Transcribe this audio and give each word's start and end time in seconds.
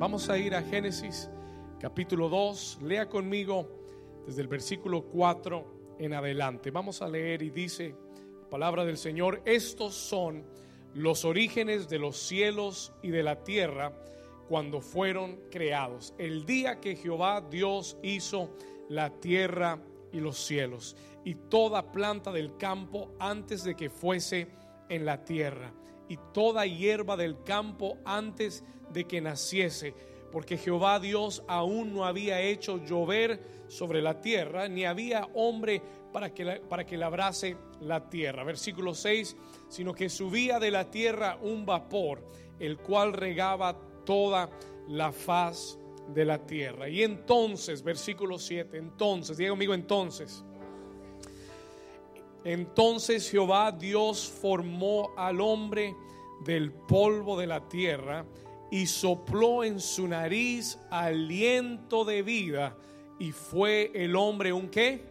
Vamos 0.00 0.30
a 0.30 0.38
ir 0.38 0.54
a 0.54 0.62
Génesis 0.62 1.28
capítulo 1.78 2.30
2. 2.30 2.78
Lea 2.80 3.06
conmigo 3.06 3.68
desde 4.26 4.40
el 4.40 4.48
versículo 4.48 5.02
4 5.02 5.96
en 5.98 6.14
adelante. 6.14 6.70
Vamos 6.70 7.02
a 7.02 7.06
leer 7.06 7.42
y 7.42 7.50
dice, 7.50 7.94
palabra 8.50 8.86
del 8.86 8.96
Señor, 8.96 9.42
estos 9.44 9.92
son 9.94 10.46
los 10.94 11.26
orígenes 11.26 11.90
de 11.90 11.98
los 11.98 12.16
cielos 12.16 12.94
y 13.02 13.10
de 13.10 13.22
la 13.22 13.44
tierra 13.44 13.92
cuando 14.48 14.80
fueron 14.80 15.38
creados. 15.50 16.14
El 16.16 16.46
día 16.46 16.80
que 16.80 16.96
Jehová 16.96 17.42
Dios 17.42 17.98
hizo 18.02 18.56
la 18.88 19.10
tierra 19.10 19.82
y 20.12 20.20
los 20.20 20.38
cielos 20.38 20.96
y 21.26 21.34
toda 21.34 21.92
planta 21.92 22.32
del 22.32 22.56
campo 22.56 23.12
antes 23.18 23.64
de 23.64 23.76
que 23.76 23.90
fuese 23.90 24.48
en 24.88 25.04
la 25.04 25.26
tierra 25.26 25.74
y 26.10 26.18
toda 26.34 26.66
hierba 26.66 27.16
del 27.16 27.44
campo 27.44 27.96
antes 28.04 28.64
de 28.92 29.04
que 29.04 29.20
naciese, 29.20 29.94
porque 30.32 30.58
Jehová 30.58 30.98
Dios 30.98 31.44
aún 31.46 31.94
no 31.94 32.04
había 32.04 32.40
hecho 32.40 32.84
llover 32.84 33.40
sobre 33.68 34.02
la 34.02 34.20
tierra, 34.20 34.68
ni 34.68 34.84
había 34.84 35.28
hombre 35.34 35.80
para 36.12 36.34
que, 36.34 36.60
para 36.68 36.84
que 36.84 36.96
labrase 36.96 37.56
la 37.80 38.10
tierra. 38.10 38.42
Versículo 38.42 38.92
6, 38.92 39.36
sino 39.68 39.94
que 39.94 40.08
subía 40.08 40.58
de 40.58 40.72
la 40.72 40.90
tierra 40.90 41.38
un 41.40 41.64
vapor, 41.64 42.26
el 42.58 42.78
cual 42.78 43.12
regaba 43.12 43.78
toda 44.04 44.50
la 44.88 45.12
faz 45.12 45.78
de 46.08 46.24
la 46.24 46.44
tierra. 46.44 46.88
Y 46.88 47.04
entonces, 47.04 47.84
versículo 47.84 48.36
7, 48.36 48.78
entonces, 48.78 49.36
diga 49.36 49.50
conmigo 49.50 49.74
entonces. 49.74 50.44
Entonces 52.44 53.30
Jehová 53.30 53.72
Dios 53.72 54.28
formó 54.40 55.10
al 55.16 55.40
hombre 55.40 55.94
del 56.44 56.72
polvo 56.72 57.38
de 57.38 57.46
la 57.46 57.68
tierra 57.68 58.24
y 58.70 58.86
sopló 58.86 59.64
en 59.64 59.80
su 59.80 60.08
nariz 60.08 60.78
aliento 60.90 62.04
de 62.04 62.22
vida 62.22 62.76
y 63.18 63.32
fue 63.32 63.90
el 63.94 64.16
hombre 64.16 64.52
un 64.52 64.68
qué? 64.68 65.02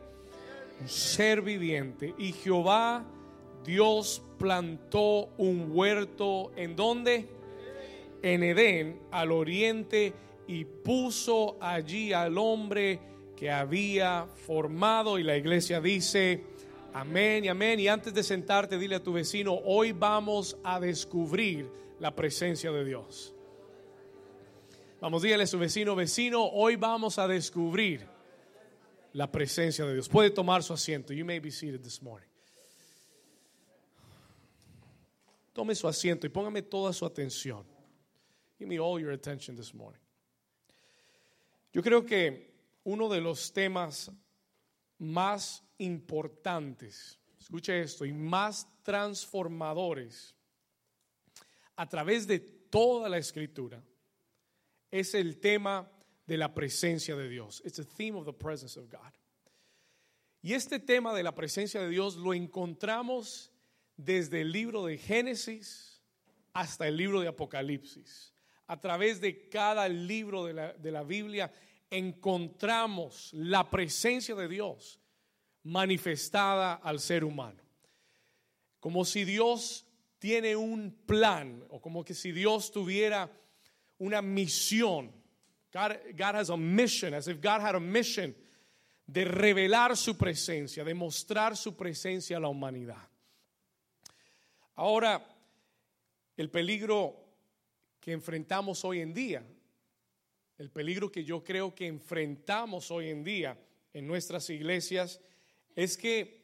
Un 0.81 0.87
ser 0.87 1.41
viviente. 1.41 2.15
Y 2.17 2.31
Jehová 2.31 3.05
Dios 3.63 4.23
plantó 4.39 5.29
un 5.37 5.69
huerto 5.71 6.51
en 6.55 6.75
donde? 6.75 7.27
En 8.21 8.43
Edén, 8.43 8.99
al 9.11 9.31
oriente, 9.31 10.13
y 10.47 10.65
puso 10.65 11.57
allí 11.61 12.11
al 12.11 12.37
hombre 12.37 12.99
que 13.35 13.51
había 13.51 14.25
formado. 14.47 15.19
Y 15.19 15.23
la 15.23 15.37
iglesia 15.37 15.79
dice, 15.79 16.43
Amén 16.93 17.45
y 17.45 17.47
amén. 17.47 17.79
Y 17.79 17.87
antes 17.87 18.13
de 18.13 18.23
sentarte, 18.23 18.77
dile 18.77 18.95
a 18.95 19.03
tu 19.03 19.13
vecino, 19.13 19.53
hoy 19.53 19.91
vamos 19.91 20.57
a 20.63 20.79
descubrir 20.79 21.69
la 21.99 22.15
presencia 22.15 22.71
de 22.71 22.83
Dios. 22.83 23.33
Vamos, 24.99 25.21
dígale 25.21 25.43
a 25.43 25.47
su 25.47 25.57
vecino, 25.57 25.95
vecino, 25.95 26.45
hoy 26.45 26.75
vamos 26.75 27.19
a 27.19 27.27
descubrir 27.27 28.05
la 29.13 29.31
presencia 29.31 29.85
de 29.85 29.93
Dios. 29.93 30.09
Puede 30.09 30.29
tomar 30.29 30.63
su 30.63 30.73
asiento. 30.73 31.13
You 31.13 31.25
may 31.25 31.39
be 31.39 31.51
seated 31.51 31.81
this 31.81 32.01
morning. 32.01 32.27
Tome 35.53 35.75
su 35.75 35.87
asiento 35.87 36.25
y 36.25 36.29
póngame 36.29 36.61
toda 36.61 36.91
su 36.93 37.05
atención. 37.05 37.65
Give 38.57 38.67
me 38.67 38.79
all 38.79 38.99
your 38.99 39.11
attention 39.11 39.55
this 39.55 39.73
morning. 39.73 40.01
Yo 41.71 41.81
creo 41.81 42.05
que 42.05 42.51
uno 42.83 43.09
de 43.09 43.21
los 43.21 43.53
temas 43.53 44.11
más 44.99 45.63
importantes, 45.79 47.19
escuche 47.39 47.81
esto, 47.81 48.05
y 48.05 48.13
más 48.13 48.67
transformadores 48.83 50.35
a 51.75 51.87
través 51.87 52.27
de 52.27 52.39
toda 52.39 53.09
la 53.09 53.17
escritura 53.17 53.81
es 54.91 55.13
el 55.13 55.39
tema 55.39 55.89
de 56.25 56.37
la 56.37 56.53
presencia 56.53 57.15
de 57.15 57.29
Dios. 57.29 57.61
It's 57.65 57.79
a 57.79 57.85
theme 57.85 58.17
of 58.17 58.25
the 58.25 58.33
presence 58.33 58.77
of 58.77 58.89
God. 58.89 59.13
Y 60.41 60.53
este 60.53 60.79
tema 60.79 61.13
de 61.13 61.23
la 61.23 61.33
presencia 61.33 61.81
de 61.81 61.89
Dios 61.89 62.15
lo 62.15 62.33
encontramos 62.33 63.51
desde 63.97 64.41
el 64.41 64.51
libro 64.51 64.85
de 64.85 64.97
Génesis 64.97 66.01
hasta 66.53 66.87
el 66.87 66.97
libro 66.97 67.21
de 67.21 67.27
Apocalipsis. 67.27 68.33
A 68.67 68.79
través 68.79 69.19
de 69.19 69.49
cada 69.49 69.89
libro 69.89 70.45
de 70.45 70.53
la, 70.53 70.73
de 70.73 70.91
la 70.91 71.03
Biblia 71.03 71.51
encontramos 71.89 73.31
la 73.33 73.69
presencia 73.69 74.35
de 74.35 74.47
Dios 74.47 74.99
manifestada 75.63 76.75
al 76.75 76.99
ser 76.99 77.23
humano. 77.23 77.61
Como 78.79 79.05
si 79.05 79.25
Dios 79.25 79.85
tiene 80.19 80.55
un 80.55 80.91
plan 81.05 81.63
o 81.69 81.81
como 81.81 82.03
que 82.03 82.13
si 82.13 82.31
Dios 82.31 82.71
tuviera 82.71 83.29
una 83.97 84.21
misión. 84.21 85.11
God, 85.71 85.97
God, 86.17 86.35
has 86.35 86.49
a 86.49 86.57
mission, 86.57 87.13
as 87.13 87.27
if 87.27 87.41
God 87.41 87.61
had 87.61 87.75
a 87.75 87.79
mission 87.79 88.35
de 89.05 89.25
revelar 89.25 89.95
su 89.95 90.17
presencia, 90.17 90.83
de 90.83 90.93
mostrar 90.93 91.55
su 91.55 91.75
presencia 91.75 92.37
a 92.37 92.39
la 92.39 92.47
humanidad. 92.47 93.07
Ahora, 94.75 95.21
el 96.37 96.49
peligro 96.49 97.15
que 97.99 98.13
enfrentamos 98.13 98.85
hoy 98.85 99.01
en 99.01 99.13
día, 99.13 99.43
el 100.59 100.69
peligro 100.69 101.11
que 101.11 101.23
yo 101.23 101.43
creo 101.43 101.73
que 101.73 101.87
enfrentamos 101.87 102.91
hoy 102.91 103.09
en 103.09 103.23
día 103.23 103.57
en 103.93 104.05
nuestras 104.05 104.49
iglesias, 104.49 105.19
es 105.75 105.97
que 105.97 106.39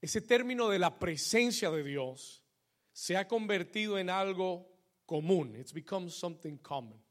ese 0.00 0.20
término 0.20 0.68
de 0.68 0.78
la 0.78 0.98
presencia 0.98 1.70
de 1.70 1.82
Dios 1.82 2.44
se 2.92 3.16
ha 3.16 3.26
convertido 3.26 3.98
en 3.98 4.10
algo 4.10 4.70
común. 5.06 5.56
It's 5.56 5.72
become 5.72 6.10
something 6.10 6.58
common. 6.58 7.02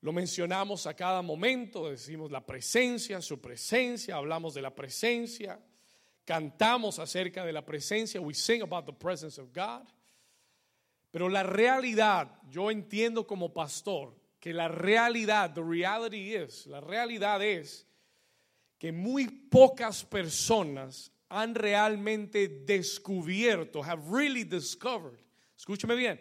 Lo 0.00 0.12
mencionamos 0.12 0.86
a 0.86 0.94
cada 0.94 1.22
momento, 1.22 1.90
decimos 1.90 2.32
la 2.32 2.44
presencia, 2.44 3.20
su 3.20 3.40
presencia, 3.40 4.16
hablamos 4.16 4.54
de 4.54 4.62
la 4.62 4.74
presencia, 4.74 5.60
cantamos 6.24 6.98
acerca 6.98 7.44
de 7.44 7.52
la 7.52 7.64
presencia, 7.64 8.20
we 8.20 8.34
sing 8.34 8.62
about 8.62 8.86
the 8.86 8.92
presence 8.92 9.38
of 9.38 9.52
God. 9.52 9.86
Pero 11.12 11.28
la 11.28 11.44
realidad, 11.44 12.40
yo 12.50 12.70
entiendo 12.70 13.26
como 13.26 13.52
pastor 13.52 14.16
que 14.40 14.52
la 14.52 14.66
realidad, 14.66 15.54
the 15.54 15.62
reality 15.62 16.34
is, 16.34 16.66
la 16.66 16.80
realidad 16.80 17.40
es 17.42 17.86
que 18.78 18.90
muy 18.90 19.28
pocas 19.28 20.04
personas 20.04 21.12
han 21.28 21.54
realmente 21.54 22.48
descubierto, 22.48 23.84
have 23.84 24.02
really 24.10 24.42
discovered. 24.42 25.20
Escúcheme 25.56 25.94
bien. 25.94 26.20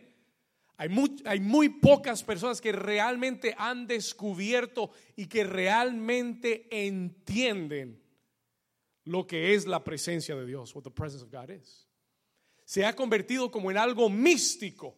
Hay 0.78 0.90
muy, 0.90 1.16
hay 1.26 1.40
muy 1.40 1.70
pocas 1.70 2.24
personas 2.24 2.60
que 2.60 2.72
realmente 2.72 3.56
han 3.58 3.88
descubierto 3.88 4.92
y 5.16 5.28
que 5.28 5.44
realmente 5.44 6.68
entienden 6.70 8.02
lo 9.06 9.26
que 9.26 9.54
es 9.54 9.66
la 9.66 9.84
presencia 9.84 10.36
de 10.36 10.46
Dios, 10.46 10.76
what 10.76 10.84
the 10.84 10.92
presence 10.92 11.24
of 11.24 11.32
God 11.32 11.50
is. 11.50 11.88
Se 12.72 12.86
ha 12.86 12.96
convertido 12.96 13.52
como 13.52 13.70
en 13.70 13.78
algo 13.78 14.10
místico. 14.10 14.96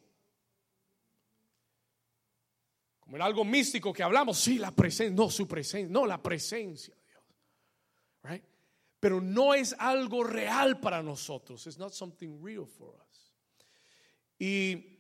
Como 3.00 3.16
en 3.16 3.24
algo 3.24 3.44
místico 3.44 3.92
que 3.92 4.04
hablamos, 4.04 4.38
sí, 4.38 4.60
la 4.60 4.70
presencia, 4.70 5.16
no 5.16 5.28
su 5.32 5.48
presencia, 5.48 5.92
no 5.92 6.06
la 6.06 6.22
presencia. 6.22 6.96
Pero 9.00 9.20
no 9.20 9.56
es 9.56 9.76
algo 9.80 10.24
real 10.24 10.80
para 10.80 11.02
nosotros. 11.02 11.66
It's 11.66 11.80
not 11.80 11.94
something 11.94 12.44
real 12.44 12.68
for 12.68 12.94
us. 13.10 13.34
Y 14.38 15.00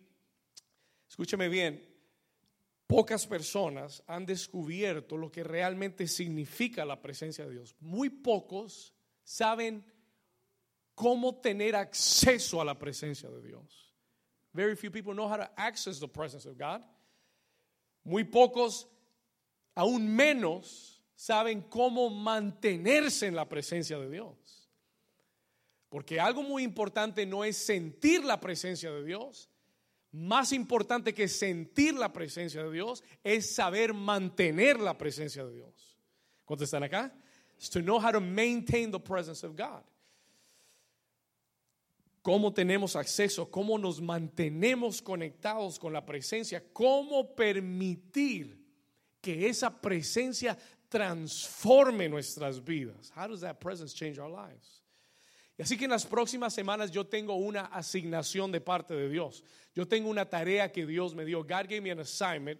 escúcheme 1.07 1.49
bien, 1.49 1.95
pocas 2.87 3.27
personas 3.27 4.01
han 4.07 4.25
descubierto 4.25 5.15
lo 5.15 5.31
que 5.31 5.43
realmente 5.43 6.07
significa 6.07 6.85
la 6.85 6.99
presencia 6.99 7.45
de 7.45 7.51
Dios. 7.51 7.75
Muy 7.81 8.09
pocos 8.09 8.95
saben 9.23 9.92
cómo 10.95 11.35
tener 11.35 11.75
acceso 11.75 12.61
a 12.61 12.65
la 12.65 12.77
presencia 12.77 13.29
de 13.29 13.41
Dios. 13.41 13.93
Very 14.53 14.75
few 14.75 14.91
people 14.91 15.13
know 15.13 15.27
how 15.27 15.37
to 15.37 15.49
access 15.57 15.99
the 15.99 16.07
presence 16.07 16.45
of 16.45 16.57
God. 16.57 16.81
Muy 18.05 18.23
pocos, 18.23 18.85
aún 19.75 20.15
menos, 20.15 21.01
saben 21.15 21.61
cómo 21.69 22.09
mantenerse 22.09 23.27
en 23.27 23.35
la 23.35 23.45
presencia 23.45 23.97
de 23.97 24.09
Dios. 24.09 24.69
Porque 25.89 26.19
algo 26.19 26.43
muy 26.43 26.63
importante 26.63 27.25
no 27.25 27.43
es 27.43 27.57
sentir 27.57 28.23
la 28.23 28.39
presencia 28.39 28.91
de 28.91 29.03
Dios. 29.03 29.49
Más 30.11 30.51
importante 30.51 31.13
que 31.13 31.27
sentir 31.27 31.95
la 31.95 32.13
presencia 32.13 32.63
de 32.63 32.71
Dios 32.71 33.03
es 33.23 33.55
saber 33.55 33.93
mantener 33.93 34.79
la 34.79 34.97
presencia 34.97 35.45
de 35.45 35.53
Dios. 35.53 35.97
¿Cuántos 36.45 36.65
están 36.65 36.83
acá? 36.83 37.11
It's 37.57 37.69
to 37.69 37.81
know 37.81 37.99
how 37.99 38.11
to 38.11 38.19
maintain 38.19 38.91
the 38.91 38.99
presence 38.99 39.43
of 39.43 39.55
God. 39.55 39.83
Cómo 42.23 42.53
tenemos 42.53 42.95
acceso, 42.95 43.51
cómo 43.51 43.77
nos 43.77 44.01
mantenemos 44.01 45.01
conectados 45.01 45.77
con 45.77 45.91
la 45.91 46.05
presencia, 46.05 46.63
cómo 46.71 47.35
permitir 47.35 48.65
que 49.19 49.49
esa 49.49 49.81
presencia 49.81 50.57
transforme 50.87 52.07
nuestras 52.07 52.63
vidas. 52.63 53.11
How 53.13 53.27
does 53.27 53.41
that 53.41 53.59
presence 53.59 53.93
change 53.93 54.19
our 54.19 54.29
lives? 54.29 54.81
Y 55.57 55.63
así 55.63 55.77
que 55.77 55.83
en 55.83 55.91
las 55.91 56.05
próximas 56.05 56.53
semanas 56.53 56.91
yo 56.91 57.05
tengo 57.05 57.35
una 57.35 57.65
asignación 57.65 58.53
de 58.53 58.61
parte 58.61 58.95
de 58.95 59.09
Dios. 59.09 59.43
Yo 59.75 59.85
tengo 59.85 60.09
una 60.09 60.25
tarea 60.25 60.71
que 60.71 60.85
Dios 60.85 61.13
me 61.13 61.25
dio. 61.25 61.41
God 61.41 61.67
gave 61.67 61.81
me 61.81 61.91
an 61.91 61.99
assignment. 61.99 62.59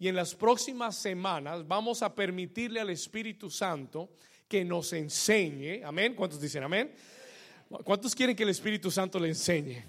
Y 0.00 0.08
en 0.08 0.16
las 0.16 0.34
próximas 0.34 0.96
semanas 0.96 1.64
vamos 1.66 2.02
a 2.02 2.12
permitirle 2.12 2.80
al 2.80 2.90
Espíritu 2.90 3.50
Santo 3.50 4.10
que 4.48 4.64
nos 4.64 4.92
enseñe. 4.92 5.84
Amén. 5.84 6.14
¿Cuántos 6.14 6.40
dicen 6.40 6.64
amén? 6.64 6.92
¿Cuántos 7.68 8.14
quieren 8.14 8.36
que 8.36 8.42
el 8.42 8.50
Espíritu 8.50 8.90
Santo 8.90 9.18
le 9.18 9.28
enseñe? 9.28 9.84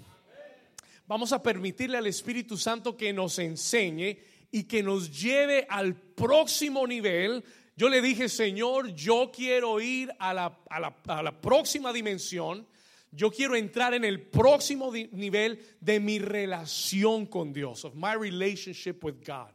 Vamos 1.06 1.32
a 1.32 1.42
permitirle 1.42 1.96
al 1.96 2.06
Espíritu 2.06 2.56
Santo 2.56 2.96
que 2.96 3.12
nos 3.12 3.38
enseñe 3.38 4.18
y 4.50 4.64
que 4.64 4.82
nos 4.82 5.10
lleve 5.10 5.66
al 5.68 5.94
próximo 5.94 6.86
nivel 6.86 7.44
yo 7.78 7.88
le 7.88 8.02
dije, 8.02 8.28
Señor, 8.28 8.92
yo 8.92 9.30
quiero 9.32 9.80
ir 9.80 10.12
a 10.18 10.34
la, 10.34 10.58
a 10.68 10.80
la, 10.80 10.96
a 11.06 11.22
la 11.22 11.40
próxima 11.40 11.92
dimensión. 11.92 12.66
Yo 13.12 13.30
quiero 13.30 13.54
entrar 13.54 13.94
en 13.94 14.04
el 14.04 14.20
próximo 14.20 14.92
nivel 15.12 15.64
de 15.80 16.00
mi 16.00 16.18
relación 16.18 17.26
con 17.26 17.52
Dios, 17.52 17.84
of 17.84 17.94
my 17.94 18.16
relationship 18.20 18.96
with 19.04 19.24
God. 19.24 19.52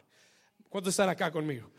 ¿Cuántos 0.69 0.93
están 0.93 1.09
acá 1.09 1.33
conmigo? 1.33 1.69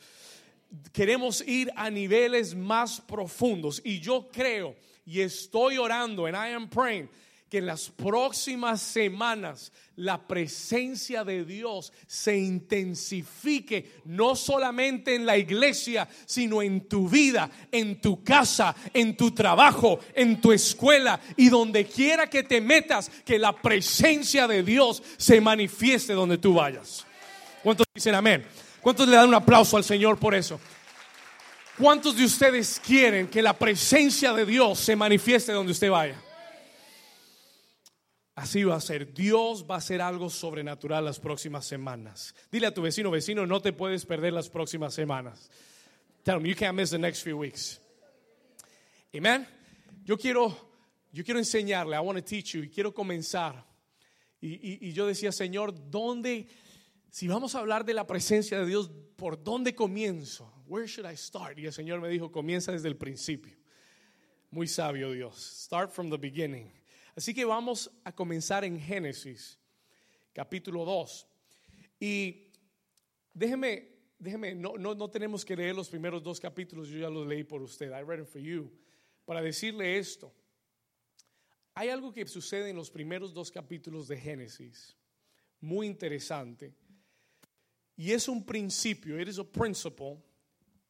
Queremos 0.93 1.41
ir 1.49 1.73
a 1.77 1.89
niveles 1.89 2.55
más 2.55 3.01
profundos 3.01 3.81
y 3.83 4.01
yo 4.01 4.29
creo 4.31 4.77
y 5.07 5.21
estoy 5.21 5.79
orando 5.79 6.27
and 6.27 6.37
I 6.37 6.55
am 6.55 6.69
praying 6.69 7.09
que 7.55 7.59
en 7.59 7.67
las 7.67 7.89
próximas 7.89 8.83
semanas 8.83 9.71
la 9.95 10.27
presencia 10.27 11.23
de 11.23 11.45
Dios 11.45 11.93
se 12.09 12.37
intensifique, 12.37 14.01
no 14.07 14.35
solamente 14.35 15.15
en 15.15 15.25
la 15.25 15.39
iglesia, 15.39 16.09
sino 16.27 16.63
en 16.63 16.89
tu 16.89 17.09
vida, 17.09 17.49
en 17.71 18.01
tu 18.01 18.25
casa, 18.25 18.75
en 18.93 19.17
tu 19.17 19.31
trabajo, 19.31 20.01
en 20.17 20.41
tu 20.41 20.53
escuela 20.53 21.21
y 21.37 21.49
donde 21.49 21.85
quiera 21.87 22.29
que 22.29 22.43
te 22.43 22.61
metas, 22.61 23.09
que 23.25 23.39
la 23.39 23.53
presencia 23.53 24.49
de 24.49 24.65
Dios 24.65 25.01
se 25.17 25.41
manifieste 25.41 26.13
donde 26.13 26.39
tú 26.39 26.55
vayas. 26.55 27.07
¿Cuántos 27.63 27.87
dicen 27.95 28.17
amén? 28.17 28.45
¿Cuántos 28.81 29.07
le 29.07 29.15
dan 29.15 29.29
un 29.29 29.35
aplauso 29.35 29.77
al 29.77 29.85
Señor 29.85 30.19
por 30.19 30.35
eso? 30.35 30.59
¿Cuántos 31.77 32.17
de 32.17 32.25
ustedes 32.25 32.81
quieren 32.81 33.27
que 33.27 33.43
la 33.43 33.59
presencia 33.59 34.33
de 34.33 34.47
Dios 34.47 34.79
se 34.79 34.95
manifieste 34.95 35.53
donde 35.53 35.73
usted 35.73 35.91
vaya? 35.91 36.21
Así 38.37 38.63
va 38.63 38.77
a 38.77 38.81
ser. 38.81 39.13
Dios 39.13 39.65
va 39.69 39.77
a 39.77 39.79
hacer 39.79 40.01
algo 40.01 40.31
sobrenatural 40.31 41.05
las 41.05 41.19
próximas 41.19 41.67
semanas. 41.67 42.33
Dile 42.51 42.69
a 42.69 42.75
tu 42.75 42.83
vecino, 42.83 43.11
vecino, 43.11 43.45
no 43.45 43.61
te 43.61 43.73
puedes 43.73 44.07
perder 44.07 44.33
las 44.33 44.49
próximas 44.49 44.95
semanas. 44.95 45.51
Tell 46.23 46.37
him 46.37 46.47
you 46.47 46.55
can't 46.55 46.77
miss 46.77 46.91
the 46.91 46.99
next 46.99 47.23
few 47.23 47.37
weeks. 47.37 47.81
Amen. 49.13 49.47
Yo 50.05 50.17
quiero, 50.17 50.57
yo 51.13 51.25
quiero 51.25 51.41
enseñarle. 51.41 51.97
I 51.97 52.01
want 52.01 52.19
to 52.19 52.25
teach 52.25 52.55
you. 52.55 52.63
Y 52.63 52.69
quiero 52.69 52.93
comenzar. 52.93 53.65
Y, 54.41 54.89
y 54.89 54.93
yo 54.93 55.07
decía, 55.07 55.33
Señor, 55.33 55.75
¿dónde? 55.91 56.47
Si 57.15 57.29
vamos 57.29 57.55
a 57.55 57.61
hablar 57.61 57.85
de 57.85 57.95
la 57.95 58.09
presencia 58.09 58.59
de 58.59 58.67
Dios, 58.67 58.91
¿por 59.15 59.41
dónde 59.41 59.73
comienzo? 59.73 60.53
Where 60.67 60.89
should 60.89 61.09
I 61.09 61.17
start? 61.17 61.57
Y 61.61 61.65
el 61.65 61.73
Señor 61.73 62.01
me 62.01 62.09
dijo, 62.09 62.33
comienza 62.33 62.73
desde 62.73 62.89
el 62.89 62.97
principio. 62.97 63.57
Muy 64.51 64.67
sabio 64.67 65.13
Dios. 65.13 65.37
Start 65.37 65.93
from 65.93 66.11
the 66.11 66.17
beginning. 66.17 66.73
Así 67.15 67.33
que 67.33 67.45
vamos 67.45 67.89
a 68.03 68.11
comenzar 68.11 68.65
en 68.65 68.81
Génesis, 68.81 69.61
capítulo 70.33 70.85
2. 70.85 71.29
Y 72.01 72.49
déjeme, 73.33 73.91
déjeme, 74.19 74.57
no, 74.57 74.77
no, 74.77 74.97
no 74.97 75.09
tenemos 75.09 75.45
que 75.45 75.55
leer 75.55 75.77
los 75.77 75.89
primeros 75.89 76.21
dos 76.21 76.41
capítulos, 76.41 76.89
yo 76.89 76.99
ya 76.99 77.11
los 77.11 77.29
leí 77.29 77.45
por 77.45 77.63
usted. 77.63 77.93
I 77.93 78.03
read 78.03 78.17
them 78.17 78.27
for 78.27 78.41
you. 78.41 78.73
Para 79.25 79.41
decirle 79.41 79.99
esto, 79.99 80.35
hay 81.75 81.91
algo 81.91 82.13
que 82.13 82.27
sucede 82.27 82.71
en 82.71 82.77
los 82.77 82.91
primeros 82.91 83.33
dos 83.33 83.53
capítulos 83.53 84.09
de 84.09 84.17
Génesis, 84.17 84.97
muy 85.61 85.87
interesante. 85.87 86.75
Y 87.97 88.13
es 88.13 88.29
un 88.29 88.45
principio, 88.45 89.21
it 89.21 89.29
is 89.29 89.39
a 89.39 89.45
principle 89.45 90.23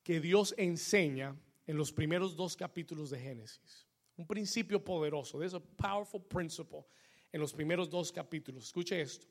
que 0.03 0.21
Dios 0.21 0.55
enseña 0.57 1.37
en 1.67 1.77
los 1.77 1.93
primeros 1.93 2.35
dos 2.37 2.57
capítulos 2.57 3.11
de 3.11 3.19
Génesis. 3.19 3.87
Un 4.17 4.27
principio 4.27 4.79
poderoso. 4.79 5.39
There's 5.39 5.55
a 5.55 5.61
powerful 5.61 6.21
principle 6.21 6.87
en 7.33 7.41
los 7.41 7.53
primeros 7.53 7.91
dos 7.91 8.13
capítulos. 8.13 8.65
Escuche 8.65 9.01
esto. 9.01 9.27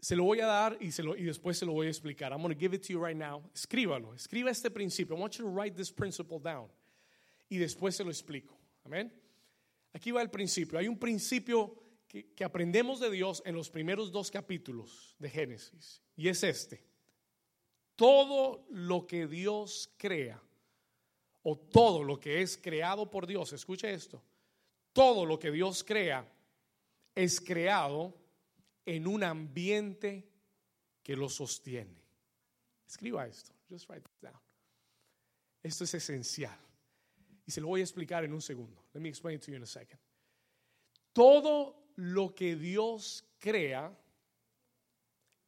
Se 0.00 0.14
lo 0.14 0.24
voy 0.24 0.40
a 0.40 0.46
dar 0.46 0.78
y, 0.80 0.90
y 1.16 1.24
después 1.24 1.58
se 1.58 1.66
lo 1.66 1.72
voy 1.72 1.86
a 1.86 1.90
explicar. 1.90 2.30
I'm 2.30 2.40
going 2.40 2.54
to 2.54 2.58
give 2.58 2.74
it 2.74 2.82
to 2.84 2.92
you 2.92 3.04
right 3.04 3.16
now. 3.16 3.42
Escríbalo. 3.54 4.14
Escriba 4.14 4.50
este 4.50 4.70
principio. 4.70 5.16
I 5.16 5.20
want 5.20 5.38
you 5.38 5.44
to 5.44 5.50
write 5.50 5.76
this 5.76 5.90
principle 5.90 6.38
down. 6.38 6.68
Y 7.48 7.56
después 7.56 7.96
se 7.96 8.04
lo 8.04 8.10
explico. 8.10 8.56
Amén. 8.84 9.10
Aquí 9.92 10.12
va 10.12 10.22
el 10.22 10.30
principio. 10.30 10.78
Hay 10.78 10.86
un 10.86 10.98
principio 10.98 11.74
que, 12.08 12.44
aprendemos 12.44 13.00
de 13.00 13.10
Dios 13.10 13.42
en 13.44 13.54
los 13.54 13.70
primeros 13.70 14.10
dos 14.10 14.30
capítulos 14.30 15.14
de 15.18 15.28
Génesis. 15.28 16.02
Y 16.16 16.28
es 16.28 16.42
este. 16.42 16.82
Todo 17.94 18.64
lo 18.70 19.06
que 19.06 19.26
Dios 19.26 19.90
crea 19.98 20.42
o 21.42 21.56
todo 21.56 22.02
lo 22.02 22.18
que 22.18 22.42
es 22.42 22.56
creado 22.56 23.10
por 23.10 23.26
Dios, 23.26 23.52
escuche 23.52 23.92
esto, 23.92 24.22
todo 24.92 25.24
lo 25.24 25.38
que 25.38 25.50
Dios 25.50 25.84
crea 25.84 26.26
es 27.14 27.40
creado 27.40 28.14
en 28.84 29.06
un 29.06 29.22
ambiente 29.22 30.28
que 31.02 31.16
lo 31.16 31.28
sostiene. 31.28 32.02
Escriba 32.86 33.26
esto, 33.26 33.52
just 33.68 33.88
write 33.88 34.02
it 34.02 34.22
down. 34.22 34.40
Esto 35.62 35.84
es 35.84 35.94
esencial. 35.94 36.58
Y 37.46 37.50
se 37.50 37.60
lo 37.60 37.68
voy 37.68 37.80
a 37.80 37.84
explicar 37.84 38.24
en 38.24 38.32
un 38.32 38.40
segundo. 38.40 38.86
Let 38.94 39.00
me 39.00 39.08
explain 39.08 39.36
it 39.36 39.42
to 39.44 39.50
you 39.50 39.56
in 39.56 39.62
a 39.62 39.66
second. 39.66 39.98
Todo 41.12 41.87
lo 41.98 42.34
que 42.34 42.54
Dios 42.54 43.24
crea 43.40 43.92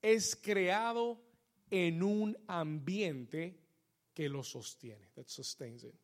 es 0.03 0.35
creado 0.35 1.21
en 1.71 2.03
un 2.03 2.37
ambiente 2.49 3.57
que 4.13 4.29
lo 4.29 4.43
sostiene, 4.43 5.09
that 5.15 5.29
sustains 5.29 5.85
it. 5.85 5.95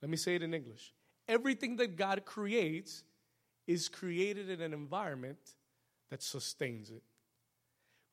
Let 0.00 0.08
me 0.08 0.16
say 0.16 0.36
it 0.36 0.42
in 0.42 0.54
English. 0.54 0.94
Everything 1.26 1.76
that 1.76 1.96
God 1.96 2.24
creates 2.24 3.02
is 3.66 3.88
created 3.88 4.48
in 4.50 4.60
an 4.60 4.72
environment 4.72 5.38
that 6.10 6.22
sustains 6.22 6.90
it. 6.90 7.02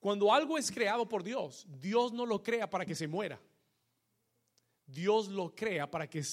Cuando 0.01 0.31
algo 0.31 0.57
es 0.57 0.71
creado 0.71 1.07
por 1.07 1.21
Dios, 1.21 1.67
Dios 1.79 2.11
no 2.13 2.23
lo 2.23 2.39
crea 2.39 2.67
para 2.67 2.85
que 2.85 2.95
se 2.95 3.07
muera. 3.07 3.37
Dios 4.87 5.27
lo 5.27 5.49
crea 5.49 5.85
para 5.85 6.07
que, 6.07 6.23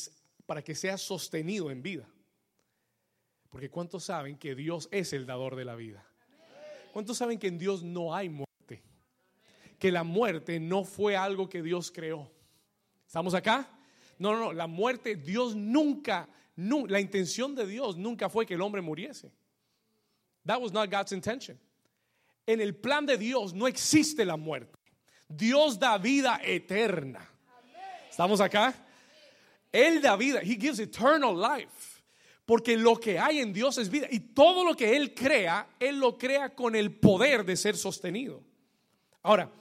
para 0.47 0.63
que 0.63 0.75
sea 0.75 0.97
sostenido 0.97 1.71
en 1.71 1.83
vida. 1.83 2.09
Porque 3.57 3.71
¿cuántos 3.71 4.05
saben 4.05 4.37
que 4.37 4.55
Dios 4.55 4.87
es 4.93 5.15
el 5.15 5.25
dador 5.25 5.57
de 5.57 5.65
la 5.65 5.77
vida? 5.77 6.05
¿Cuántos 6.93 7.17
saben 7.17 7.39
que 7.39 7.47
en 7.47 7.57
Dios 7.57 7.83
no 7.83 8.15
hay 8.15 8.29
muerte? 8.29 8.83
Que 9.79 9.91
la 9.91 10.05
muerte 10.05 10.61
no 10.61 10.85
fue 10.85 11.17
algo 11.17 11.49
que 11.49 11.63
Dios 11.63 11.91
creó. 11.91 12.31
¿Estamos 13.07 13.33
acá? 13.33 13.67
No, 14.19 14.33
no, 14.33 14.41
no, 14.41 14.53
la 14.53 14.67
muerte, 14.67 15.17
Dios 15.17 15.57
nunca, 15.57 16.29
la 16.55 17.01
intención 17.01 17.55
de 17.55 17.67
Dios 17.67 17.97
nunca 17.97 18.29
fue 18.29 18.45
que 18.45 18.53
el 18.53 18.61
hombre 18.61 18.83
muriese. 18.83 19.33
That 20.45 20.61
was 20.61 20.71
not 20.71 20.91
God's 20.91 21.13
intention. 21.13 21.59
En 22.47 22.61
el 22.61 22.77
plan 22.77 23.07
de 23.07 23.17
Dios 23.17 23.55
no 23.55 23.67
existe 23.67 24.27
la 24.27 24.37
muerte. 24.37 24.79
Dios 25.27 25.79
da 25.79 25.97
vida 25.97 26.43
eterna. 26.45 27.27
¿Estamos 28.11 28.39
acá? 28.43 28.75
Él 29.73 30.03
da 30.03 30.15
vida. 30.15 30.41
He 30.43 30.57
gives 30.57 30.79
eternal 30.79 31.35
life. 31.35 31.96
Porque 32.47 32.77
lo 32.77 32.99
que 32.99 33.19
hay 33.19 33.41
en 33.41 33.53
Dios 33.53 33.77
es 33.77 33.91
vida. 33.91 34.07
Y 34.09 34.21
todo 34.21 34.65
lo 34.65 34.75
que 34.75 34.97
Él 34.97 35.13
crea, 35.13 35.69
Él 35.81 35.99
lo 35.99 36.17
crea 36.17 36.55
con 36.55 36.77
el 36.77 36.95
poder 36.95 37.45
de 37.45 37.57
ser 37.57 37.77
sostenido. 37.77 38.43
Ahora, 39.23 39.53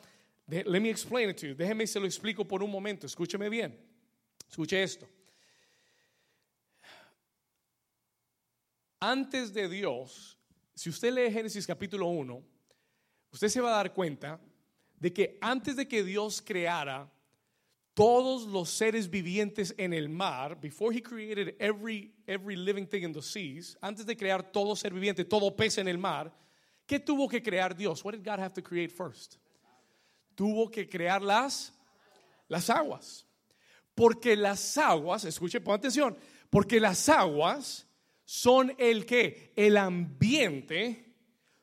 let 0.48 0.80
me 0.80 0.92
explain 0.92 1.32
it 1.32 1.38
to 1.38 1.48
you. 1.48 1.56
Déjeme 1.56 1.88
se 1.88 2.00
lo 2.00 2.06
explico 2.06 2.48
por 2.48 2.62
un 2.62 2.70
momento. 2.70 3.08
Escúcheme 3.08 3.50
bien. 3.50 3.76
Escuche 4.48 4.82
esto. 4.84 5.10
Antes 9.00 9.52
de 9.52 9.68
Dios, 9.68 10.38
si 10.76 10.90
usted 10.90 11.12
lee 11.12 11.32
Génesis 11.32 11.66
capítulo 11.66 12.08
1, 12.08 12.44
usted 13.32 13.48
se 13.48 13.62
va 13.62 13.70
a 13.70 13.78
dar 13.78 13.94
cuenta 13.94 14.40
de 15.00 15.12
que 15.12 15.38
antes 15.42 15.76
de 15.76 15.88
que 15.88 16.04
Dios 16.04 16.40
creara 16.40 17.12
todos 17.96 18.46
los 18.46 18.70
seres 18.70 19.10
vivientes 19.10 19.74
en 19.80 19.92
el 19.94 20.08
mar, 20.08 20.60
before 20.62 20.94
he 20.94 21.02
created 21.02 21.56
every, 21.60 22.14
every 22.28 22.56
living 22.56 22.86
thing 22.86 23.02
in 23.02 23.12
the 23.12 23.22
seas, 23.24 23.76
antes 23.82 24.06
de 24.06 24.16
crear 24.16 24.44
todo 24.44 24.76
ser 24.76 24.94
viviente, 24.94 25.26
todo 25.26 25.56
pez 25.56 25.80
en 25.80 25.88
el 25.88 25.98
mar, 25.98 26.32
¿qué 26.86 27.00
tuvo 27.00 27.28
que 27.28 27.42
crear 27.42 27.76
Dios? 27.76 28.06
What 28.06 28.14
did 28.14 28.24
God 28.24 28.40
have 28.40 28.54
to 28.54 28.62
create 28.62 28.92
first? 28.92 29.38
tuvo 30.36 30.70
que 30.70 30.88
crear 30.88 31.22
las, 31.22 31.74
las 32.48 32.70
aguas. 32.70 33.26
Porque 33.96 34.36
las 34.36 34.78
aguas, 34.78 35.24
escuche, 35.24 35.62
pon 35.62 35.76
atención, 35.76 36.18
porque 36.50 36.80
las 36.80 37.08
aguas 37.08 37.88
son 38.26 38.76
el 38.78 39.06
que, 39.06 39.54
el 39.56 39.78
ambiente 39.78 41.16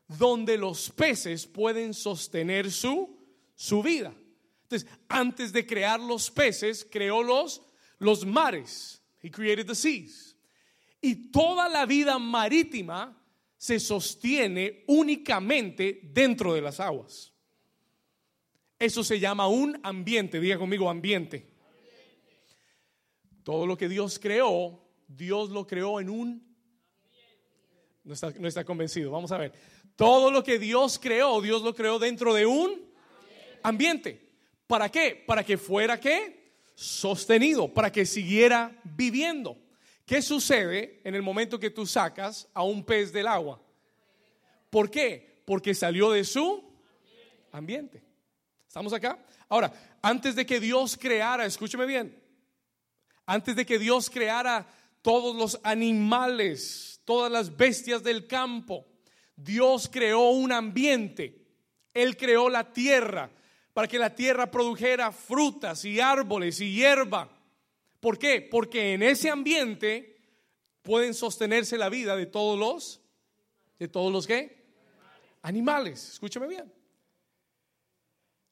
donde 0.09 0.57
los 0.57 0.91
peces 0.91 1.47
pueden 1.47 1.93
sostener 1.93 2.71
su, 2.71 3.19
su 3.55 3.83
vida. 3.83 4.15
Antes 5.09 5.53
de 5.53 5.67
crear 5.67 6.01
los 6.01 6.31
peces, 6.31 6.87
creó 6.91 7.23
los, 7.23 7.63
los 7.99 8.25
mares. 8.27 9.03
He 9.23 9.31
created 9.31 9.67
the 9.67 9.75
seas. 9.75 10.37
Y 11.01 11.31
toda 11.31 11.69
la 11.69 11.87
vida 11.87 12.19
marítima 12.19 13.19
se 13.57 13.79
sostiene 13.79 14.85
únicamente 14.89 16.01
dentro 16.03 16.55
de 16.55 16.61
las 16.61 16.81
aguas. 16.81 17.33
Eso 18.79 19.05
se 19.05 19.21
llama 19.21 19.47
un 19.47 19.79
ambiente, 19.85 20.41
diga 20.41 20.59
conmigo 20.59 20.91
ambiente. 20.91 21.49
Todo 23.45 23.67
lo 23.67 23.77
que 23.77 23.89
Dios 23.89 24.19
creó, 24.19 24.83
Dios 25.07 25.51
lo 25.51 25.67
creó 25.67 26.01
en 26.01 26.11
un... 26.11 26.57
No 28.05 28.15
está, 28.15 28.31
no 28.31 28.49
está 28.49 28.65
convencido, 28.65 29.13
vamos 29.13 29.31
a 29.31 29.39
ver. 29.39 29.53
Todo 29.95 30.31
lo 30.31 30.43
que 30.43 30.59
Dios 30.59 30.99
creó, 30.99 31.41
Dios 31.41 31.63
lo 31.63 31.75
creó 31.75 32.01
dentro 32.01 32.35
de 32.35 32.47
un 32.47 32.91
ambiente. 33.63 34.32
¿Para 34.67 34.89
qué? 34.89 35.23
Para 35.27 35.45
que 35.45 35.59
fuera 35.59 35.99
qué? 35.99 36.55
Sostenido, 36.75 37.73
para 37.73 37.93
que 37.93 38.07
siguiera 38.07 38.81
viviendo. 38.85 39.59
¿Qué 40.07 40.21
sucede 40.21 41.01
en 41.05 41.15
el 41.15 41.23
momento 41.23 41.59
que 41.59 41.71
tú 41.71 41.87
sacas 41.87 42.49
a 42.55 42.63
un 42.63 42.85
pez 42.85 43.13
del 43.13 43.27
agua? 43.27 43.61
¿Por 44.71 44.91
qué? 44.91 45.43
Porque 45.45 45.75
salió 45.75 46.11
de 46.11 46.25
su 46.25 46.65
ambiente. 47.53 48.03
¿Estamos 48.67 48.93
acá? 48.93 49.19
Ahora, 49.49 49.73
antes 50.01 50.35
de 50.35 50.47
que 50.47 50.59
Dios 50.59 50.97
creara, 50.97 51.45
escúcheme 51.45 51.87
bien, 51.87 52.23
antes 53.27 53.55
de 53.55 53.67
que 53.67 53.79
Dios 53.79 54.09
creara 54.09 54.67
todos 55.03 55.37
los 55.37 55.61
animales, 55.63 57.01
todas 57.05 57.31
las 57.31 57.57
bestias 57.57 58.03
del 58.03 58.27
campo, 58.27 58.87
Dios 59.37 59.89
creó 59.93 60.31
un 60.31 60.53
ambiente. 60.53 61.47
Él 61.93 62.17
creó 62.17 62.49
la 62.49 62.73
tierra 62.73 63.31
para 63.73 63.89
que 63.89 63.99
la 63.99 64.15
tierra 64.15 64.51
produjera 64.51 65.13
frutas 65.13 65.85
y 65.85 66.01
árboles 66.01 66.61
y 66.61 66.75
hierba. 66.75 67.31
¿Por 68.01 68.19
qué? 68.19 68.47
Porque 68.51 68.95
en 68.95 69.03
ese 69.03 69.31
ambiente 69.31 70.21
pueden 70.83 71.15
sostenerse 71.15 71.79
la 71.79 71.89
vida 71.89 72.17
de 72.17 72.27
todos 72.27 72.59
los 72.59 73.01
de 73.79 73.89
todos 73.89 74.13
los 74.13 74.27
qué? 74.27 74.63
Animales. 75.43 76.11
Escúchame 76.11 76.47
bien. 76.47 76.73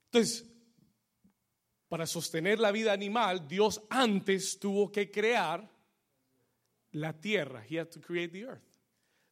Entonces, 0.07 0.45
para 1.89 2.05
sostener 2.07 2.59
la 2.59 2.73
vida 2.73 2.93
animal, 2.93 3.47
Dios 3.47 3.81
antes 3.91 4.59
tuvo 4.59 4.91
que 4.91 5.11
crear 5.11 5.71
la 6.93 7.13
tierra. 7.13 7.65
He 7.69 7.79
had 7.79 7.89
to 7.91 8.01
create 8.01 8.33
the 8.33 8.41
earth. 8.41 8.63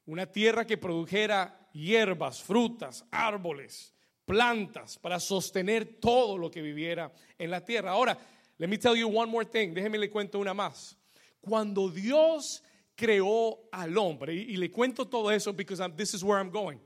Una 0.07 0.27
tierra 0.27 0.65
que 0.65 0.79
produjera 0.79 1.69
hierbas, 1.73 2.43
frutas, 2.43 3.05
árboles, 3.11 3.93
plantas 4.29 4.99
para 4.99 5.19
sostener 5.19 5.99
todo 5.99 6.37
lo 6.37 6.51
que 6.51 6.61
viviera 6.61 7.11
en 7.39 7.51
la 7.51 7.65
tierra. 7.65 7.93
Ahora, 7.93 8.17
let 8.59 8.69
me 8.69 8.77
tell 8.77 8.95
you 8.95 9.09
one 9.09 9.33
more 9.33 9.47
thing. 9.47 9.73
Déjeme 9.73 9.99
le 9.99 10.11
cuento 10.11 10.39
una 10.39 10.53
más. 10.53 10.97
Cuando 11.41 11.89
Dios 11.89 12.63
creó 12.95 13.59
al 13.73 13.97
hombre, 13.97 14.35
y, 14.35 14.57
le 14.57 14.71
cuento 14.71 15.07
todo 15.07 15.31
eso 15.31 15.55
because 15.55 15.83
this 15.97 16.13
is 16.13 16.23
where 16.23 16.39
I'm 16.39 16.51
going. 16.51 16.79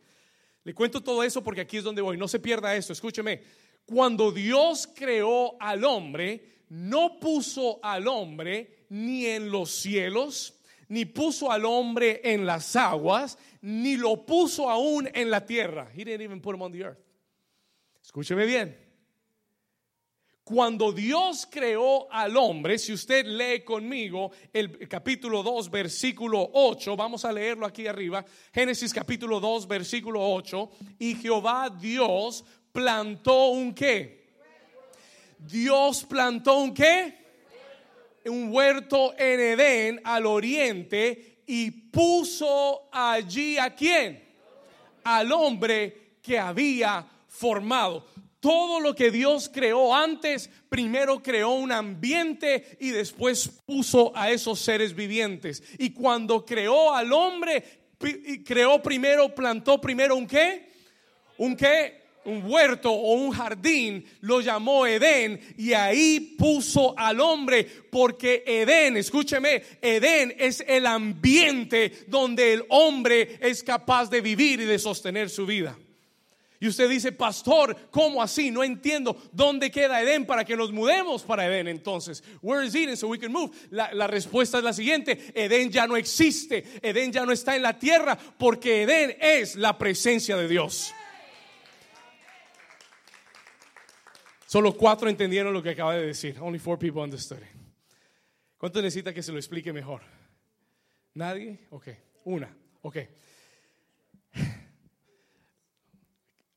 Le 0.63 0.73
cuento 0.73 1.03
todo 1.03 1.25
eso 1.25 1.43
porque 1.43 1.63
aquí 1.63 1.79
es 1.79 1.85
donde 1.85 2.01
voy. 2.01 2.17
No 2.17 2.29
se 2.29 2.39
pierda 2.39 2.77
esto. 2.77 2.93
Escúcheme. 2.93 3.43
Cuando 3.85 4.31
Dios 4.31 4.89
creó 4.95 5.57
al 5.61 5.83
hombre, 5.83 6.45
no 6.69 7.19
puso 7.19 7.81
al 7.83 8.07
hombre 8.07 8.87
ni 8.91 9.27
en 9.27 9.51
los 9.51 9.73
cielos, 9.73 10.55
ni 10.87 11.07
puso 11.07 11.51
al 11.51 11.65
hombre 11.65 12.21
en 12.23 12.47
las 12.47 12.77
aguas, 12.77 13.37
ni 13.61 13.97
lo 13.97 14.25
puso 14.25 14.71
aún 14.71 15.09
en 15.13 15.29
la 15.29 15.45
tierra. 15.45 15.91
He 15.93 16.05
didn't 16.05 16.23
even 16.23 16.41
put 16.41 16.55
him 16.55 16.63
on 16.63 16.71
the 16.71 16.85
earth. 16.85 17.02
Escúcheme 18.12 18.45
bien. 18.45 18.78
Cuando 20.45 20.92
Dios 20.92 21.49
creó 21.50 22.12
al 22.12 22.37
hombre, 22.37 22.76
si 22.78 22.92
usted 22.92 23.25
lee 23.25 23.64
conmigo 23.64 24.31
el 24.52 24.87
capítulo 24.87 25.42
2, 25.42 25.71
versículo 25.71 26.50
8, 26.52 26.95
vamos 26.95 27.25
a 27.25 27.33
leerlo 27.33 27.64
aquí 27.64 27.87
arriba, 27.87 28.23
Génesis 28.52 28.92
capítulo 28.92 29.40
2, 29.40 29.66
versículo 29.66 30.21
8, 30.31 30.71
y 30.99 31.14
Jehová 31.14 31.71
Dios 31.71 32.45
plantó 32.71 33.47
un 33.47 33.73
qué? 33.75 34.26
Dios 35.38 36.04
plantó 36.04 36.59
un 36.59 36.75
qué? 36.75 37.16
un 38.26 38.52
huerto 38.52 39.14
en 39.16 39.40
Edén 39.40 40.00
al 40.04 40.26
oriente 40.26 41.38
y 41.47 41.71
puso 41.71 42.90
allí 42.92 43.57
a 43.57 43.75
quién? 43.75 44.23
Al 45.02 45.33
hombre 45.33 46.19
que 46.21 46.38
había 46.38 47.09
formado. 47.33 48.07
Todo 48.41 48.81
lo 48.81 48.95
que 48.95 49.11
Dios 49.11 49.51
creó 49.53 49.95
antes, 49.95 50.51
primero 50.69 51.23
creó 51.23 51.51
un 51.53 51.73
ambiente 51.73 52.77
y 52.81 52.91
después 52.91 53.49
puso 53.65 54.12
a 54.15 54.31
esos 54.31 54.61
seres 54.61 54.95
vivientes. 54.95 55.62
Y 55.79 55.91
cuando 55.91 56.45
creó 56.45 56.95
al 56.95 57.12
hombre, 57.12 57.65
creó 58.45 58.83
primero, 58.83 59.35
plantó 59.35 59.81
primero 59.81 60.17
un 60.17 60.27
qué? 60.27 60.69
Un 61.39 61.57
qué? 61.57 62.03
un 62.25 62.45
huerto 62.45 62.93
o 62.93 63.15
un 63.15 63.33
jardín, 63.33 64.05
lo 64.21 64.41
llamó 64.41 64.87
Edén 64.87 65.41
y 65.59 65.73
ahí 65.73 66.37
puso 66.39 66.97
al 66.97 67.21
hombre 67.21 67.67
porque 67.91 68.45
Edén, 68.47 68.97
escúcheme, 68.97 69.61
Edén 69.81 70.33
es 70.39 70.62
el 70.69 70.87
ambiente 70.87 72.05
donde 72.07 72.53
el 72.53 72.65
hombre 72.69 73.39
es 73.41 73.65
capaz 73.65 74.09
de 74.09 74.21
vivir 74.21 74.61
y 74.61 74.67
de 74.67 74.79
sostener 74.79 75.31
su 75.31 75.47
vida. 75.47 75.77
Y 76.62 76.69
usted 76.69 76.88
dice, 76.88 77.11
pastor, 77.11 77.76
¿cómo 77.90 78.23
así? 78.23 78.52
No 78.52 78.62
entiendo 78.62 79.21
dónde 79.33 79.69
queda 79.69 80.00
Edén 80.00 80.25
para 80.25 80.45
que 80.45 80.57
nos 80.57 80.71
mudemos 80.71 81.25
para 81.25 81.45
Edén 81.45 81.66
entonces. 81.66 82.23
Where 82.40 82.64
is 82.64 82.73
Eden 82.73 82.97
so 82.97 83.09
we 83.09 83.19
can 83.19 83.33
move? 83.33 83.50
La, 83.71 84.07
respuesta 84.07 84.59
es 84.59 84.64
la 84.64 84.73
siguiente, 84.73 85.33
Edén 85.35 85.73
ya 85.73 85.88
no 85.88 85.97
existe, 85.97 86.64
Edén 86.81 87.11
ya 87.11 87.26
no 87.26 87.33
está 87.33 87.57
en 87.57 87.62
la 87.62 87.76
tierra 87.76 88.16
porque 88.38 88.83
Edén 88.83 89.16
es 89.21 89.57
la 89.57 89.76
presencia 89.76 90.37
de 90.37 90.47
Dios. 90.47 90.95
Solo 94.47 94.76
cuatro 94.76 95.09
entendieron 95.09 95.52
lo 95.52 95.64
que 95.64 95.71
acaba 95.71 95.97
de 95.97 96.07
decir. 96.07 96.37
Only 96.40 96.61
four 96.61 96.78
people 96.78 97.02
understood 97.02 97.38
it. 97.38 97.61
¿Cuánto 98.57 98.81
necesita 98.81 99.12
que 99.12 99.25
se 99.25 99.33
lo 99.33 99.38
explique 99.38 99.73
mejor? 99.73 100.02
¿Nadie? 101.14 101.66
Ok. 101.71 101.88
Una. 102.23 102.57
Ok. 102.83 102.99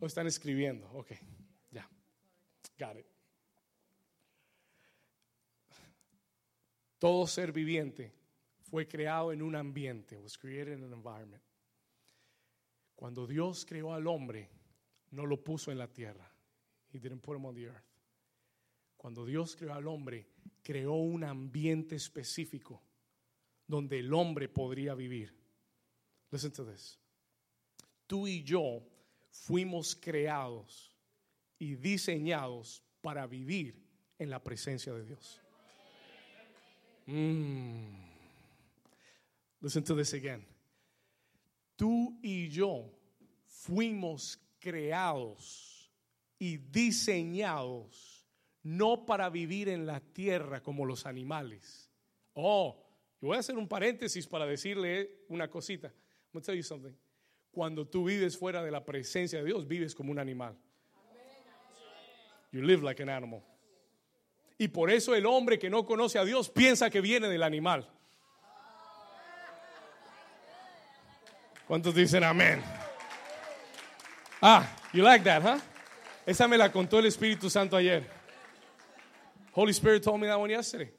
Están 0.05 0.27
escribiendo. 0.27 0.89
Ok. 0.93 1.11
Ya. 1.71 1.89
Got 2.77 2.97
it. 2.97 3.05
Todo 6.99 7.27
ser 7.27 7.51
viviente 7.51 8.13
fue 8.61 8.87
creado 8.87 9.31
en 9.31 9.41
un 9.41 9.55
ambiente. 9.55 10.17
Was 10.17 10.37
created 10.37 10.77
in 10.77 10.83
an 10.83 10.93
environment. 10.93 11.43
Cuando 12.95 13.27
Dios 13.27 13.65
creó 13.65 13.93
al 13.93 14.07
hombre, 14.07 14.49
no 15.11 15.25
lo 15.25 15.43
puso 15.43 15.71
en 15.71 15.77
la 15.77 15.87
tierra. 15.87 16.31
He 16.93 16.99
didn't 16.99 17.21
put 17.21 17.37
him 17.37 17.45
on 17.45 17.55
the 17.55 17.65
earth. 17.65 17.83
Cuando 18.95 19.25
Dios 19.25 19.55
creó 19.55 19.73
al 19.73 19.87
hombre, 19.87 20.27
creó 20.63 20.93
un 20.93 21.23
ambiente 21.23 21.95
específico 21.95 22.81
donde 23.67 23.99
el 23.99 24.13
hombre 24.13 24.47
podría 24.47 24.95
vivir. 24.95 25.35
Listen 26.31 26.51
to 26.51 26.65
this. 26.65 26.97
Tú 28.07 28.27
y 28.27 28.43
yo 28.43 28.81
fuimos 29.43 29.95
creados 29.95 30.95
y 31.59 31.75
diseñados 31.75 32.83
para 33.01 33.27
vivir 33.27 33.83
en 34.17 34.29
la 34.29 34.43
presencia 34.43 34.93
de 34.93 35.05
Dios. 35.05 35.41
Mm. 37.05 38.05
Listen 39.61 39.83
to 39.83 39.95
this 39.95 40.13
again. 40.13 40.45
Tú 41.75 42.17
y 42.21 42.49
yo 42.49 42.91
fuimos 43.45 44.39
creados 44.59 45.91
y 46.39 46.57
diseñados 46.57 48.25
no 48.63 49.05
para 49.05 49.29
vivir 49.29 49.69
en 49.69 49.85
la 49.85 49.99
tierra 49.99 50.63
como 50.63 50.85
los 50.85 51.05
animales. 51.05 51.91
Oh, 52.33 52.83
yo 53.21 53.27
voy 53.27 53.37
a 53.37 53.39
hacer 53.41 53.57
un 53.57 53.67
paréntesis 53.67 54.25
para 54.25 54.45
decirle 54.45 55.25
una 55.29 55.49
cosita. 55.49 55.93
I'm 56.33 56.41
tell 56.41 56.55
you 56.55 56.63
something. 56.63 56.93
Cuando 57.55 57.87
tú 57.87 58.03
vives 58.03 58.37
fuera 58.37 58.61
de 58.61 58.69
la 58.69 58.83
presencia 58.83 59.39
de 59.39 59.45
Dios, 59.45 59.65
vives 59.65 59.95
como 59.95 60.11
un 60.11 60.19
animal. 60.19 60.57
You 62.51 62.61
live 62.61 62.83
like 62.83 63.01
an 63.01 63.07
animal. 63.07 63.41
Y 64.57 64.67
por 64.67 64.91
eso 64.91 65.15
el 65.15 65.25
hombre 65.25 65.57
que 65.57 65.69
no 65.69 65.85
conoce 65.85 66.19
a 66.19 66.25
Dios 66.25 66.49
piensa 66.49 66.89
que 66.89 66.99
viene 66.99 67.29
del 67.29 67.43
animal. 67.43 67.89
¿Cuántos 71.65 71.95
dicen 71.95 72.25
amén? 72.25 72.61
Ah, 74.41 74.69
you 74.91 75.01
like 75.01 75.23
that, 75.23 75.41
huh? 75.41 75.61
Esa 76.25 76.49
me 76.49 76.57
la 76.57 76.69
contó 76.73 76.99
el 76.99 77.05
Espíritu 77.05 77.49
Santo 77.49 77.77
ayer. 77.77 78.05
Holy 79.53 79.71
Spirit 79.71 80.03
told 80.03 80.19
me 80.19 80.27
that 80.27 80.37
one 80.37 80.51
yesterday. 80.51 80.91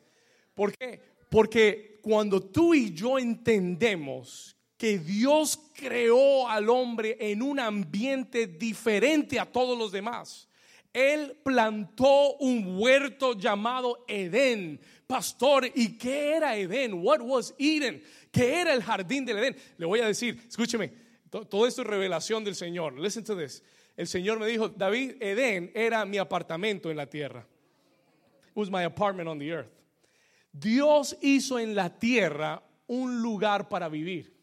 ¿Por 0.55 0.73
qué? 0.73 1.03
Porque 1.29 2.01
cuando 2.01 2.41
tú 2.41 2.73
y 2.73 2.95
yo 2.95 3.19
entendemos 3.19 4.56
que 4.77 4.99
Dios 4.99 5.59
creó 5.75 6.49
al 6.49 6.69
hombre 6.69 7.17
en 7.19 7.43
un 7.43 7.59
ambiente 7.59 8.47
diferente 8.47 9.41
a 9.41 9.47
todos 9.47 9.79
los 9.79 9.91
demás, 9.91 10.49
Él 10.93 11.39
plantó 11.43 12.37
un 12.37 12.79
huerto 12.79 13.35
llamado 13.39 14.05
Edén. 14.09 14.81
Pastor, 15.07 15.71
¿y 15.75 15.97
qué 15.97 16.35
era 16.37 16.57
Edén? 16.57 16.95
What 16.95 17.21
was 17.21 17.55
Eden? 17.59 18.03
¿Qué 18.31 18.61
era 18.61 18.75
el 18.75 18.83
jardín 18.83 19.25
del 19.25 19.39
Edén? 19.39 19.57
Le 19.79 19.87
voy 19.87 20.01
a 20.01 20.07
decir, 20.07 20.43
escúcheme, 20.49 20.93
todo 21.31 21.67
esto 21.67 21.83
es 21.83 21.87
revelación 21.89 22.45
del 22.45 22.55
Señor. 22.55 22.99
Listen 22.99 23.25
to 23.25 23.37
this. 23.37 23.63
El 23.97 24.07
Señor 24.07 24.39
me 24.39 24.47
dijo, 24.47 24.69
David, 24.69 25.15
Edén 25.21 25.71
era 25.75 26.05
mi 26.05 26.19
apartamento 26.19 26.91
en 26.91 26.99
la 26.99 27.07
tierra. 27.07 27.47
It 28.49 28.57
was 28.57 28.71
my 28.71 28.85
apartment 28.85 29.29
on 29.29 29.39
the 29.39 29.49
earth. 29.51 29.71
Dios 30.53 31.17
hizo 31.21 31.59
en 31.59 31.75
la 31.75 31.99
tierra 31.99 32.63
un 32.87 33.21
lugar 33.23 33.69
para 33.69 33.89
vivir. 33.89 34.36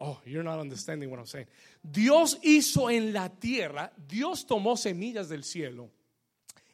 Oh, 0.00 0.20
you're 0.24 0.44
not 0.44 0.60
understanding 0.60 1.10
what 1.10 1.18
I'm 1.18 1.26
saying. 1.26 1.48
Dios 1.82 2.38
hizo 2.42 2.88
en 2.88 3.12
la 3.12 3.28
tierra, 3.28 3.92
Dios 3.96 4.46
tomó 4.46 4.76
semillas 4.76 5.28
del 5.28 5.42
cielo 5.42 5.90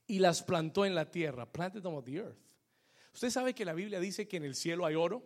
y 0.06 0.18
las 0.18 0.42
plantó 0.42 0.84
en 0.84 0.94
la 0.94 1.10
tierra. 1.10 1.46
Planted 1.46 1.82
them 1.82 1.94
on 1.94 2.04
the 2.04 2.18
earth. 2.18 2.36
Usted 3.14 3.30
sabe 3.30 3.54
que 3.54 3.64
la 3.64 3.72
Biblia 3.72 3.98
dice 3.98 4.28
que 4.28 4.36
en 4.36 4.44
el 4.44 4.54
cielo 4.54 4.84
hay 4.84 4.94
oro. 4.94 5.22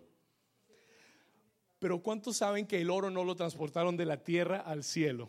Pero 1.81 2.00
¿cuántos 2.00 2.37
saben 2.37 2.67
que 2.67 2.81
el 2.81 2.90
oro 2.90 3.11
no 3.11 3.25
lo 3.25 3.35
transportaron 3.35 3.97
de 3.97 4.05
la 4.05 4.23
tierra 4.23 4.61
al 4.61 4.85
cielo? 4.85 5.28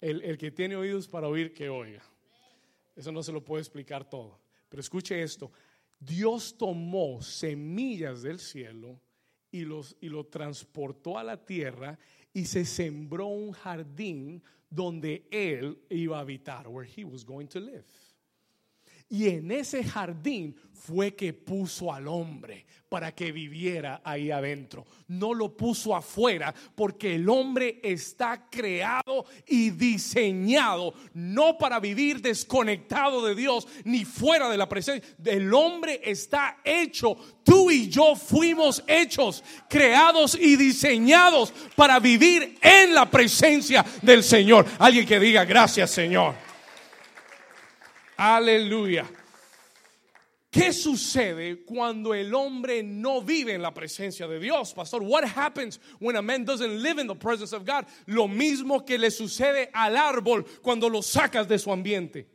El, 0.00 0.22
el, 0.22 0.38
que 0.38 0.50
tiene 0.50 0.76
oídos 0.76 1.08
para 1.08 1.28
oír, 1.28 1.52
que 1.52 1.68
oiga. 1.68 2.02
Eso 2.94 3.12
no 3.12 3.22
se 3.22 3.32
lo 3.32 3.44
puedo 3.44 3.60
explicar 3.60 4.08
todo. 4.08 4.38
Pero 4.68 4.80
escuche 4.80 5.22
esto. 5.22 5.52
Dios 5.98 6.56
tomó 6.56 7.22
semillas 7.22 8.22
del 8.22 8.38
cielo 8.38 9.00
y, 9.50 9.64
los, 9.64 9.96
y 10.00 10.08
lo 10.08 10.26
transportó 10.26 11.18
a 11.18 11.24
la 11.24 11.44
tierra 11.44 11.98
y 12.32 12.44
se 12.44 12.64
sembró 12.64 13.26
un 13.26 13.52
jardín 13.52 14.42
donde 14.68 15.26
él 15.30 15.78
iba 15.88 16.18
a 16.18 16.20
habitar, 16.20 16.68
where 16.68 16.88
he 16.96 17.04
was 17.04 17.24
going 17.24 17.46
to 17.46 17.60
live. 17.60 17.84
Y 19.08 19.28
en 19.28 19.52
ese 19.52 19.84
jardín 19.84 20.56
fue 20.72 21.14
que 21.14 21.32
puso 21.32 21.92
al 21.92 22.08
hombre 22.08 22.66
para 22.88 23.12
que 23.12 23.32
viviera 23.32 24.00
ahí 24.04 24.30
adentro. 24.30 24.86
No 25.08 25.34
lo 25.34 25.56
puso 25.56 25.94
afuera 25.94 26.54
porque 26.74 27.16
el 27.16 27.28
hombre 27.28 27.80
está 27.82 28.48
creado 28.48 29.26
y 29.46 29.70
diseñado 29.70 30.94
no 31.14 31.58
para 31.58 31.80
vivir 31.80 32.20
desconectado 32.20 33.24
de 33.26 33.34
Dios 33.34 33.66
ni 33.84 34.04
fuera 34.04 34.48
de 34.48 34.56
la 34.56 34.68
presencia. 34.68 35.08
El 35.24 35.52
hombre 35.52 36.00
está 36.04 36.58
hecho. 36.64 37.16
Tú 37.42 37.70
y 37.70 37.88
yo 37.88 38.14
fuimos 38.14 38.82
hechos, 38.86 39.42
creados 39.68 40.36
y 40.40 40.56
diseñados 40.56 41.52
para 41.74 41.98
vivir 41.98 42.58
en 42.62 42.94
la 42.94 43.10
presencia 43.10 43.84
del 44.02 44.22
Señor. 44.22 44.64
Alguien 44.78 45.06
que 45.06 45.18
diga 45.18 45.44
gracias 45.44 45.90
Señor. 45.90 46.45
Aleluya. 48.16 49.06
¿Qué 50.50 50.72
sucede 50.72 51.64
cuando 51.66 52.14
el 52.14 52.34
hombre 52.34 52.82
no 52.82 53.20
vive 53.20 53.52
en 53.52 53.60
la 53.60 53.74
presencia 53.74 54.26
de 54.26 54.40
Dios, 54.40 54.72
pastor? 54.72 55.02
What 55.02 55.24
happens 55.24 55.78
when 56.00 56.16
a 56.16 56.22
man 56.22 56.46
doesn't 56.46 56.82
live 56.82 56.98
in 56.98 57.06
the 57.06 57.14
presence 57.14 57.52
of 57.52 57.66
God? 57.66 57.84
Lo 58.06 58.26
mismo 58.26 58.86
que 58.86 58.96
le 58.96 59.10
sucede 59.10 59.68
al 59.74 59.96
árbol 59.96 60.46
cuando 60.62 60.88
lo 60.88 61.02
sacas 61.02 61.46
de 61.46 61.58
su 61.58 61.70
ambiente. 61.70 62.26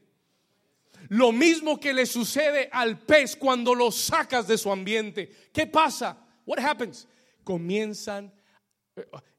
Lo 1.10 1.32
mismo 1.32 1.80
que 1.80 1.94
le 1.94 2.06
sucede 2.06 2.70
al 2.72 3.00
pez 3.00 3.36
cuando 3.36 3.74
lo 3.74 3.90
sacas 3.90 4.48
de 4.48 4.58
su 4.58 4.72
ambiente. 4.72 5.32
¿Qué 5.52 5.66
pasa? 5.66 6.16
What 6.46 6.60
happens? 6.60 7.08
Comienzan 7.44 8.32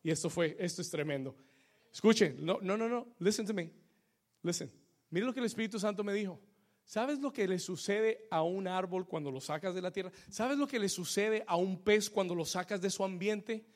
y 0.02 0.10
esto 0.10 0.28
fue, 0.28 0.56
esto 0.58 0.82
es 0.82 0.90
tremendo. 0.90 1.36
Escuchen, 1.92 2.36
no, 2.40 2.58
no, 2.60 2.76
no, 2.76 2.88
no. 2.88 3.06
Listen 3.20 3.46
to 3.46 3.54
me. 3.54 3.70
Listen. 4.42 4.70
Mire 5.12 5.26
lo 5.26 5.34
que 5.34 5.40
el 5.40 5.46
Espíritu 5.46 5.78
Santo 5.78 6.02
me 6.02 6.14
dijo. 6.14 6.40
¿Sabes 6.84 7.20
lo 7.20 7.32
que 7.32 7.46
le 7.46 7.58
sucede 7.58 8.26
a 8.30 8.42
un 8.42 8.66
árbol 8.66 9.06
cuando 9.06 9.30
lo 9.30 9.42
sacas 9.42 9.74
de 9.74 9.82
la 9.82 9.92
tierra? 9.92 10.10
¿Sabes 10.30 10.56
lo 10.56 10.66
que 10.66 10.78
le 10.78 10.88
sucede 10.88 11.44
a 11.46 11.56
un 11.56 11.84
pez 11.84 12.08
cuando 12.08 12.34
lo 12.34 12.46
sacas 12.46 12.80
de 12.80 12.88
su 12.88 13.04
ambiente? 13.04 13.66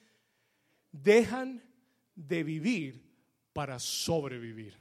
Dejan 0.90 1.62
de 2.14 2.42
vivir 2.42 3.06
para 3.52 3.78
sobrevivir. 3.78 4.78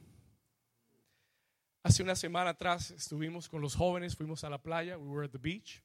Hace 1.84 2.02
una 2.02 2.16
semana 2.16 2.52
atrás 2.52 2.90
estuvimos 2.92 3.50
con 3.50 3.62
los 3.62 3.76
jóvenes, 3.76 4.16
fuimos 4.16 4.46
a 4.46 4.50
la 4.50 4.58
playa, 4.58 4.98
we 4.98 5.10
were 5.10 5.26
at 5.26 5.32
the 5.32 5.38
beach, 5.38 5.84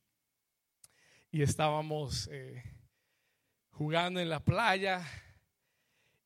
y 1.32 1.42
estábamos 1.42 2.28
eh, 2.30 2.62
jugando 3.70 4.20
en 4.20 4.28
la 4.28 4.38
playa 4.38 5.04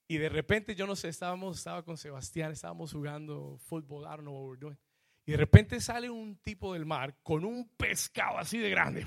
y 0.07 0.19
de 0.19 0.29
repente, 0.29 0.75
yo 0.75 0.87
no 0.87 0.97
sé, 0.97 1.09
estábamos, 1.09 1.59
estaba 1.59 1.83
con 1.83 1.97
Sebastián, 1.97 2.53
estábamos 2.53 2.93
jugando 2.93 3.59
fútbol, 3.59 4.05
I 4.05 4.09
don't 4.09 4.21
know 4.21 4.35
what 4.35 4.51
we're 4.51 4.61
doing. 4.61 4.79
Y 5.27 5.33
de 5.33 5.39
repente 5.39 5.81
sale 5.81 6.11
un 6.11 6.37
tipo 6.37 6.75
del 6.75 6.85
mar 6.85 7.17
con 7.23 7.45
un 7.45 7.69
pescado 7.77 8.39
así 8.39 8.59
de 8.59 8.69
grande. 8.69 9.07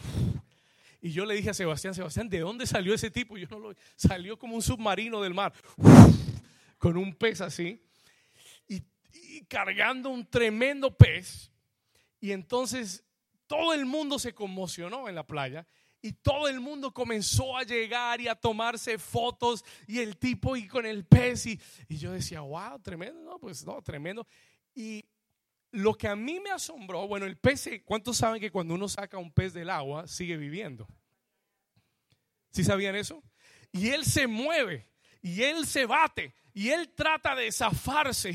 Y 0.99 1.11
yo 1.11 1.25
le 1.25 1.35
dije 1.35 1.51
a 1.51 1.53
Sebastián, 1.53 1.93
Sebastián, 1.93 2.27
¿de 2.27 2.39
dónde 2.39 2.65
salió 2.65 2.95
ese 2.95 3.11
tipo? 3.11 3.37
Yo 3.37 3.47
no 3.51 3.59
lo 3.59 3.75
salió 3.95 4.39
como 4.39 4.55
un 4.55 4.63
submarino 4.63 5.21
del 5.21 5.35
mar, 5.35 5.53
con 6.79 6.97
un 6.97 7.13
pez 7.13 7.41
así, 7.41 7.79
y, 8.67 8.81
y 9.13 9.45
cargando 9.45 10.09
un 10.09 10.25
tremendo 10.25 10.97
pez. 10.97 11.51
Y 12.19 12.31
entonces 12.31 13.05
todo 13.45 13.75
el 13.75 13.85
mundo 13.85 14.17
se 14.17 14.33
conmocionó 14.33 15.07
en 15.07 15.13
la 15.13 15.27
playa 15.27 15.67
y 16.01 16.13
todo 16.13 16.47
el 16.47 16.59
mundo 16.59 16.93
comenzó 16.93 17.57
a 17.57 17.63
llegar 17.63 18.21
y 18.21 18.27
a 18.27 18.35
tomarse 18.35 18.97
fotos 18.97 19.65
y 19.87 19.99
el 19.99 20.17
tipo 20.17 20.55
y 20.55 20.67
con 20.67 20.85
el 20.85 21.05
pez 21.05 21.45
y, 21.47 21.59
yo 21.89 22.11
decía, 22.11 22.41
wow, 22.41 22.79
tremendo, 22.79 23.21
no, 23.21 23.39
pues 23.39 23.65
no, 23.65 23.81
tremendo. 23.81 24.27
Y 24.75 25.05
lo 25.71 25.95
que 25.95 26.07
a 26.07 26.15
mí 26.15 26.39
me 26.39 26.51
asombró, 26.51 27.07
bueno, 27.07 27.25
el 27.25 27.37
pez, 27.37 27.69
¿cuántos 27.83 28.17
saben 28.17 28.39
que 28.39 28.51
cuando 28.51 28.75
uno 28.75 28.87
saca 28.87 29.17
un 29.17 29.31
pez 29.31 29.53
del 29.53 29.69
agua 29.69 30.07
sigue 30.07 30.37
viviendo? 30.37 30.87
¿Sí 32.51 32.63
sabían 32.63 32.95
eso? 32.95 33.23
Y 33.71 33.89
él 33.89 34.05
se 34.05 34.27
mueve 34.27 34.87
y 35.21 35.43
él 35.43 35.65
se 35.65 35.85
bate 35.85 36.33
y 36.57 36.71
él 36.71 36.89
trata 36.95 37.35
de 37.35 37.51
zafarse. 37.51 38.31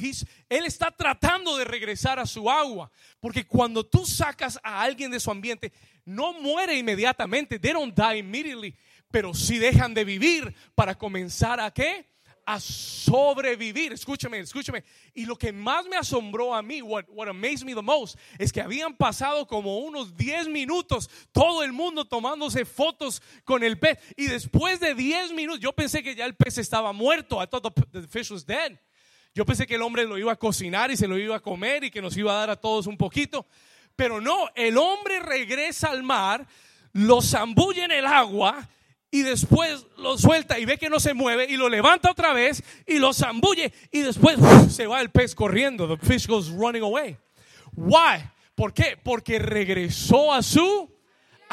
él 0.48 0.64
está 0.64 0.92
tratando 0.92 1.56
de 1.56 1.64
regresar 1.64 2.20
a 2.20 2.26
su 2.26 2.48
agua. 2.48 2.88
Porque 3.18 3.44
cuando 3.48 3.84
tú 3.84 4.06
sacas 4.06 4.60
a 4.62 4.80
alguien 4.80 5.10
de 5.10 5.18
su 5.18 5.28
ambiente, 5.32 5.72
no 6.04 6.32
muere 6.34 6.76
inmediatamente. 6.76 7.58
They 7.58 7.72
don't 7.72 7.94
die 7.94 8.18
immediately. 8.18 8.74
Pero 9.10 9.34
sí 9.34 9.58
dejan 9.58 9.94
de 9.94 10.04
vivir 10.04 10.54
para 10.74 10.94
comenzar 10.94 11.60
a 11.60 11.70
qué? 11.70 12.06
a 12.44 12.58
sobrevivir. 12.58 13.92
Escúchame, 13.92 14.38
escúchame. 14.40 14.84
Y 15.14 15.24
lo 15.24 15.36
que 15.36 15.52
más 15.52 15.86
me 15.86 15.96
asombró 15.96 16.54
a 16.54 16.62
mí, 16.62 16.82
what, 16.82 17.04
what 17.08 17.28
amazed 17.28 17.64
me 17.64 17.74
the 17.74 17.82
most, 17.82 18.18
es 18.38 18.52
que 18.52 18.60
habían 18.60 18.96
pasado 18.96 19.46
como 19.46 19.78
unos 19.78 20.16
10 20.16 20.48
minutos, 20.48 21.08
todo 21.32 21.62
el 21.62 21.72
mundo 21.72 22.04
tomándose 22.04 22.64
fotos 22.64 23.22
con 23.44 23.62
el 23.62 23.78
pez. 23.78 23.98
Y 24.16 24.26
después 24.26 24.80
de 24.80 24.94
10 24.94 25.32
minutos, 25.32 25.60
yo 25.60 25.72
pensé 25.72 26.02
que 26.02 26.14
ya 26.14 26.24
el 26.24 26.34
pez 26.34 26.58
estaba 26.58 26.92
muerto. 26.92 27.42
I 27.42 27.46
thought 27.46 27.72
the, 27.92 28.02
fish 28.08 28.30
was 28.30 28.44
dead. 28.44 28.78
Yo 29.34 29.46
pensé 29.46 29.66
que 29.66 29.76
el 29.76 29.82
hombre 29.82 30.04
lo 30.04 30.18
iba 30.18 30.32
a 30.32 30.36
cocinar 30.36 30.90
y 30.90 30.96
se 30.96 31.08
lo 31.08 31.16
iba 31.16 31.36
a 31.36 31.40
comer 31.40 31.84
y 31.84 31.90
que 31.90 32.02
nos 32.02 32.16
iba 32.16 32.32
a 32.32 32.40
dar 32.40 32.50
a 32.50 32.56
todos 32.56 32.86
un 32.86 32.98
poquito. 32.98 33.46
Pero 33.96 34.20
no, 34.20 34.48
el 34.54 34.78
hombre 34.78 35.20
regresa 35.20 35.90
al 35.90 36.02
mar, 36.02 36.46
lo 36.92 37.22
zambulle 37.22 37.84
en 37.84 37.92
el 37.92 38.06
agua 38.06 38.68
y 39.10 39.22
después 39.22 39.86
lo 39.98 40.16
suelta 40.16 40.58
y 40.58 40.64
ve 40.64 40.78
que 40.78 40.88
no 40.88 40.98
se 40.98 41.14
mueve 41.14 41.46
y 41.48 41.56
lo 41.56 41.68
levanta 41.68 42.10
otra 42.10 42.32
vez 42.32 42.62
y 42.86 42.98
lo 42.98 43.12
zambulle 43.12 43.72
y 43.90 44.00
después 44.00 44.38
se 44.70 44.86
va 44.86 45.00
el 45.00 45.10
pez 45.10 45.34
corriendo. 45.34 45.86
The 45.86 46.04
fish 46.04 46.26
goes 46.26 46.48
running 46.48 46.82
away. 46.82 47.16
Why? 47.76 48.24
¿Por 48.54 48.72
qué? 48.72 48.98
Porque 49.02 49.38
regresó 49.38 50.32
a 50.32 50.42
su 50.42 50.90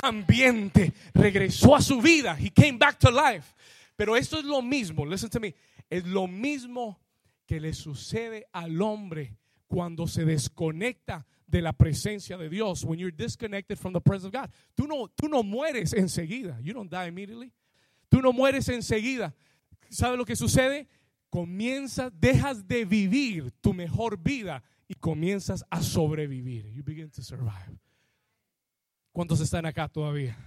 ambiente, 0.02 0.94
regresó 1.14 1.76
a 1.76 1.82
su 1.82 2.02
vida. 2.02 2.38
He 2.40 2.50
came 2.50 2.78
back 2.78 2.98
to 3.00 3.12
life. 3.12 3.54
Pero 3.96 4.16
esto 4.16 4.40
es 4.40 4.46
lo 4.46 4.62
mismo, 4.62 5.06
listen 5.06 5.30
to 5.30 5.42
me, 5.42 5.54
es 5.90 6.06
lo 6.06 6.26
mismo 6.26 7.02
que 7.46 7.60
le 7.60 7.74
sucede 7.74 8.48
al 8.54 8.82
hombre 8.82 9.36
cuando 9.68 10.08
se 10.08 10.24
desconecta 10.24 11.28
de 11.50 11.62
la 11.62 11.74
presencia 11.74 12.38
de 12.38 12.50
Dios. 12.50 12.84
When 12.84 13.00
you're 13.00 13.12
disconnected 13.12 13.78
from 13.78 13.94
the 13.94 14.02
presence 14.02 14.26
of 14.26 14.34
God. 14.34 14.52
Tú 14.76 14.88
no, 14.88 15.08
tú 15.08 15.28
no 15.28 15.44
mueres 15.44 15.94
enseguida. 15.94 16.60
You 16.62 16.74
don't 16.74 16.90
die 16.90 17.08
immediately. 17.08 17.52
Tú 18.10 18.22
no 18.22 18.32
mueres 18.32 18.70
enseguida. 18.70 19.34
¿Sabe 19.90 20.18
lo 20.18 20.26
que 20.26 20.36
sucede? 20.36 20.88
Comienzas, 21.30 22.12
dejas 22.20 22.68
de 22.68 22.86
vivir 22.86 23.52
tu 23.62 23.74
mejor 23.74 24.18
vida 24.18 24.64
y 24.88 24.96
comienzas 24.96 25.64
a 25.70 25.82
sobrevivir. 25.82 26.72
You 26.72 26.84
begin 26.84 27.10
to 27.12 27.22
survive. 27.22 27.80
¿Cuántos 29.12 29.40
están 29.42 29.66
acá 29.66 29.88
todavía? 29.88 30.38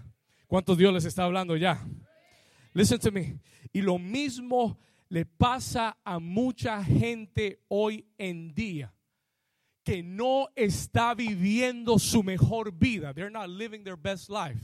¿Cuántos 0.46 0.76
Dios 0.76 0.92
les 0.92 1.04
está 1.04 1.24
hablando 1.24 1.56
ya? 1.56 1.84
Listen 2.74 2.98
to 2.98 3.12
me. 3.12 3.38
Y 3.72 3.82
lo 3.82 3.98
mismo 3.98 4.78
le 5.08 5.24
pasa 5.24 5.98
a 6.04 6.18
mucha 6.18 6.82
gente 6.82 7.60
hoy 7.68 8.06
en 8.18 8.54
día 8.54 8.92
que 9.84 10.02
no 10.02 10.48
está 10.54 11.14
viviendo 11.14 11.98
su 11.98 12.22
mejor 12.22 12.72
vida. 12.72 13.12
They're 13.12 13.30
not 13.30 13.48
living 13.48 13.84
their 13.84 13.96
best 13.96 14.28
life. 14.28 14.60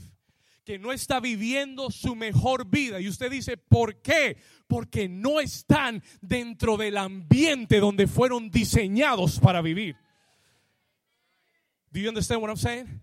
que 0.69 0.77
no 0.77 0.91
está 0.91 1.19
viviendo 1.19 1.89
su 1.89 2.15
mejor 2.15 2.69
vida. 2.69 3.01
Y 3.01 3.07
usted 3.07 3.31
dice, 3.31 3.57
¿por 3.57 4.03
qué? 4.03 4.37
Porque 4.67 5.09
no 5.09 5.39
están 5.39 6.03
dentro 6.21 6.77
del 6.77 6.97
ambiente 6.97 7.79
donde 7.79 8.05
fueron 8.05 8.51
diseñados 8.51 9.39
para 9.39 9.63
vivir. 9.63 9.95
Do 11.91 11.99
you 11.99 12.07
understand 12.07 12.39
what 12.39 12.49
I'm 12.49 12.55
saying? 12.55 13.01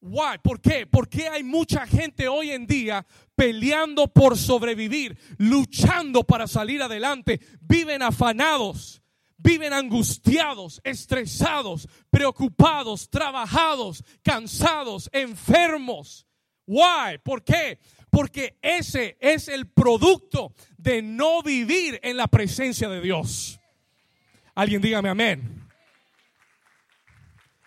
Why? 0.00 0.38
¿Por 0.42 0.62
qué? 0.62 0.86
Porque 0.86 1.28
hay 1.28 1.42
mucha 1.42 1.86
gente 1.86 2.26
hoy 2.26 2.52
en 2.52 2.66
día 2.66 3.06
peleando 3.34 4.08
por 4.08 4.38
sobrevivir, 4.38 5.18
luchando 5.36 6.24
para 6.24 6.46
salir 6.46 6.80
adelante, 6.80 7.38
viven 7.60 8.00
afanados, 8.00 9.02
viven 9.38 9.72
angustiados, 9.72 10.80
estresados, 10.84 11.88
preocupados, 12.10 13.08
trabajados, 13.08 14.04
cansados, 14.22 15.08
enfermos. 15.12 16.26
Why? 16.66 17.18
¿Por 17.22 17.42
qué? 17.42 17.78
Porque 18.10 18.58
ese 18.60 19.16
es 19.20 19.48
el 19.48 19.68
producto 19.68 20.52
de 20.76 21.00
no 21.00 21.42
vivir 21.42 21.98
en 22.02 22.16
la 22.16 22.26
presencia 22.26 22.88
de 22.88 23.00
Dios. 23.00 23.58
Alguien 24.54 24.82
dígame 24.82 25.08
amén. 25.08 25.66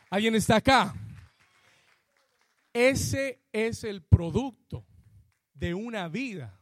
¿Alguien 0.09 0.35
está 0.35 0.57
acá? 0.57 0.93
Ese 2.73 3.41
es 3.53 3.83
el 3.83 4.03
producto 4.03 4.85
de 5.53 5.73
una 5.73 6.09
vida 6.09 6.59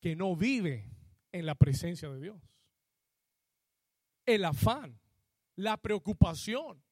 que 0.00 0.14
no 0.14 0.36
vive 0.36 0.90
en 1.32 1.46
la 1.46 1.54
presencia 1.54 2.10
de 2.10 2.20
Dios. 2.20 2.49
El 4.30 4.44
afán, 4.44 5.00
la 5.56 5.76
preocupación, 5.76 6.82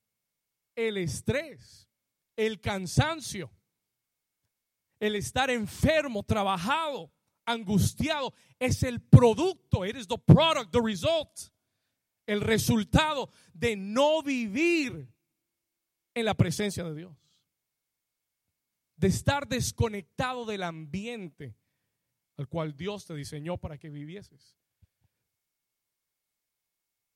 el 0.74 0.96
estrés, 0.96 1.88
el 2.36 2.60
cansancio, 2.60 3.50
el 5.00 5.14
estar 5.14 5.50
enfermo, 5.50 6.22
trabajado, 6.22 7.12
angustiado, 7.46 8.34
es 8.58 8.82
el 8.82 9.00
producto, 9.00 9.84
it 9.86 9.96
is 9.96 10.08
the 10.08 10.18
product, 10.18 10.72
the 10.72 10.82
result, 10.82 11.50
el 12.26 12.40
resultado 12.40 13.30
de 13.52 13.76
no 13.76 14.22
vivir 14.22 15.08
en 16.14 16.24
la 16.24 16.34
presencia 16.34 16.84
de 16.84 16.94
Dios 16.94 17.28
de 18.98 19.06
estar 19.06 19.46
desconectado 19.46 20.44
del 20.44 20.64
ambiente 20.64 21.56
al 22.36 22.48
cual 22.48 22.76
Dios 22.76 23.06
te 23.06 23.14
diseñó 23.14 23.56
para 23.56 23.78
que 23.78 23.90
vivieses. 23.90 24.56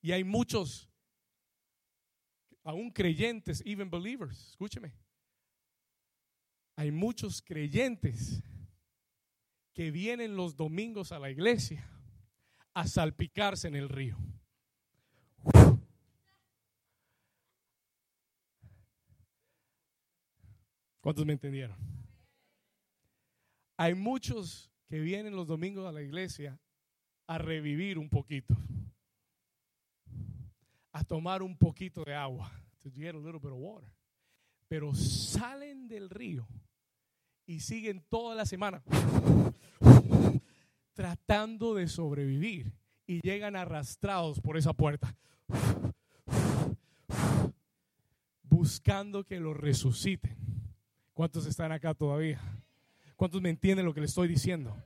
Y 0.02 0.10
hay 0.12 0.24
muchos, 0.24 0.90
aún 2.64 2.90
creyentes, 2.90 3.62
even 3.64 3.88
believers, 3.88 4.50
escúcheme, 4.50 4.92
hay 6.76 6.90
muchos 6.90 7.40
creyentes 7.40 8.42
que 9.72 9.90
vienen 9.90 10.36
los 10.36 10.56
domingos 10.56 11.12
a 11.12 11.18
la 11.18 11.30
iglesia 11.30 11.88
a 12.74 12.86
salpicarse 12.86 13.68
en 13.68 13.76
el 13.76 13.88
río. 13.88 14.18
¿Cuántos 21.00 21.26
me 21.26 21.32
entendieron? 21.32 21.76
Hay 23.76 23.94
muchos 23.94 24.70
que 24.86 25.00
vienen 25.00 25.34
los 25.34 25.48
domingos 25.48 25.88
a 25.88 25.92
la 25.92 26.02
iglesia 26.02 26.60
a 27.26 27.38
revivir 27.38 27.98
un 27.98 28.08
poquito, 28.08 28.56
a 30.92 31.04
tomar 31.04 31.42
un 31.42 31.56
poquito 31.56 32.04
de 32.04 32.14
agua, 32.14 32.50
to 32.80 32.90
get 32.90 33.14
a 33.14 33.18
little 33.18 33.40
bit 33.40 33.52
of 33.52 33.58
water. 33.58 33.88
Pero 34.68 34.94
salen 34.94 35.88
del 35.88 36.10
río 36.10 36.46
y 37.46 37.60
siguen 37.60 38.04
toda 38.08 38.34
la 38.34 38.46
semana 38.46 38.82
tratando 40.94 41.74
de 41.74 41.88
sobrevivir 41.88 42.72
y 43.06 43.20
llegan 43.20 43.56
arrastrados 43.56 44.40
por 44.40 44.56
esa 44.56 44.72
puerta 44.72 45.16
buscando 48.62 49.24
que 49.24 49.40
los 49.40 49.56
resuciten. 49.56 50.36
¿Cuántos 51.14 51.46
están 51.46 51.72
acá 51.72 51.94
todavía? 51.94 52.40
¿Cuántos 53.16 53.42
me 53.42 53.50
entienden 53.50 53.84
lo 53.84 53.92
que 53.92 54.00
le 54.00 54.06
estoy 54.06 54.28
diciendo? 54.28 54.76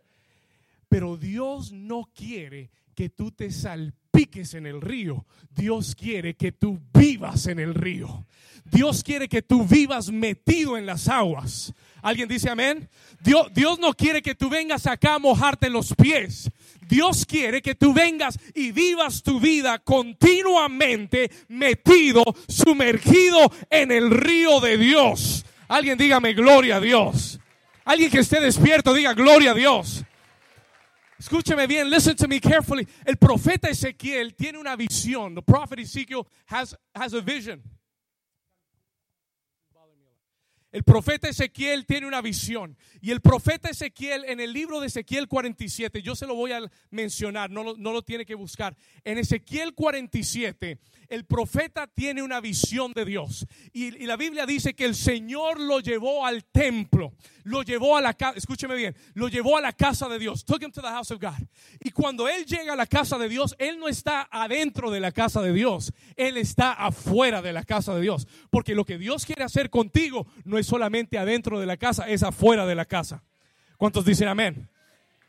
Pero 0.97 1.19
Dios 1.19 1.73
no 1.73 2.09
quiere 2.15 2.71
que 2.95 3.11
tú 3.11 3.31
te 3.31 3.51
salpiques 3.51 4.55
en 4.55 4.65
el 4.65 4.81
río. 4.81 5.27
Dios 5.51 5.95
quiere 5.95 6.37
que 6.37 6.53
tú 6.53 6.81
vivas 6.95 7.49
en 7.49 7.59
el 7.59 7.75
río. 7.75 8.25
Dios 8.65 9.03
quiere 9.03 9.29
que 9.29 9.43
tú 9.43 9.67
vivas 9.67 10.11
metido 10.11 10.79
en 10.79 10.87
las 10.87 11.07
aguas. 11.09 11.75
¿Alguien 12.01 12.31
dice 12.31 12.49
amén? 12.49 12.89
Dios, 13.21 13.53
Dios 13.53 13.79
no 13.79 13.93
quiere 13.93 14.23
que 14.23 14.35
tú 14.35 14.49
vengas 14.49 14.87
acá 14.87 15.17
a 15.17 15.19
mojarte 15.19 15.69
los 15.69 15.95
pies. 15.95 16.51
Dios 16.89 17.27
quiere 17.27 17.61
que 17.61 17.75
tú 17.75 17.93
vengas 17.93 18.39
y 18.55 18.73
vivas 18.73 19.23
tu 19.23 19.39
vida 19.39 19.79
continuamente 19.81 21.31
metido, 21.49 22.25
sumergido 22.49 23.53
en 23.69 23.93
el 23.93 24.11
río 24.11 24.61
de 24.61 24.79
Dios. 24.79 25.45
Alguien 25.69 25.99
dígame 25.99 26.33
gloria 26.33 26.77
a 26.77 26.81
Dios. 26.81 27.39
Alguien 27.85 28.11
que 28.11 28.21
esté 28.21 28.41
despierto 28.41 28.95
diga 28.95 29.13
gloria 29.13 29.51
a 29.51 29.55
Dios. 29.55 30.07
Escúcheme 31.19 31.67
bien, 31.67 31.89
listen 31.89 32.15
to 32.17 32.29
me 32.29 32.41
carefully. 32.41 32.87
El 33.07 33.17
profeta 33.17 33.69
Ezequiel 33.69 34.35
tiene 34.37 34.59
una 34.59 34.77
visión. 34.77 35.35
The 35.35 35.43
prophet 35.43 35.81
Ezekiel 35.81 36.27
has, 36.47 36.75
has 36.95 37.15
a 37.15 37.21
vision. 37.21 37.63
El 40.77 40.85
profeta 40.85 41.27
Ezequiel 41.31 41.87
tiene 41.87 42.07
una 42.07 42.21
visión. 42.21 42.77
Y 43.01 43.11
el 43.11 43.23
profeta 43.23 43.71
Ezequiel, 43.71 44.27
en 44.27 44.41
el 44.41 44.53
libro 44.53 44.79
de 44.79 44.89
Ezequiel 44.89 45.27
47, 45.27 46.03
yo 46.03 46.15
se 46.15 46.27
lo 46.27 46.35
voy 46.35 46.53
a 46.53 46.61
mencionar, 46.91 47.51
no 47.51 47.65
lo, 47.65 47.79
no 47.79 47.93
lo 47.93 48.03
tiene 48.03 48.27
que 48.27 48.35
buscar. 48.35 48.77
En 49.03 49.17
Ezequiel 49.17 49.73
47, 49.73 50.79
el 51.09 51.25
profeta 51.25 51.87
tiene 51.87 52.23
una 52.23 52.43
visión 52.43 52.93
de 52.93 53.07
Dios. 53.07 53.47
Y, 53.73 53.85
y 54.03 54.05
la 54.05 54.19
Biblia 54.19 54.45
dice 54.45 54.75
que 54.75 54.85
el 54.85 54.95
Señor 54.95 55.59
lo 55.59 55.81
llevó 55.81 56.27
al 56.27 56.45
templo, 56.45 57.15
lo 57.45 57.63
llevó 57.63 57.97
a 57.97 58.03
la 58.03 58.13
casa, 58.13 58.37
escúcheme 58.37 58.75
bien, 58.75 58.95
lo 59.15 59.29
llevó 59.29 59.57
a 59.57 59.63
la 59.63 59.73
casa 59.73 60.11
de 60.11 60.19
Dios. 60.19 60.45
Took 60.45 60.63
him 60.63 60.73
to 60.73 60.83
the 60.83 60.89
house 60.89 61.11
of 61.11 61.19
God. 61.19 61.43
Y 61.81 61.91
cuando 61.91 62.29
él 62.29 62.45
llega 62.45 62.75
a 62.75 62.77
la 62.77 62.87
casa 62.87 63.17
de 63.17 63.31
Dios, 63.31 63.55
él 63.59 63.79
no 63.79 63.89
está 63.89 64.29
adentro 64.31 64.91
de 64.91 65.01
la 65.01 65.13
casa 65.13 65.41
de 65.41 65.55
Dios, 65.55 65.95
él 66.17 66.37
está 66.37 66.73
afuera 66.73 67.41
de 67.41 67.55
la 67.55 67.65
casa 67.65 67.95
de 67.95 68.03
Dios. 68.03 68.29
Porque 68.51 68.75
lo 68.75 68.85
que 68.85 68.99
Dios 68.99 69.25
quiere 69.25 69.43
hacer 69.43 69.71
contigo 69.71 70.27
no 70.45 70.59
es 70.59 70.66
solamente 70.67 71.19
adentro 71.19 71.59
de 71.59 71.67
la 71.67 71.77
casa, 71.77 72.09
es 72.09 72.23
afuera 72.23 72.67
de 72.67 72.75
la 72.75 72.85
casa. 72.85 73.23
¿Cuántos 73.77 74.05
dicen 74.05 74.29
amén? 74.29 74.69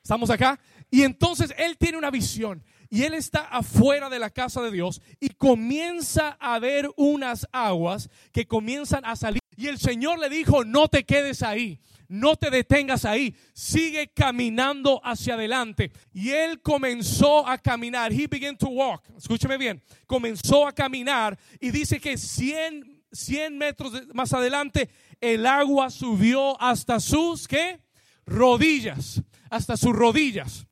¿Estamos 0.02 0.30
acá? 0.30 0.60
Y 0.90 1.04
entonces 1.04 1.54
él 1.58 1.78
tiene 1.78 1.98
una 1.98 2.12
visión 2.12 2.64
y 2.90 3.04
él 3.04 3.14
está 3.14 3.42
afuera 3.42 4.10
de 4.10 4.20
la 4.20 4.30
casa 4.30 4.62
de 4.62 4.72
Dios 4.72 5.02
y 5.20 5.30
comienza 5.30 6.38
a 6.40 6.60
ver 6.60 6.90
unas 6.96 7.48
aguas 7.52 8.10
que 8.32 8.48
comienzan 8.48 9.04
a 9.06 9.16
salir. 9.16 9.42
Y 9.58 9.68
el 9.68 9.80
Señor 9.80 10.20
le 10.20 10.30
dijo, 10.30 10.64
no 10.64 10.88
te 10.88 11.04
quedes 11.04 11.44
ahí, 11.44 11.80
no 12.08 12.36
te 12.36 12.50
detengas 12.50 13.06
ahí, 13.06 13.36
sigue 13.54 14.08
caminando 14.14 15.02
hacia 15.04 15.34
adelante. 15.34 15.92
Y 16.14 16.30
él 16.30 16.62
comenzó 16.62 17.46
a 17.46 17.58
caminar, 17.58 18.14
he 18.14 18.28
began 18.28 18.58
to 18.58 18.68
walk, 18.68 19.04
escúcheme 19.18 19.58
bien, 19.58 19.84
comenzó 20.06 20.68
a 20.68 20.72
caminar 20.72 21.38
y 21.60 21.72
dice 21.72 22.00
que 22.00 22.18
100, 22.18 23.04
100 23.12 23.58
metros 23.58 23.92
más 24.14 24.32
adelante 24.32 24.90
el 25.22 25.46
agua 25.46 25.90
subió 25.90 26.60
hasta 26.62 27.00
sus, 27.00 27.48
¿qué? 27.48 27.82
Rodillas, 28.26 29.22
hasta 29.50 29.78
sus 29.78 29.96
rodillas. 29.96 30.68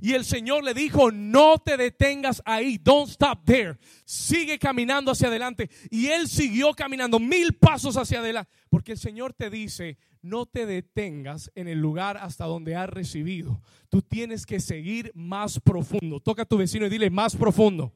Y 0.00 0.14
el 0.14 0.24
Señor 0.24 0.64
le 0.64 0.74
dijo, 0.74 1.12
no 1.12 1.58
te 1.58 1.76
detengas 1.76 2.42
ahí, 2.44 2.76
don't 2.76 3.08
stop 3.08 3.44
there. 3.44 3.78
Sigue 4.04 4.58
caminando 4.58 5.12
hacia 5.12 5.28
adelante. 5.28 5.70
Y 5.90 6.08
él 6.08 6.26
siguió 6.26 6.74
caminando 6.74 7.20
mil 7.20 7.52
pasos 7.52 7.96
hacia 7.96 8.18
adelante. 8.18 8.50
Porque 8.68 8.90
el 8.90 8.98
Señor 8.98 9.32
te 9.32 9.48
dice, 9.48 9.98
no 10.20 10.46
te 10.46 10.66
detengas 10.66 11.52
en 11.54 11.68
el 11.68 11.78
lugar 11.78 12.16
hasta 12.16 12.46
donde 12.46 12.74
has 12.74 12.88
recibido. 12.88 13.62
Tú 13.90 14.02
tienes 14.02 14.44
que 14.44 14.58
seguir 14.58 15.12
más 15.14 15.60
profundo. 15.60 16.18
Toca 16.18 16.42
a 16.42 16.46
tu 16.46 16.56
vecino 16.56 16.86
y 16.86 16.90
dile 16.90 17.08
más 17.08 17.36
profundo. 17.36 17.92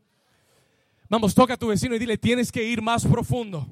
Vamos, 1.09 1.35
toca 1.35 1.55
a 1.55 1.57
tu 1.57 1.67
vecino 1.67 1.97
y 1.97 1.99
dile, 1.99 2.19
tienes 2.19 2.53
que 2.53 2.63
ir 2.63 2.83
más 2.83 3.05
profundo. 3.05 3.67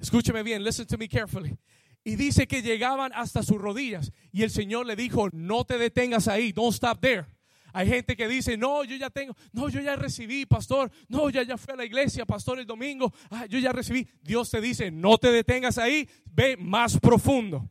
Escúcheme 0.00 0.42
bien, 0.42 0.64
listen 0.64 0.86
to 0.86 0.96
me 0.96 1.08
carefully. 1.08 1.56
Y 2.02 2.16
dice 2.16 2.46
que 2.48 2.62
llegaban 2.62 3.12
hasta 3.14 3.42
sus 3.42 3.58
rodillas. 3.58 4.10
Y 4.32 4.42
el 4.42 4.50
Señor 4.50 4.86
le 4.86 4.96
dijo, 4.96 5.28
no 5.32 5.64
te 5.64 5.76
detengas 5.76 6.28
ahí, 6.28 6.52
don't 6.52 6.74
stop 6.74 7.00
there. 7.00 7.26
Hay 7.72 7.86
gente 7.86 8.16
que 8.16 8.26
dice, 8.26 8.56
no, 8.56 8.82
yo 8.84 8.96
ya 8.96 9.10
tengo, 9.10 9.36
no, 9.52 9.68
yo 9.68 9.80
ya 9.80 9.94
recibí, 9.94 10.44
pastor, 10.44 10.90
no, 11.08 11.30
ya, 11.30 11.42
ya 11.42 11.56
fui 11.56 11.72
a 11.72 11.76
la 11.76 11.84
iglesia, 11.84 12.26
pastor, 12.26 12.58
el 12.58 12.66
domingo, 12.66 13.12
ah, 13.30 13.46
yo 13.46 13.58
ya 13.58 13.70
recibí. 13.70 14.08
Dios 14.22 14.50
te 14.50 14.60
dice, 14.60 14.90
no 14.90 15.18
te 15.18 15.30
detengas 15.30 15.78
ahí, 15.78 16.08
ve 16.24 16.56
más 16.56 16.98
profundo. 16.98 17.70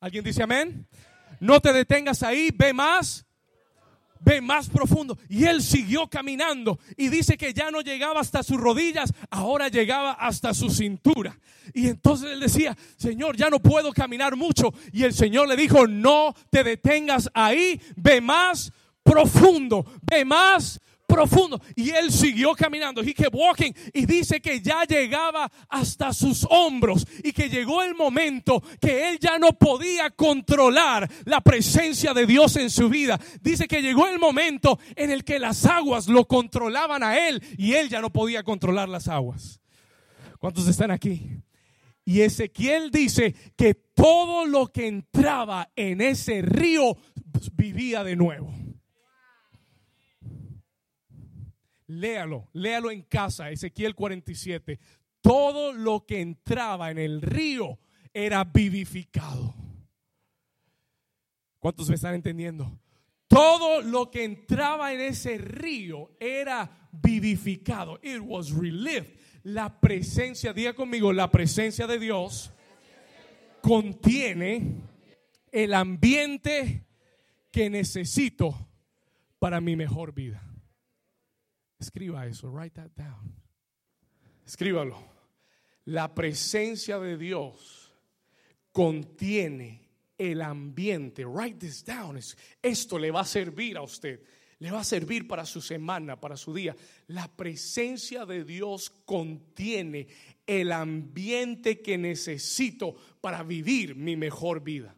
¿Alguien 0.00 0.24
dice 0.24 0.42
amén? 0.42 0.88
No 1.38 1.60
te 1.60 1.72
detengas 1.72 2.22
ahí, 2.22 2.50
ve 2.52 2.72
más 2.72 3.24
ve 4.24 4.40
más 4.40 4.68
profundo. 4.68 5.18
Y 5.28 5.44
él 5.44 5.62
siguió 5.62 6.08
caminando 6.08 6.78
y 6.96 7.08
dice 7.08 7.36
que 7.36 7.52
ya 7.52 7.70
no 7.70 7.80
llegaba 7.80 8.20
hasta 8.20 8.42
sus 8.42 8.58
rodillas, 8.58 9.12
ahora 9.30 9.68
llegaba 9.68 10.12
hasta 10.12 10.54
su 10.54 10.70
cintura. 10.70 11.38
Y 11.72 11.88
entonces 11.88 12.30
él 12.30 12.40
decía, 12.40 12.76
Señor, 12.96 13.36
ya 13.36 13.50
no 13.50 13.60
puedo 13.60 13.92
caminar 13.92 14.36
mucho. 14.36 14.72
Y 14.92 15.04
el 15.04 15.14
Señor 15.14 15.48
le 15.48 15.56
dijo, 15.56 15.86
no 15.86 16.34
te 16.50 16.64
detengas 16.64 17.30
ahí, 17.34 17.80
ve 17.96 18.20
más 18.20 18.72
profundo, 19.02 19.84
ve 20.02 20.24
más 20.24 20.74
profundo. 20.74 20.93
Y 21.76 21.90
él 21.90 22.10
siguió 22.10 22.54
caminando. 22.54 23.02
He 23.02 23.14
walking. 23.32 23.72
Y 23.92 24.06
dice 24.06 24.40
que 24.40 24.60
ya 24.60 24.84
llegaba 24.84 25.50
hasta 25.68 26.12
sus 26.12 26.46
hombros. 26.50 27.06
Y 27.22 27.32
que 27.32 27.48
llegó 27.48 27.82
el 27.82 27.94
momento 27.94 28.62
que 28.80 29.10
él 29.10 29.18
ya 29.18 29.38
no 29.38 29.52
podía 29.52 30.10
controlar 30.10 31.10
la 31.24 31.40
presencia 31.40 32.12
de 32.14 32.26
Dios 32.26 32.56
en 32.56 32.70
su 32.70 32.88
vida. 32.88 33.20
Dice 33.40 33.66
que 33.66 33.82
llegó 33.82 34.06
el 34.06 34.18
momento 34.18 34.78
en 34.96 35.10
el 35.10 35.24
que 35.24 35.38
las 35.38 35.64
aguas 35.66 36.08
lo 36.08 36.26
controlaban 36.26 37.02
a 37.02 37.28
él. 37.28 37.42
Y 37.56 37.74
él 37.74 37.88
ya 37.88 38.00
no 38.00 38.10
podía 38.10 38.42
controlar 38.42 38.88
las 38.88 39.08
aguas. 39.08 39.60
¿Cuántos 40.38 40.68
están 40.68 40.90
aquí? 40.90 41.42
Y 42.04 42.20
Ezequiel 42.20 42.90
dice 42.90 43.34
que 43.56 43.74
todo 43.74 44.44
lo 44.44 44.70
que 44.70 44.86
entraba 44.86 45.70
en 45.74 46.00
ese 46.00 46.42
río 46.42 46.98
vivía 47.54 48.04
de 48.04 48.16
nuevo. 48.16 48.52
Léalo, 51.86 52.48
léalo 52.52 52.90
en 52.90 53.02
casa, 53.02 53.50
Ezequiel 53.50 53.94
47. 53.94 54.78
Todo 55.20 55.72
lo 55.72 56.06
que 56.06 56.20
entraba 56.20 56.90
en 56.90 56.98
el 56.98 57.22
río 57.22 57.78
era 58.12 58.44
vivificado. 58.44 59.54
¿Cuántos 61.58 61.88
me 61.88 61.94
están 61.94 62.14
entendiendo? 62.14 62.78
Todo 63.26 63.82
lo 63.82 64.10
que 64.10 64.24
entraba 64.24 64.92
en 64.92 65.00
ese 65.00 65.38
río 65.38 66.12
era 66.20 66.88
vivificado. 66.92 67.98
It 68.02 68.20
was 68.22 68.50
relived. 68.50 69.18
La 69.42 69.80
presencia, 69.80 70.52
diga 70.52 70.74
conmigo, 70.74 71.12
la 71.12 71.30
presencia 71.30 71.86
de 71.86 71.98
Dios 71.98 72.52
contiene 73.60 74.76
el 75.50 75.74
ambiente 75.74 76.86
que 77.50 77.70
necesito 77.70 78.68
para 79.38 79.60
mi 79.60 79.74
mejor 79.76 80.12
vida. 80.12 80.53
Escriba 81.84 82.26
eso, 82.26 82.48
write 82.48 82.80
that 82.80 82.92
down. 82.96 83.36
Escríbalo. 84.46 84.96
La 85.84 86.14
presencia 86.14 86.98
de 86.98 87.18
Dios 87.18 87.92
contiene 88.72 89.86
el 90.16 90.40
ambiente. 90.40 91.26
Write 91.26 91.58
this 91.58 91.84
down. 91.84 92.18
Esto 92.62 92.98
le 92.98 93.10
va 93.10 93.20
a 93.20 93.26
servir 93.26 93.76
a 93.76 93.82
usted. 93.82 94.18
Le 94.60 94.70
va 94.70 94.80
a 94.80 94.84
servir 94.84 95.28
para 95.28 95.44
su 95.44 95.60
semana, 95.60 96.18
para 96.18 96.38
su 96.38 96.54
día. 96.54 96.74
La 97.08 97.28
presencia 97.28 98.24
de 98.24 98.44
Dios 98.44 98.88
contiene 99.04 100.06
el 100.46 100.72
ambiente 100.72 101.82
que 101.82 101.98
necesito 101.98 102.96
para 103.20 103.42
vivir 103.42 103.94
mi 103.94 104.16
mejor 104.16 104.62
vida. 104.62 104.96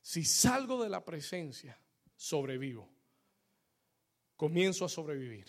Si 0.00 0.24
salgo 0.24 0.82
de 0.82 0.88
la 0.88 1.04
presencia, 1.04 1.78
sobrevivo 2.16 2.91
comienzo 4.42 4.84
a 4.84 4.88
sobrevivir. 4.88 5.46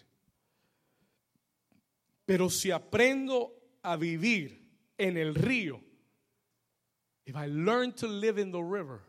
Pero 2.27 2.47
si 2.47 2.69
aprendo 2.69 3.51
a 3.82 3.97
vivir 3.97 4.69
en 4.99 5.17
el 5.17 5.34
río, 5.34 5.82
if 7.25 7.36
I 7.36 7.47
learn 7.47 7.93
to 7.93 8.08
live 8.08 8.39
in 8.39 8.51
the 8.51 8.62
river. 8.62 8.99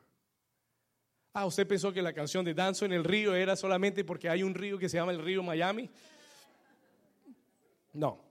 Ah, 1.34 1.44
usted 1.44 1.68
pensó 1.68 1.92
que 1.92 2.00
la 2.00 2.14
canción 2.14 2.46
de 2.46 2.54
Danzo 2.54 2.86
en 2.86 2.94
el 2.94 3.04
río 3.04 3.34
era 3.34 3.56
solamente 3.56 4.04
porque 4.04 4.30
hay 4.30 4.42
un 4.42 4.54
río 4.54 4.78
que 4.78 4.88
se 4.88 4.96
llama 4.96 5.12
el 5.12 5.22
río 5.22 5.42
Miami. 5.42 5.90
No. 7.92 8.24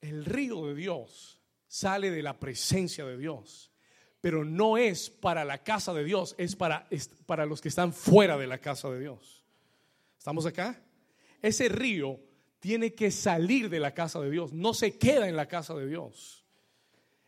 El 0.00 0.24
río 0.24 0.64
de 0.64 0.74
Dios 0.74 1.42
sale 1.68 2.10
de 2.10 2.22
la 2.22 2.40
presencia 2.40 3.04
de 3.04 3.18
Dios 3.18 3.69
pero 4.20 4.44
no 4.44 4.76
es 4.76 5.08
para 5.08 5.44
la 5.44 5.62
casa 5.62 5.94
de 5.94 6.04
Dios, 6.04 6.34
es 6.38 6.54
para, 6.56 6.88
para 7.26 7.46
los 7.46 7.60
que 7.60 7.68
están 7.68 7.92
fuera 7.92 8.36
de 8.36 8.46
la 8.46 8.58
casa 8.58 8.90
de 8.90 9.00
Dios. 9.00 9.42
¿Estamos 10.18 10.44
acá? 10.44 10.82
Ese 11.40 11.68
río 11.68 12.20
tiene 12.58 12.94
que 12.94 13.10
salir 13.10 13.70
de 13.70 13.80
la 13.80 13.94
casa 13.94 14.20
de 14.20 14.30
Dios, 14.30 14.52
no 14.52 14.74
se 14.74 14.98
queda 14.98 15.28
en 15.28 15.36
la 15.36 15.46
casa 15.46 15.74
de 15.74 15.86
Dios. 15.86 16.44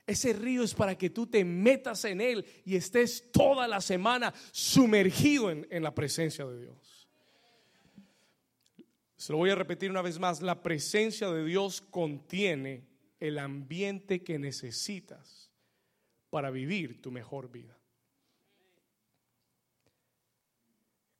Ese 0.07 0.35
río 0.35 0.62
es 0.62 0.74
para 0.74 0.98
que 0.98 1.09
tú 1.09 1.26
te 1.26 1.44
metas 1.44 2.05
en 2.05 2.20
él 2.20 2.44
y 2.64 2.76
estés 2.76 3.31
toda 3.33 3.66
la 3.66 3.81
semana 3.81 4.35
sumergido 4.50 5.50
en, 5.50 5.66
en 5.70 5.83
la 5.83 5.94
presencia 5.94 6.44
de 6.44 6.61
Dios. 6.61 7.09
Se 9.16 9.33
lo 9.33 9.38
voy 9.38 9.50
a 9.50 9.55
repetir 9.55 9.90
una 9.90 10.02
vez 10.02 10.18
más, 10.18 10.42
la 10.42 10.61
presencia 10.62 11.31
de 11.31 11.44
Dios 11.44 11.81
contiene 11.81 12.85
el 13.20 13.38
ambiente 13.38 14.22
que 14.22 14.38
necesitas 14.38 15.41
para 16.33 16.51
vivir 16.51 17.03
tu 17.03 17.11
mejor 17.11 17.53
vida. 17.53 17.79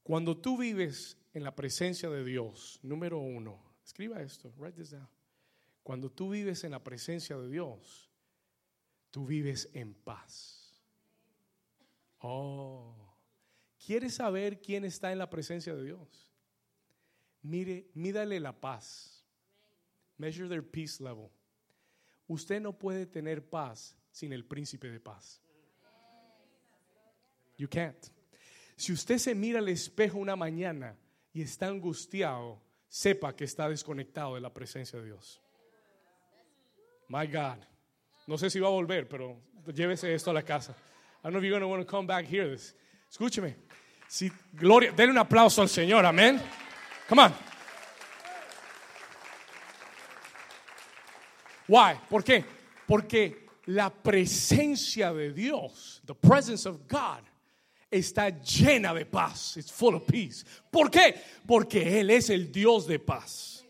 Cuando 0.03 0.39
tú 0.39 0.57
vives 0.57 1.19
en 1.35 1.45
la 1.45 1.55
presencia 1.55 2.09
de 2.09 2.25
Dios, 2.25 2.81
número 2.83 3.19
uno, 3.19 3.63
escriba 3.85 4.23
esto, 4.23 4.51
write 4.57 4.79
this 4.79 4.93
down. 4.93 5.07
Cuando 5.83 6.11
tú 6.11 6.31
vives 6.31 6.65
en 6.65 6.71
la 6.71 6.83
presencia 6.83 7.37
de 7.37 7.51
Dios, 7.51 8.11
tú 9.11 9.27
vives 9.27 9.69
en 9.75 9.93
paz. 9.93 10.83
Oh, 12.21 13.15
¿quieres 13.85 14.15
saber 14.15 14.63
quién 14.63 14.87
está 14.87 15.13
en 15.13 15.19
la 15.19 15.29
presencia 15.29 15.75
de 15.75 15.85
Dios? 15.85 16.33
Mire, 17.43 17.91
mídale 17.93 18.41
la 18.41 18.59
paz. 18.59 19.27
Measure 20.17 20.49
their 20.49 20.67
peace 20.67 21.03
level. 21.03 21.29
Usted 22.29 22.63
no 22.63 22.73
puede 22.73 23.05
tener 23.05 23.47
paz 23.47 23.95
sin 24.13 24.33
el 24.33 24.45
príncipe 24.45 24.91
de 24.91 25.01
paz. 25.01 25.41
You 27.57 27.69
can't. 27.69 28.07
Si 28.77 28.93
usted 28.93 29.19
se 29.19 29.35
mira 29.35 29.59
al 29.59 29.69
espejo 29.69 30.19
una 30.19 30.37
mañana 30.37 30.97
y 31.33 31.43
está 31.43 31.67
angustiado, 31.67 32.61
sepa 32.89 33.35
que 33.35 33.45
está 33.45 33.69
desconectado 33.69 34.35
de 34.35 34.41
la 34.41 34.53
presencia 34.53 34.99
de 34.99 35.07
Dios. 35.07 35.41
My 37.09 37.27
God. 37.27 37.59
No 38.27 38.39
sé 38.39 38.51
si 38.51 38.61
va 38.61 38.69
a 38.69 38.71
volver, 38.71 39.09
pero 39.09 39.41
llévese 39.67 40.15
esto 40.15 40.31
a 40.31 40.35
la 40.35 40.43
casa. 40.43 40.73
I 40.73 41.25
don't 41.25 41.33
know 41.33 41.39
if 41.39 41.45
you're 41.45 41.51
going 41.51 41.63
to 41.63 41.69
want 41.69 41.83
to 41.83 41.87
come 41.89 42.07
back 42.07 42.27
here. 42.27 42.57
Escúcheme. 43.11 43.57
Si, 44.09 44.31
gloria, 44.53 44.93
denle 44.93 45.13
un 45.13 45.19
aplauso 45.19 45.63
al 45.63 45.69
Señor, 45.69 46.05
amén. 46.05 46.41
Come 47.09 47.23
on. 47.23 47.33
Why? 51.69 51.99
¿Por 52.09 52.25
qué? 52.25 52.45
Porque 52.87 53.42
la 53.67 53.91
presencia 53.91 55.13
de 55.13 55.33
Dios, 55.33 56.01
the 56.07 56.15
presence 56.15 56.67
of 56.67 56.89
God, 56.89 57.23
está 57.91 58.31
llena 58.43 58.95
de 58.95 59.05
paz. 59.05 59.57
It's 59.57 59.71
full 59.71 59.95
of 59.95 60.07
peace. 60.07 60.45
¿Por 60.71 60.91
qué? 60.91 61.15
Porque 61.47 62.01
Él 62.01 62.11
es 62.11 62.31
el 62.31 62.51
Dios 62.51 62.87
de 62.87 62.99
paz. 62.99 63.65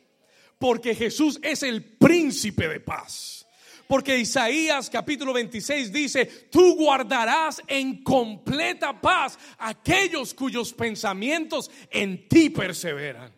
Porque 0.59 0.95
Jesús 0.95 1.39
es 1.43 1.63
el 1.63 1.83
príncipe 1.83 2.69
de 2.69 2.81
paz. 2.81 3.45
Porque 3.89 4.19
Isaías 4.19 4.89
capítulo 4.89 5.33
26 5.35 5.93
dice, 5.93 6.25
tú 6.51 6.77
guardarás 6.77 7.61
en 7.67 8.03
completa 8.03 8.99
paz 8.99 9.39
aquellos 9.59 10.33
cuyos 10.33 10.73
pensamientos 10.73 11.71
en 11.91 12.27
ti 12.29 12.49
perseveran. 12.49 13.33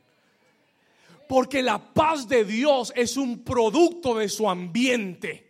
Porque 1.28 1.62
la 1.62 1.92
paz 1.92 2.28
de 2.28 2.44
Dios 2.44 2.92
es 2.94 3.16
un 3.16 3.42
producto 3.42 4.14
de 4.16 4.28
su 4.28 4.48
ambiente. 4.48 5.43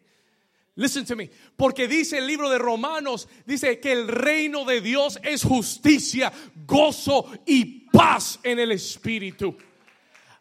Listen 0.76 1.04
to 1.04 1.16
me. 1.16 1.30
Porque 1.56 1.86
dice 1.86 2.18
el 2.18 2.26
libro 2.26 2.50
de 2.50 2.58
Romanos, 2.58 3.28
dice 3.46 3.78
que 3.78 3.92
el 3.92 4.08
reino 4.08 4.64
de 4.64 4.80
Dios 4.80 5.18
es 5.22 5.44
justicia, 5.44 6.32
gozo 6.66 7.30
y 7.46 7.88
paz 7.90 8.40
en 8.42 8.58
el 8.58 8.72
Espíritu. 8.72 9.56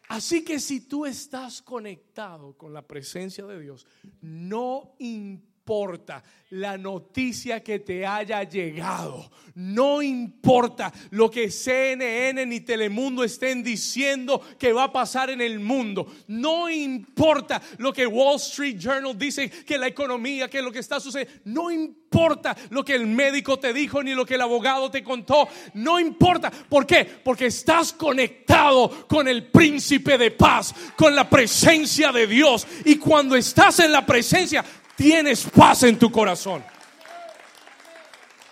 Así 0.08 0.44
que 0.44 0.60
si 0.60 0.80
tú 0.80 1.06
estás 1.06 1.62
conectado 1.62 2.56
con 2.58 2.72
la 2.72 2.82
presencia 2.82 3.46
de 3.46 3.60
Dios, 3.60 3.86
no 4.20 4.94
importa 4.98 5.53
importa 5.64 6.22
la 6.50 6.76
noticia 6.76 7.62
que 7.62 7.78
te 7.78 8.06
haya 8.06 8.42
llegado. 8.44 9.30
No 9.54 10.02
importa 10.02 10.92
lo 11.10 11.30
que 11.30 11.50
CNN 11.50 12.44
ni 12.44 12.60
Telemundo 12.60 13.24
estén 13.24 13.62
diciendo 13.62 14.42
que 14.58 14.74
va 14.74 14.84
a 14.84 14.92
pasar 14.92 15.30
en 15.30 15.40
el 15.40 15.60
mundo. 15.60 16.06
No 16.28 16.68
importa 16.68 17.62
lo 17.78 17.94
que 17.94 18.06
Wall 18.06 18.36
Street 18.36 18.76
Journal 18.78 19.16
dice 19.16 19.48
que 19.48 19.78
la 19.78 19.86
economía, 19.86 20.50
que 20.50 20.60
lo 20.60 20.70
que 20.70 20.80
está 20.80 21.00
sucediendo. 21.00 21.40
No 21.44 21.70
importa 21.70 22.54
lo 22.70 22.84
que 22.84 22.94
el 22.94 23.06
médico 23.06 23.58
te 23.58 23.72
dijo 23.72 24.02
ni 24.02 24.14
lo 24.14 24.26
que 24.26 24.34
el 24.34 24.42
abogado 24.42 24.90
te 24.90 25.02
contó. 25.02 25.48
No 25.72 25.98
importa. 25.98 26.50
¿Por 26.50 26.86
qué? 26.86 27.04
Porque 27.04 27.46
estás 27.46 27.92
conectado 27.92 29.06
con 29.08 29.28
el 29.28 29.46
príncipe 29.46 30.18
de 30.18 30.30
paz, 30.30 30.74
con 30.94 31.16
la 31.16 31.28
presencia 31.28 32.12
de 32.12 32.26
Dios. 32.26 32.66
Y 32.84 32.96
cuando 32.96 33.34
estás 33.34 33.80
en 33.80 33.92
la 33.92 34.04
presencia, 34.04 34.64
tienes 34.96 35.44
paz 35.44 35.82
en 35.82 35.98
tu 35.98 36.10
corazón. 36.10 36.64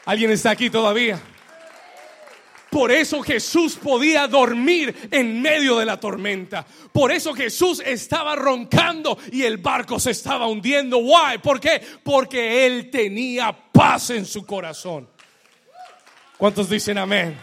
¿Alguien 0.05 0.31
está 0.31 0.51
aquí 0.51 0.69
todavía? 0.71 1.21
Por 2.73 2.91
eso 2.91 3.23
Jesús 3.23 3.75
podía 3.75 4.27
dormir 4.27 5.09
en 5.11 5.43
medio 5.43 5.79
de 5.79 5.85
la 5.85 6.01
tormenta. 6.01 6.65
Por 6.91 7.13
eso 7.13 7.35
Jesús 7.35 7.83
estaba 7.85 8.35
roncando 8.35 9.19
y 9.31 9.43
el 9.43 9.59
barco 9.59 10.01
se 10.01 10.13
estaba 10.13 10.47
hundiendo. 10.47 10.97
Why? 10.97 11.39
¿Por 11.43 11.61
qué? 11.61 11.83
Porque 12.03 12.65
él 12.65 12.89
tenía 12.91 13.53
paz 13.53 14.09
en 14.09 14.25
su 14.25 14.47
corazón. 14.47 15.07
¿Cuántos 16.39 16.71
dicen 16.71 16.97
amén? 16.97 17.37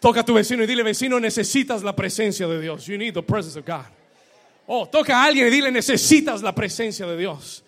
Toca 0.00 0.20
a 0.20 0.24
tu 0.24 0.32
vecino 0.32 0.64
y 0.64 0.66
dile, 0.66 0.82
vecino, 0.82 1.20
necesitas 1.20 1.82
la 1.82 1.94
presencia 1.94 2.46
de 2.46 2.62
Dios. 2.62 2.86
You 2.86 2.96
need 2.96 3.12
the 3.12 3.22
presence 3.22 3.58
of 3.58 3.66
God. 3.66 3.84
Oh, 4.68 4.88
toca 4.88 5.20
a 5.20 5.24
alguien 5.26 5.48
y 5.48 5.50
dile, 5.50 5.70
necesitas 5.70 6.40
la 6.40 6.54
presencia 6.54 7.06
de 7.06 7.16
Dios. 7.16 7.62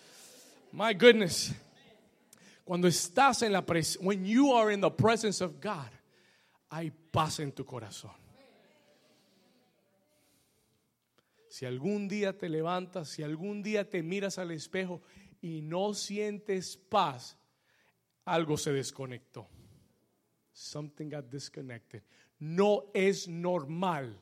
My 0.71 0.93
goodness. 0.93 1.53
Cuando 2.63 2.87
estás 2.87 3.41
en 3.43 3.51
la 3.51 3.65
presencia, 3.65 4.05
when 4.05 4.25
you 4.25 4.53
are 4.53 4.71
in 4.71 4.79
the 4.79 4.89
presence 4.89 5.41
of 5.41 5.59
God, 5.59 5.89
hay 6.69 6.91
paz 7.11 7.39
en 7.39 7.51
tu 7.51 7.65
corazón. 7.65 8.15
Si 11.49 11.65
algún 11.65 12.07
día 12.07 12.37
te 12.37 12.47
levantas, 12.47 13.09
si 13.09 13.23
algún 13.23 13.61
día 13.61 13.89
te 13.89 14.01
miras 14.01 14.37
al 14.37 14.51
espejo 14.51 15.01
y 15.41 15.61
no 15.61 15.93
sientes 15.93 16.77
paz, 16.77 17.37
algo 18.23 18.55
se 18.55 18.71
desconectó. 18.71 19.49
Something 20.53 21.09
got 21.09 21.29
disconnected. 21.29 22.03
No 22.39 22.85
es 22.93 23.27
normal. 23.27 24.17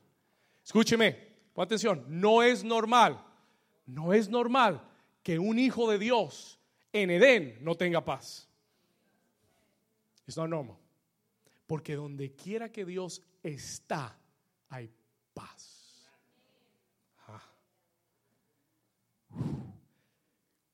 Escúcheme, 0.64 1.12
pon 1.52 1.64
atención, 1.64 2.04
no 2.08 2.42
es 2.42 2.64
normal. 2.64 3.24
No 3.86 4.12
es 4.12 4.28
normal 4.28 4.89
que 5.22 5.38
un 5.38 5.58
hijo 5.58 5.90
de 5.90 5.98
Dios 5.98 6.58
en 6.92 7.10
Edén 7.10 7.58
no 7.62 7.74
tenga 7.74 8.04
paz. 8.04 8.48
Es 10.26 10.36
no 10.36 10.46
normal. 10.46 10.76
Porque 11.66 11.94
donde 11.94 12.34
quiera 12.34 12.70
que 12.70 12.84
Dios 12.84 13.22
está, 13.42 14.18
hay 14.68 14.90
paz. 15.34 16.08
Ah. 17.26 17.42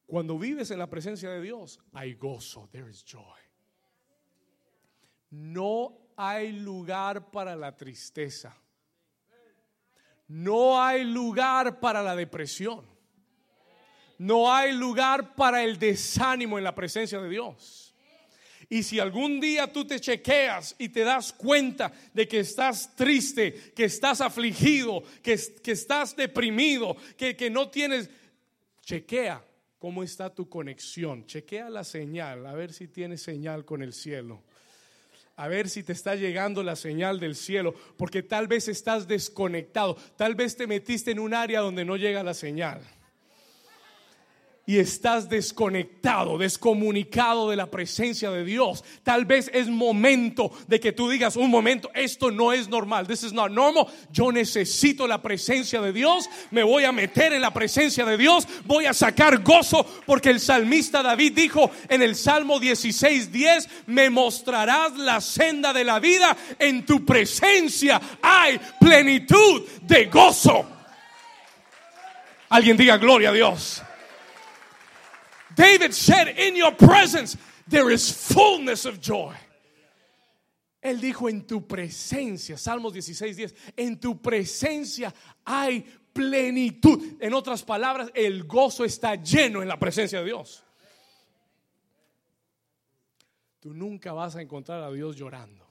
Cuando 0.07 0.39
vives 0.39 0.71
en 0.71 0.79
la 0.79 0.89
presencia 0.89 1.31
de 1.31 1.41
Dios, 1.43 1.81
hay 1.93 2.15
gozo. 2.15 2.69
There 2.71 2.91
is 2.91 3.05
joy. 3.05 3.23
No 5.31 5.99
hay 6.17 6.53
lugar 6.53 7.31
para 7.31 7.57
la 7.57 7.77
tristeza. 7.77 8.57
No 10.29 10.83
hay 10.83 11.05
lugar 11.05 11.79
para 11.79 12.03
la 12.03 12.17
depresión. 12.17 12.96
No 14.19 14.53
hay 14.53 14.73
lugar 14.73 15.35
para 15.35 15.63
el 15.63 15.79
desánimo 15.79 16.59
en 16.59 16.65
la 16.65 16.75
presencia 16.75 17.21
de 17.21 17.29
Dios. 17.29 17.95
Y 18.69 18.83
si 18.83 18.99
algún 18.99 19.39
día 19.41 19.73
tú 19.73 19.87
te 19.87 20.01
chequeas 20.01 20.75
y 20.79 20.89
te 20.89 21.01
das 21.01 21.33
cuenta 21.33 21.93
de 22.13 22.27
que 22.27 22.41
estás 22.41 22.97
triste, 22.97 23.73
que 23.75 23.85
estás 23.85 24.21
afligido, 24.21 25.05
que, 25.23 25.39
que 25.63 25.73
estás 25.73 26.17
deprimido, 26.17 26.97
que, 27.17 27.37
que 27.37 27.49
no 27.49 27.69
tienes, 27.69 28.11
chequea 28.83 29.45
cómo 29.79 30.03
está 30.03 30.35
tu 30.35 30.49
conexión, 30.49 31.27
chequea 31.27 31.71
la 31.71 31.85
señal, 31.85 32.45
a 32.47 32.55
ver 32.55 32.73
si 32.73 32.89
tienes 32.89 33.23
señal 33.23 33.65
con 33.65 33.83
el 33.83 33.93
cielo. 33.93 34.43
A 35.37 35.49
ver 35.49 35.69
si 35.69 35.83
te 35.83 35.93
está 35.93 36.15
llegando 36.15 36.63
la 36.63 36.77
señal 36.77 37.21
del 37.21 37.37
cielo, 37.37 37.75
porque 37.99 38.23
tal 38.23 38.49
vez 38.49 38.69
estás 38.69 39.07
desconectado, 39.07 39.95
tal 40.17 40.35
vez 40.35 40.57
te 40.57 40.67
metiste 40.67 41.11
en 41.11 41.19
un 41.19 41.35
área 41.35 41.61
donde 41.61 41.85
no 41.85 41.97
llega 41.97 42.23
la 42.23 42.33
señal 42.33 42.81
y 44.67 44.81
estás 44.81 45.29
desconectado, 45.29 46.39
descomunicado 46.39 47.49
de 47.49 47.57
la 47.57 47.71
presencia 47.71 48.33
de 48.33 48.45
Dios, 48.45 48.83
tal 49.05 49.25
vez 49.25 49.49
es 49.55 49.69
momento 49.69 50.51
de 50.67 50.81
que 50.81 50.91
tú 50.91 51.09
digas, 51.09 51.37
un 51.37 51.51
momento, 51.51 51.89
esto 51.95 52.33
no 52.33 52.53
es 52.53 52.69
normal, 52.69 53.07
this 53.07 53.23
is 53.23 53.33
not 53.33 53.53
normal, 53.53 53.87
yo 54.11 54.33
necesito 54.33 55.07
la 55.07 55.23
presencia 55.23 55.81
de 55.81 55.93
Dios, 55.93 56.29
me 56.51 56.65
voy 56.65 56.83
a 56.83 56.91
meter 56.91 57.33
en 57.33 57.43
la 57.43 57.55
presencia 57.55 58.05
de 58.05 58.17
Dios, 58.17 58.49
voy 58.65 58.87
a 58.87 58.93
sacar 58.93 59.45
gozo, 59.45 59.87
porque 60.05 60.31
el 60.31 60.41
salmista 60.41 61.01
David 61.01 61.35
dijo 61.35 61.71
en 61.89 62.03
el 62.03 62.17
Salmo 62.17 62.59
16, 62.59 63.31
10, 63.31 63.69
me 63.87 64.11
mostrarás 64.11 64.97
la 64.99 65.21
senda 65.21 65.73
de 65.73 65.85
la 65.85 66.01
vida, 66.01 66.37
en 66.59 66.85
tu 66.85 67.05
presencia 67.05 68.01
hay 68.21 68.61
plenitud 68.81 69.63
de 69.83 70.07
gozo. 70.07 70.67
Alguien 72.49 72.77
diga 72.77 72.97
gloria 72.97 73.31
a 73.31 73.33
Dios. 73.33 73.83
David 75.57 75.95
said, 75.95 76.29
In 76.39 76.55
your 76.55 76.73
presence 76.73 77.37
there 77.67 77.91
is 77.91 78.11
fullness 78.11 78.85
of 78.85 79.01
joy. 79.01 79.35
Él 80.83 81.01
dijo, 81.01 81.29
en 81.29 81.45
tu 81.47 81.67
presencia, 81.67 82.57
Salmos 82.57 82.93
16, 82.93 83.37
10, 83.37 83.55
en 83.77 83.99
tu 83.99 84.23
presencia 84.23 85.13
hay 85.45 85.81
plenitud. 86.13 87.17
En 87.21 87.35
otras 87.35 87.65
palabras, 87.65 88.13
el 88.15 88.45
gozo 88.45 88.85
está 88.85 89.17
lleno 89.17 89.63
en 89.63 89.69
la 89.69 89.79
presencia 89.81 90.21
de 90.21 90.27
Dios. 90.27 90.63
Tú 93.59 93.75
nunca 93.75 94.13
vas 94.13 94.37
a 94.37 94.43
encontrar 94.43 94.85
a 94.85 94.93
Dios 94.93 95.17
llorando. 95.17 95.67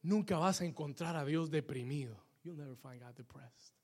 Nunca 0.00 0.38
vas 0.38 0.62
a 0.62 0.64
encontrar 0.64 1.16
a 1.16 1.24
Dios 1.26 1.50
deprimido. 1.50 2.16
You'll 2.42 2.56
never 2.56 2.76
find 2.76 3.02
God 3.02 3.14
depressed. 3.14 3.74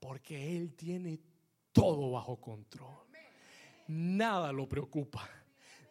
Porque 0.00 0.56
Él 0.56 0.74
tiene 0.74 1.20
todo 1.72 2.12
bajo 2.12 2.40
control 2.40 3.07
nada 3.88 4.52
lo 4.52 4.68
preocupa. 4.68 5.28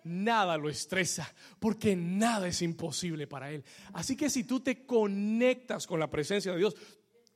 Nada 0.03 0.57
lo 0.57 0.69
estresa, 0.69 1.33
porque 1.59 1.93
nada 1.93 2.47
es 2.47 2.61
imposible 2.61 3.27
para 3.27 3.51
Él. 3.51 3.65
Así 3.91 4.15
que 4.15 4.29
si 4.29 4.45
tú 4.45 4.61
te 4.61 4.85
conectas 4.85 5.85
con 5.85 5.99
la 5.99 6.09
presencia 6.09 6.53
de 6.53 6.59
Dios, 6.59 6.75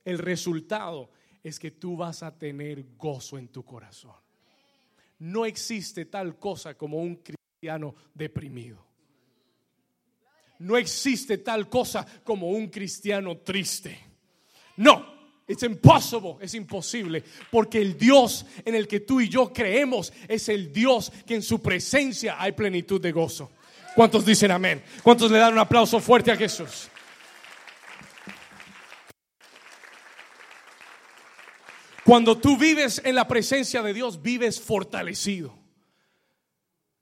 el 0.06 0.18
resultado 0.18 1.10
es 1.42 1.58
que 1.58 1.72
tú 1.72 1.98
vas 1.98 2.22
a 2.22 2.36
tener 2.38 2.96
gozo 2.96 3.36
en 3.36 3.48
tu 3.48 3.62
corazón. 3.62 4.14
No 5.18 5.44
existe 5.44 6.06
tal 6.06 6.38
cosa 6.38 6.74
como 6.74 6.96
un 6.96 7.16
cristiano 7.16 7.94
deprimido. 8.14 8.84
No 10.60 10.76
existe 10.76 11.38
tal 11.38 11.68
cosa 11.68 12.06
como 12.24 12.48
un 12.48 12.68
cristiano 12.68 13.38
triste. 13.38 13.98
No, 14.76 15.11
It's 15.46 15.64
impossible, 15.64 16.36
es 16.40 16.54
imposible, 16.54 17.24
porque 17.50 17.78
el 17.78 17.98
Dios 17.98 18.46
en 18.64 18.74
el 18.74 18.86
que 18.86 19.00
tú 19.00 19.20
y 19.20 19.28
yo 19.28 19.52
creemos 19.52 20.12
es 20.28 20.48
el 20.48 20.72
Dios 20.72 21.12
que 21.26 21.34
en 21.34 21.42
su 21.42 21.60
presencia 21.60 22.36
hay 22.38 22.52
plenitud 22.52 23.00
de 23.00 23.10
gozo. 23.10 23.50
¿Cuántos 23.96 24.24
dicen 24.24 24.50
amén? 24.52 24.82
¿Cuántos 25.02 25.30
le 25.30 25.38
dan 25.38 25.52
un 25.52 25.58
aplauso 25.58 26.00
fuerte 26.00 26.30
a 26.30 26.36
Jesús? 26.36 26.88
Cuando 32.04 32.38
tú 32.38 32.56
vives 32.56 33.00
en 33.04 33.14
la 33.14 33.26
presencia 33.26 33.82
de 33.82 33.92
Dios, 33.92 34.22
vives 34.22 34.60
fortalecido. 34.60 35.58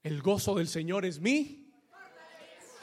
El 0.03 0.21
gozo 0.21 0.55
del 0.55 0.67
Señor 0.67 1.05
es 1.05 1.19
mi 1.19 1.69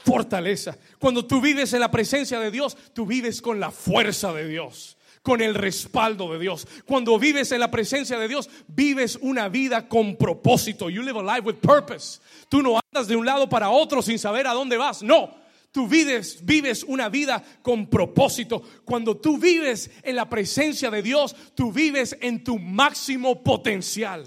fortaleza. 0.04 0.78
Cuando 0.98 1.26
tú 1.26 1.40
vives 1.40 1.72
en 1.72 1.80
la 1.80 1.90
presencia 1.90 2.38
de 2.38 2.50
Dios, 2.50 2.76
tú 2.94 3.06
vives 3.06 3.42
con 3.42 3.60
la 3.60 3.70
fuerza 3.70 4.32
de 4.32 4.46
Dios 4.46 4.97
con 5.28 5.42
el 5.42 5.54
respaldo 5.54 6.32
de 6.32 6.38
Dios. 6.38 6.66
Cuando 6.86 7.18
vives 7.18 7.52
en 7.52 7.60
la 7.60 7.70
presencia 7.70 8.18
de 8.18 8.28
Dios, 8.28 8.48
vives 8.66 9.18
una 9.20 9.50
vida 9.50 9.86
con 9.86 10.16
propósito. 10.16 10.88
You 10.88 11.02
live 11.02 11.18
a 11.18 11.22
life 11.22 11.46
with 11.46 11.56
purpose. 11.56 12.18
Tú 12.48 12.62
no 12.62 12.80
andas 12.80 13.08
de 13.08 13.14
un 13.14 13.26
lado 13.26 13.46
para 13.46 13.68
otro 13.68 14.00
sin 14.00 14.18
saber 14.18 14.46
a 14.46 14.54
dónde 14.54 14.78
vas. 14.78 15.02
No. 15.02 15.36
Tú 15.70 15.86
vives, 15.86 16.42
vives 16.46 16.82
una 16.82 17.10
vida 17.10 17.44
con 17.60 17.90
propósito. 17.90 18.62
Cuando 18.86 19.18
tú 19.18 19.36
vives 19.36 19.90
en 20.02 20.16
la 20.16 20.30
presencia 20.30 20.90
de 20.90 21.02
Dios, 21.02 21.36
tú 21.54 21.70
vives 21.72 22.16
en 22.22 22.42
tu 22.42 22.58
máximo 22.58 23.44
potencial. 23.44 24.24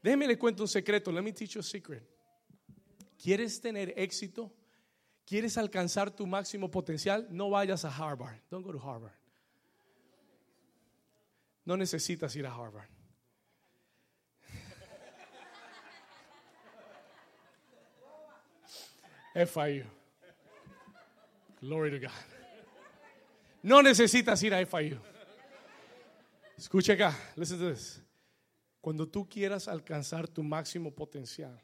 Déjeme 0.00 0.28
le 0.28 0.38
cuento 0.38 0.62
un 0.62 0.68
secreto. 0.68 1.10
Let 1.10 1.22
me 1.22 1.32
teach 1.32 1.54
you 1.54 1.60
a 1.60 1.64
secret. 1.64 2.04
¿Quieres 3.20 3.60
tener 3.60 3.92
éxito? 3.96 4.52
¿Quieres 5.26 5.58
alcanzar 5.58 6.12
tu 6.12 6.28
máximo 6.28 6.70
potencial? 6.70 7.26
No 7.32 7.50
vayas 7.50 7.84
a 7.84 7.88
Harvard. 7.88 8.38
Don't 8.52 8.64
go 8.64 8.70
to 8.70 8.78
Harvard. 8.78 9.18
No 11.68 11.76
necesitas 11.76 12.34
ir 12.34 12.46
a 12.46 12.50
Harvard. 12.50 12.88
FIU. 19.34 19.84
Glory 21.60 21.90
to 21.90 21.98
God. 21.98 22.10
No 23.62 23.82
necesitas 23.82 24.42
ir 24.42 24.54
a 24.54 24.64
FIU. 24.64 24.98
Escucha 26.56 26.94
acá, 26.94 27.14
listen 27.36 27.58
to 27.58 27.68
this. 27.68 28.00
Cuando 28.80 29.06
tú 29.06 29.28
quieras 29.28 29.68
alcanzar 29.68 30.26
tu 30.26 30.42
máximo 30.42 30.90
potencial, 30.90 31.60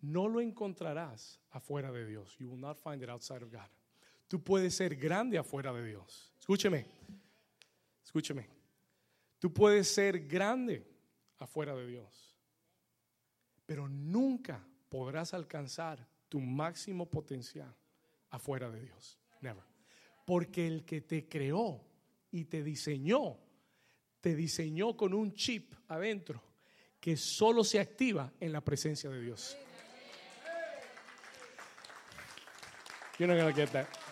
no 0.00 0.28
lo 0.28 0.40
encontrarás 0.40 1.38
afuera 1.50 1.92
de 1.92 2.06
Dios. 2.06 2.38
You 2.38 2.48
will 2.48 2.58
not 2.58 2.78
find 2.78 3.02
it 3.02 3.10
outside 3.10 3.42
of 3.42 3.50
God. 3.52 3.68
Tú 4.28 4.42
puedes 4.42 4.74
ser 4.74 4.96
grande 4.96 5.36
afuera 5.36 5.74
de 5.74 5.84
Dios. 5.84 6.32
Escúcheme. 6.40 6.86
Escúcheme. 8.02 8.59
Tú 9.40 9.52
puedes 9.52 9.88
ser 9.88 10.26
grande 10.26 10.86
afuera 11.38 11.74
de 11.74 11.86
Dios, 11.86 12.36
pero 13.66 13.88
nunca 13.88 14.64
podrás 14.90 15.32
alcanzar 15.32 16.06
tu 16.28 16.40
máximo 16.40 17.08
potencial 17.08 17.74
afuera 18.28 18.70
de 18.70 18.82
Dios. 18.82 19.18
Never. 19.40 19.64
Porque 20.26 20.66
el 20.66 20.84
que 20.84 21.00
te 21.00 21.26
creó 21.26 21.82
y 22.30 22.44
te 22.44 22.62
diseñó, 22.62 23.38
te 24.20 24.36
diseñó 24.36 24.94
con 24.94 25.14
un 25.14 25.32
chip 25.32 25.72
adentro 25.88 26.42
que 27.00 27.16
solo 27.16 27.64
se 27.64 27.80
activa 27.80 28.30
en 28.40 28.52
la 28.52 28.60
presencia 28.60 29.08
de 29.08 29.22
Dios. 29.22 29.56
You're 33.18 33.26
not 33.26 33.40
gonna 33.42 33.54
get 33.54 33.70
that. 33.72 34.09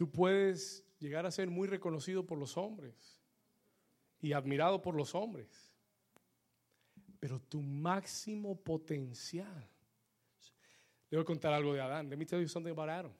Tú 0.00 0.10
puedes 0.10 0.82
llegar 0.98 1.26
a 1.26 1.30
ser 1.30 1.50
muy 1.50 1.68
reconocido 1.68 2.24
por 2.24 2.38
los 2.38 2.56
hombres 2.56 3.20
y 4.18 4.32
admirado 4.32 4.80
por 4.80 4.94
los 4.94 5.14
hombres, 5.14 5.74
pero 7.18 7.38
tu 7.38 7.60
máximo 7.60 8.58
potencial. 8.58 9.68
Le 11.10 11.18
voy 11.18 11.22
a 11.22 11.26
contar 11.26 11.52
algo 11.52 11.74
de 11.74 11.82
Adán. 11.82 12.08
Let 12.08 12.16
me 12.16 12.24
tell 12.24 12.40
you 12.40 12.48
something 12.48 12.70
about 12.72 12.88
Adam. 12.88 13.12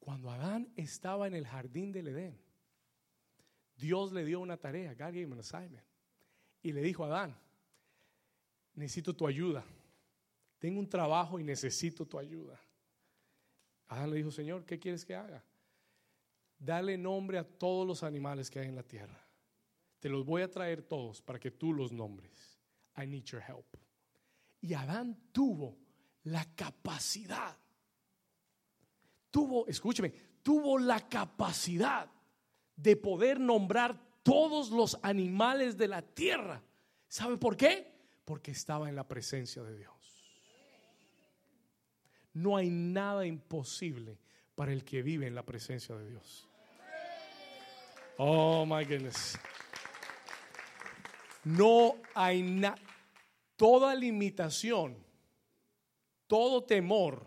Cuando 0.00 0.32
Adán 0.32 0.68
estaba 0.74 1.28
en 1.28 1.36
el 1.36 1.46
jardín 1.46 1.92
del 1.92 2.08
Edén, 2.08 2.40
Dios 3.76 4.10
le 4.10 4.24
dio 4.24 4.40
una 4.40 4.56
tarea, 4.56 4.94
God 4.94 5.12
gave 5.12 5.20
him 5.20 5.32
an 5.34 5.38
assignment, 5.38 5.86
y 6.60 6.72
le 6.72 6.82
dijo 6.82 7.04
a 7.04 7.06
Adán, 7.06 7.38
necesito 8.74 9.14
tu 9.14 9.28
ayuda. 9.28 9.64
Tengo 10.58 10.80
un 10.80 10.88
trabajo 10.88 11.38
y 11.38 11.44
necesito 11.44 12.04
tu 12.04 12.18
ayuda. 12.18 12.60
Adán 13.86 14.10
le 14.10 14.16
dijo, 14.16 14.32
Señor, 14.32 14.64
¿qué 14.64 14.80
quieres 14.80 15.04
que 15.04 15.14
haga? 15.14 15.44
Dale 16.64 16.96
nombre 16.96 17.36
a 17.36 17.44
todos 17.44 17.86
los 17.86 18.02
animales 18.02 18.50
que 18.50 18.58
hay 18.58 18.68
en 18.68 18.76
la 18.76 18.82
tierra. 18.82 19.22
Te 20.00 20.08
los 20.08 20.24
voy 20.24 20.40
a 20.40 20.50
traer 20.50 20.82
todos 20.82 21.20
para 21.20 21.38
que 21.38 21.50
tú 21.50 21.74
los 21.74 21.92
nombres. 21.92 22.58
I 22.96 23.06
need 23.06 23.24
your 23.24 23.42
help. 23.42 23.66
Y 24.62 24.72
Adán 24.72 25.14
tuvo 25.30 25.76
la 26.22 26.42
capacidad. 26.54 27.58
Tuvo, 29.30 29.66
escúcheme, 29.66 30.10
tuvo 30.42 30.78
la 30.78 31.06
capacidad 31.06 32.10
de 32.74 32.96
poder 32.96 33.38
nombrar 33.38 34.00
todos 34.22 34.70
los 34.70 34.98
animales 35.02 35.76
de 35.76 35.88
la 35.88 36.00
tierra. 36.00 36.62
¿Sabe 37.08 37.36
por 37.36 37.58
qué? 37.58 37.92
Porque 38.24 38.52
estaba 38.52 38.88
en 38.88 38.96
la 38.96 39.06
presencia 39.06 39.62
de 39.62 39.76
Dios. 39.76 39.92
No 42.32 42.56
hay 42.56 42.70
nada 42.70 43.26
imposible 43.26 44.18
para 44.54 44.72
el 44.72 44.82
que 44.82 45.02
vive 45.02 45.26
en 45.26 45.34
la 45.34 45.44
presencia 45.44 45.94
de 45.94 46.08
Dios. 46.08 46.48
Oh 48.16 48.64
my 48.64 48.84
goodness. 48.84 49.38
No 51.44 51.96
hay 52.14 52.42
nada. 52.42 52.78
Toda 53.56 53.94
limitación, 53.94 54.96
todo 56.26 56.64
temor, 56.64 57.24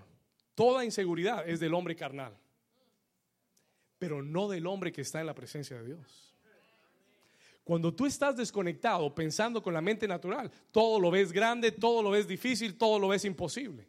toda 0.55 0.83
inseguridad 0.83 1.47
es 1.47 1.59
del 1.59 1.73
hombre 1.73 1.95
carnal, 1.95 2.35
pero 3.97 4.21
no 4.21 4.49
del 4.49 4.67
hombre 4.67 4.91
que 4.91 5.01
está 5.01 5.21
en 5.21 5.27
la 5.27 5.33
presencia 5.33 5.77
de 5.77 5.85
Dios. 5.85 6.35
Cuando 7.63 7.93
tú 7.93 8.05
estás 8.05 8.35
desconectado 8.35 9.13
pensando 9.13 9.61
con 9.61 9.73
la 9.73 9.81
mente 9.81 10.07
natural, 10.07 10.51
todo 10.71 10.99
lo 10.99 11.11
ves 11.11 11.31
grande, 11.31 11.71
todo 11.71 12.01
lo 12.01 12.11
ves 12.11 12.27
difícil, 12.27 12.77
todo 12.77 12.97
lo 12.97 13.09
ves 13.09 13.25
imposible. 13.25 13.87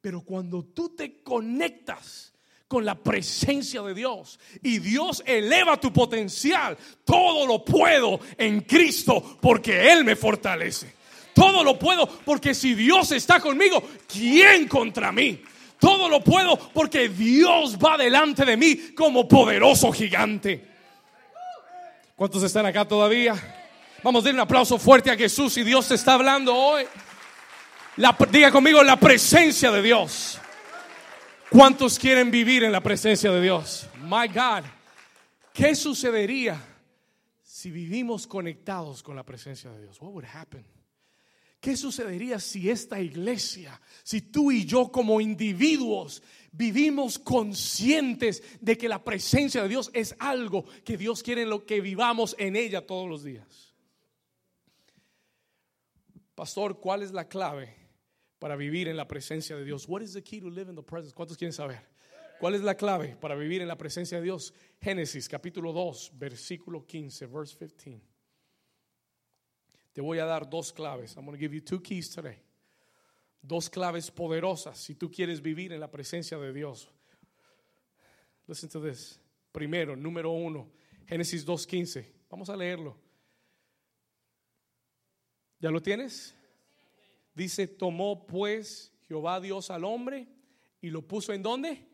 Pero 0.00 0.20
cuando 0.20 0.64
tú 0.64 0.94
te 0.94 1.22
conectas 1.22 2.31
con 2.72 2.86
la 2.86 2.94
presencia 2.94 3.82
de 3.82 3.92
Dios 3.92 4.40
y 4.62 4.78
Dios 4.78 5.22
eleva 5.26 5.78
tu 5.78 5.92
potencial, 5.92 6.74
todo 7.04 7.46
lo 7.46 7.62
puedo 7.62 8.18
en 8.38 8.62
Cristo 8.62 9.36
porque 9.42 9.92
Él 9.92 10.06
me 10.06 10.16
fortalece. 10.16 10.94
Todo 11.34 11.62
lo 11.62 11.78
puedo 11.78 12.08
porque 12.08 12.54
si 12.54 12.74
Dios 12.74 13.12
está 13.12 13.40
conmigo, 13.40 13.82
¿quién 14.10 14.68
contra 14.68 15.12
mí? 15.12 15.42
Todo 15.78 16.08
lo 16.08 16.24
puedo 16.24 16.58
porque 16.72 17.10
Dios 17.10 17.76
va 17.76 17.98
delante 17.98 18.46
de 18.46 18.56
mí 18.56 18.94
como 18.96 19.28
poderoso 19.28 19.92
gigante. 19.92 20.66
¿Cuántos 22.16 22.42
están 22.42 22.64
acá 22.64 22.88
todavía? 22.88 23.34
Vamos 24.02 24.24
a 24.24 24.28
dar 24.28 24.34
un 24.34 24.40
aplauso 24.40 24.78
fuerte 24.78 25.10
a 25.10 25.16
Jesús 25.18 25.58
y 25.58 25.62
Dios 25.62 25.88
te 25.88 25.96
está 25.96 26.14
hablando 26.14 26.56
hoy. 26.56 26.86
Diga 28.30 28.50
conmigo 28.50 28.82
la 28.82 28.96
presencia 28.96 29.70
de 29.70 29.82
Dios. 29.82 30.38
¿Cuántos 31.52 31.98
quieren 31.98 32.30
vivir 32.30 32.64
en 32.64 32.72
la 32.72 32.82
presencia 32.82 33.30
de 33.30 33.42
Dios? 33.42 33.86
My 34.04 34.26
God, 34.26 34.64
¿qué 35.52 35.74
sucedería 35.74 36.58
si 37.42 37.70
vivimos 37.70 38.26
conectados 38.26 39.02
con 39.02 39.14
la 39.14 39.22
presencia 39.22 39.70
de 39.70 39.82
Dios? 39.82 40.00
What 40.00 40.12
would 40.12 40.24
happen? 40.24 40.64
¿Qué 41.60 41.76
sucedería 41.76 42.40
si 42.40 42.70
esta 42.70 42.98
iglesia, 43.02 43.78
si 44.02 44.22
tú 44.22 44.50
y 44.50 44.64
yo 44.64 44.90
como 44.90 45.20
individuos 45.20 46.22
vivimos 46.52 47.18
conscientes 47.18 48.42
de 48.58 48.78
que 48.78 48.88
la 48.88 49.04
presencia 49.04 49.62
de 49.62 49.68
Dios 49.68 49.90
es 49.92 50.16
algo 50.18 50.64
que 50.84 50.96
Dios 50.96 51.22
quiere 51.22 51.42
en 51.42 51.50
lo 51.50 51.66
que 51.66 51.82
vivamos 51.82 52.34
en 52.38 52.56
ella 52.56 52.86
todos 52.86 53.06
los 53.06 53.24
días? 53.24 53.74
Pastor, 56.34 56.80
¿cuál 56.80 57.02
es 57.02 57.12
la 57.12 57.28
clave 57.28 57.81
para 58.42 58.56
vivir 58.56 58.88
en 58.88 58.96
la 58.96 59.06
presencia 59.06 59.54
de 59.54 59.64
Dios. 59.64 59.88
What 59.88 60.02
is 60.02 60.14
the 60.14 60.20
key 60.20 60.40
to 60.40 60.50
live 60.50 60.68
in 60.68 60.74
the 60.74 60.82
presence? 60.82 61.14
¿Cuántos 61.14 61.38
quieren 61.38 61.52
saber? 61.52 61.78
¿Cuál 62.40 62.56
es 62.56 62.62
la 62.62 62.74
clave 62.74 63.14
para 63.20 63.36
vivir 63.36 63.62
en 63.62 63.68
la 63.68 63.78
presencia 63.78 64.18
de 64.18 64.24
Dios? 64.24 64.52
Génesis 64.80 65.28
capítulo 65.28 65.72
2, 65.72 66.18
versículo 66.18 66.84
15, 66.84 67.26
verse 67.26 67.56
15. 67.56 68.02
Te 69.92 70.00
voy 70.00 70.18
a 70.18 70.24
dar 70.24 70.50
dos 70.50 70.72
claves. 70.72 71.14
I'm 71.14 71.24
going 71.24 71.36
to 71.36 71.40
give 71.40 71.54
you 71.54 71.60
two 71.60 71.80
keys 71.80 72.10
today. 72.10 72.42
Dos 73.40 73.70
claves 73.70 74.10
poderosas 74.10 74.76
si 74.76 74.96
tú 74.96 75.08
quieres 75.08 75.40
vivir 75.40 75.72
en 75.72 75.78
la 75.78 75.88
presencia 75.88 76.36
de 76.36 76.52
Dios. 76.52 76.92
Listen 78.48 78.68
to 78.70 78.80
this. 78.80 79.20
Primero, 79.52 79.94
número 79.94 80.32
uno, 80.32 80.68
Génesis 81.06 81.46
2.15. 81.46 82.04
Vamos 82.28 82.50
a 82.50 82.56
leerlo. 82.56 82.96
¿Ya 85.60 85.70
lo 85.70 85.80
tienes? 85.80 86.34
Dice, 87.34 87.66
tomó 87.66 88.26
pues 88.26 88.92
Jehová 89.08 89.40
Dios 89.40 89.70
al 89.70 89.84
hombre 89.84 90.28
y 90.80 90.90
lo 90.90 91.02
puso 91.02 91.32
en 91.32 91.42
dónde? 91.42 91.86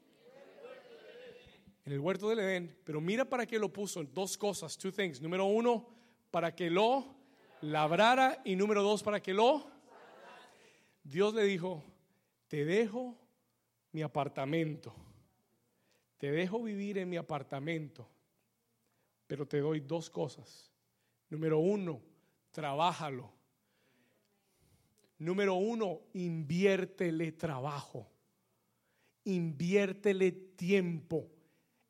En 1.84 1.92
el 1.92 2.00
huerto 2.00 2.28
del 2.28 2.40
Edén. 2.40 2.76
Pero 2.84 3.00
mira 3.00 3.24
para 3.24 3.46
qué 3.46 3.58
lo 3.58 3.72
puso. 3.72 4.02
Dos 4.04 4.36
cosas, 4.36 4.76
two 4.76 4.92
things. 4.92 5.20
Número 5.20 5.46
uno, 5.46 5.88
para 6.30 6.54
que 6.54 6.70
lo 6.70 7.14
labrara 7.62 8.42
y 8.44 8.56
número 8.56 8.82
dos, 8.82 9.02
para 9.02 9.20
que 9.20 9.32
lo... 9.32 9.70
Dios 11.02 11.32
le 11.32 11.44
dijo, 11.44 11.82
te 12.48 12.64
dejo 12.64 13.16
mi 13.92 14.02
apartamento. 14.02 14.94
Te 16.18 16.30
dejo 16.32 16.62
vivir 16.62 16.98
en 16.98 17.08
mi 17.08 17.16
apartamento. 17.16 18.08
Pero 19.26 19.46
te 19.46 19.60
doy 19.60 19.80
dos 19.80 20.10
cosas. 20.10 20.70
Número 21.30 21.58
uno, 21.58 22.02
trabájalo 22.50 23.37
Número 25.18 25.54
uno, 25.54 26.02
inviértele 26.14 27.32
trabajo, 27.32 28.08
inviértele 29.24 30.30
tiempo, 30.30 31.28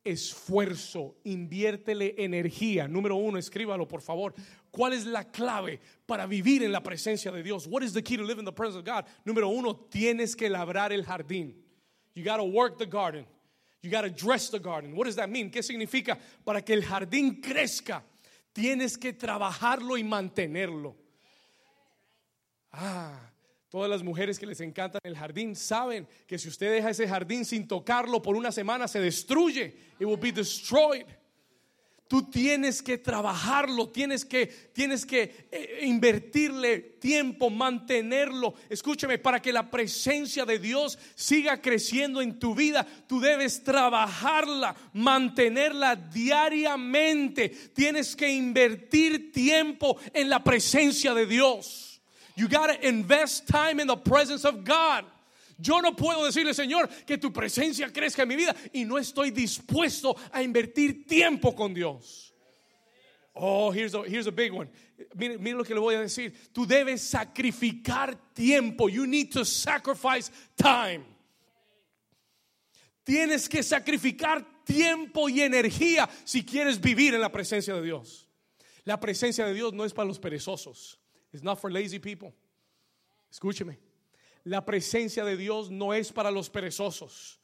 esfuerzo, 0.03 1.17
inviértele 1.25 2.15
energía. 2.17 2.87
Número 2.87 3.15
uno, 3.15 3.37
escríbalo 3.37 3.87
por 3.87 4.01
favor. 4.01 4.33
¿Cuál 4.71 4.93
es 4.93 5.05
la 5.05 5.29
clave 5.31 5.79
para 6.05 6.25
vivir 6.25 6.63
en 6.63 6.71
la 6.71 6.81
presencia 6.81 7.31
de 7.31 7.43
Dios? 7.43 7.67
What 7.67 7.83
is 7.83 7.93
the 7.93 8.01
key 8.01 8.17
to 8.17 8.23
live 8.23 8.39
in 8.39 8.45
the 8.45 8.51
presence 8.51 8.79
of 8.79 8.85
God? 8.85 9.05
Número 9.25 9.47
uno, 9.47 9.75
tienes 9.75 10.35
que 10.35 10.49
labrar 10.49 10.91
el 10.91 11.05
jardín. 11.05 11.55
You 12.15 12.23
got 12.23 12.37
to 12.37 12.43
work 12.43 12.77
the 12.77 12.87
garden. 12.87 13.25
You 13.81 13.89
got 13.89 14.01
to 14.01 14.09
dress 14.09 14.49
the 14.49 14.59
garden. 14.59 14.95
What 14.95 15.05
does 15.05 15.15
that 15.15 15.29
mean? 15.29 15.51
¿Qué 15.51 15.63
significa? 15.63 16.17
Para 16.43 16.61
que 16.61 16.73
el 16.73 16.81
jardín 16.81 17.41
crezca, 17.41 18.03
tienes 18.53 18.97
que 18.97 19.13
trabajarlo 19.13 19.97
y 19.97 20.03
mantenerlo. 20.03 20.95
Ah, 22.71 23.31
todas 23.69 23.89
las 23.89 24.03
mujeres 24.03 24.37
que 24.37 24.45
les 24.45 24.61
encantan 24.61 25.01
el 25.03 25.15
jardín 25.15 25.55
saben 25.55 26.07
que 26.27 26.37
si 26.37 26.49
usted 26.49 26.71
deja 26.71 26.89
ese 26.89 27.07
jardín 27.07 27.45
sin 27.45 27.67
tocarlo 27.67 28.21
por 28.21 28.35
una 28.35 28.51
semana 28.51 28.87
se 28.87 28.99
destruye. 28.99 29.75
It 29.99 30.05
will 30.05 30.19
be 30.19 30.31
destroyed. 30.31 31.05
Tú 32.09 32.23
tienes 32.23 32.81
que 32.81 32.97
trabajarlo, 32.97 33.89
tienes 33.89 34.25
que, 34.25 34.47
tienes 34.47 35.05
que 35.05 35.47
eh, 35.51 35.81
invertirle 35.83 36.79
tiempo, 36.79 37.51
mantenerlo. 37.51 38.55
Escúcheme, 38.67 39.19
para 39.19 39.39
que 39.39 39.53
la 39.53 39.69
presencia 39.69 40.43
de 40.43 40.57
Dios 40.57 40.97
siga 41.13 41.61
creciendo 41.61 42.23
en 42.23 42.39
tu 42.39 42.55
vida, 42.55 42.83
tú 43.07 43.19
debes 43.19 43.63
trabajarla, 43.63 44.75
mantenerla 44.93 45.95
diariamente. 45.95 47.49
Tienes 47.75 48.15
que 48.15 48.27
invertir 48.27 49.31
tiempo 49.31 49.95
en 50.11 50.31
la 50.31 50.43
presencia 50.43 51.13
de 51.13 51.27
Dios. 51.27 51.88
You 52.39 52.47
got 52.47 52.67
to 52.67 52.87
invest 52.87 53.49
time 53.49 53.81
in 53.81 53.87
the 53.87 53.97
presence 53.97 54.45
of 54.45 54.63
God. 54.63 55.03
Yo 55.59 55.81
no 55.81 55.91
puedo 55.91 56.23
decirle, 56.25 56.53
Señor, 56.53 56.89
que 57.05 57.17
tu 57.17 57.31
presencia 57.31 57.91
crezca 57.91 58.21
en 58.21 58.29
mi 58.29 58.37
vida 58.37 58.55
y 58.73 58.85
no 58.85 58.95
estoy 58.95 59.31
dispuesto 59.31 60.15
a 60.31 60.41
invertir 60.41 61.05
tiempo 61.05 61.53
con 61.53 61.73
Dios. 61.73 62.31
Oh, 63.35 63.71
here's 63.71 63.93
a, 63.93 64.03
here's 64.03 64.25
a 64.27 64.31
big 64.31 64.53
one. 64.53 64.69
Mire, 65.15 65.37
mire 65.37 65.57
lo 65.57 65.65
que 65.65 65.73
le 65.73 65.81
voy 65.81 65.95
a 65.95 65.99
decir. 65.99 66.31
Tú 66.53 66.65
debes 66.65 67.01
sacrificar 67.01 68.17
tiempo. 68.33 68.87
You 68.87 69.05
need 69.05 69.33
to 69.33 69.43
sacrifice 69.43 70.31
time. 70.55 71.03
Tienes 73.03 73.49
que 73.49 73.63
sacrificar 73.63 74.45
tiempo 74.63 75.27
y 75.27 75.41
energía 75.41 76.07
si 76.23 76.45
quieres 76.45 76.79
vivir 76.79 77.13
en 77.15 77.19
la 77.19 77.33
presencia 77.33 77.73
de 77.73 77.81
Dios. 77.81 78.29
La 78.85 78.97
presencia 78.97 79.45
de 79.45 79.53
Dios 79.53 79.73
no 79.73 79.83
es 79.83 79.91
para 79.91 80.07
los 80.07 80.19
perezosos. 80.19 80.99
It's 81.33 81.43
not 81.43 81.59
for 81.59 81.71
lazy 81.71 81.99
people. 81.99 82.33
Escúcheme. 83.31 83.77
La 84.45 84.65
presencia 84.65 85.23
de 85.23 85.37
Dios 85.37 85.69
no 85.69 85.93
es 85.93 86.11
para 86.11 86.31
los 86.31 86.49
perezosos 86.49 87.39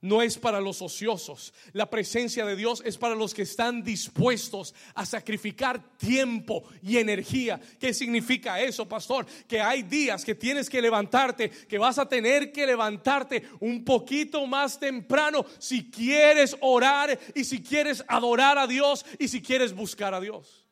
no 0.00 0.22
es 0.22 0.38
para 0.38 0.60
los 0.60 0.80
ociosos. 0.82 1.52
La 1.72 1.88
presencia 1.88 2.44
de 2.44 2.56
Dios 2.56 2.82
es 2.84 2.96
para 2.96 3.14
los 3.14 3.34
que 3.34 3.42
están 3.42 3.82
dispuestos 3.82 4.74
a 4.94 5.04
sacrificar 5.04 5.96
tiempo 5.96 6.64
y 6.82 6.96
energía. 6.96 7.60
¿Qué 7.78 7.92
significa 7.92 8.60
eso, 8.60 8.88
pastor? 8.88 9.26
Que 9.46 9.60
hay 9.60 9.82
días 9.82 10.24
que 10.24 10.34
tienes 10.34 10.70
que 10.70 10.80
levantarte, 10.80 11.50
que 11.50 11.78
vas 11.78 11.98
a 11.98 12.08
tener 12.08 12.52
que 12.52 12.66
levantarte 12.66 13.44
un 13.60 13.84
poquito 13.84 14.46
más 14.46 14.78
temprano 14.78 15.44
si 15.58 15.90
quieres 15.90 16.56
orar 16.60 17.18
y 17.34 17.44
si 17.44 17.62
quieres 17.62 18.02
adorar 18.08 18.58
a 18.58 18.66
Dios 18.66 19.04
y 19.18 19.28
si 19.28 19.42
quieres 19.42 19.74
buscar 19.74 20.14
a 20.14 20.20
Dios. 20.20 20.66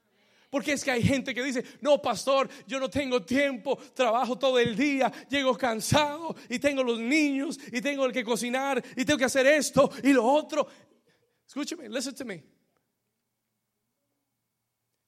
Porque 0.50 0.72
es 0.72 0.82
que 0.82 0.90
hay 0.90 1.02
gente 1.02 1.34
que 1.34 1.42
dice, 1.42 1.62
no, 1.80 2.00
pastor, 2.00 2.48
yo 2.66 2.80
no 2.80 2.88
tengo 2.88 3.22
tiempo, 3.22 3.76
trabajo 3.94 4.38
todo 4.38 4.58
el 4.58 4.74
día, 4.74 5.12
llego 5.28 5.56
cansado 5.56 6.34
y 6.48 6.58
tengo 6.58 6.82
los 6.82 6.98
niños 6.98 7.58
y 7.70 7.80
tengo 7.82 8.10
que 8.10 8.24
cocinar 8.24 8.82
y 8.96 9.04
tengo 9.04 9.18
que 9.18 9.26
hacer 9.26 9.46
esto 9.46 9.90
y 10.02 10.12
lo 10.12 10.24
otro. 10.24 10.66
Escúcheme, 11.46 11.88
listen 11.88 12.14
to 12.14 12.24
me. 12.24 12.44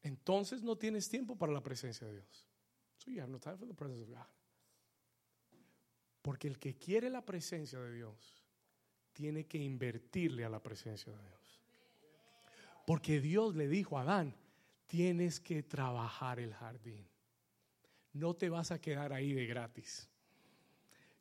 Entonces 0.03 0.63
no 0.63 0.77
tienes 0.77 1.09
tiempo 1.09 1.37
para 1.37 1.53
la 1.53 1.63
presencia 1.63 2.07
de 2.07 2.15
Dios. 2.15 2.47
So 2.97 3.11
you 3.11 3.27
no 3.27 3.39
time 3.39 3.57
for 3.57 3.67
the. 3.67 3.75
Porque 6.21 6.49
el 6.49 6.59
que 6.59 6.77
quiere 6.77 7.09
la 7.09 7.25
presencia 7.25 7.81
de 7.81 7.95
Dios 7.95 8.45
tiene 9.13 9.47
que 9.47 9.59
invertirle 9.59 10.45
a 10.45 10.51
la 10.51 10.63
presencia 10.63 11.13
de 11.13 11.19
Dios. 11.19 11.61
Porque 12.87 13.21
Dios 13.21 13.57
le 13.57 13.69
dijo 13.69 13.99
a 13.99 14.03
Adán, 14.03 14.35
tienes 14.91 15.39
que 15.39 15.63
trabajar 15.63 16.41
el 16.41 16.53
jardín. 16.53 17.07
No 18.13 18.35
te 18.35 18.49
vas 18.49 18.73
a 18.73 18.81
quedar 18.81 19.13
ahí 19.13 19.33
de 19.33 19.47
gratis. 19.47 20.09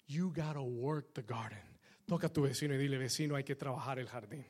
You 0.07 0.33
gotta 0.35 0.59
work 0.59 1.13
the 1.13 1.21
garden. 1.21 1.61
Toca 2.07 2.27
a 2.27 2.33
tu 2.33 2.41
vecino 2.41 2.73
y 2.73 2.79
dile, 2.79 2.97
vecino, 2.97 3.35
hay 3.35 3.43
que 3.43 3.55
trabajar 3.55 3.99
el 3.99 4.07
jardín. 4.07 4.43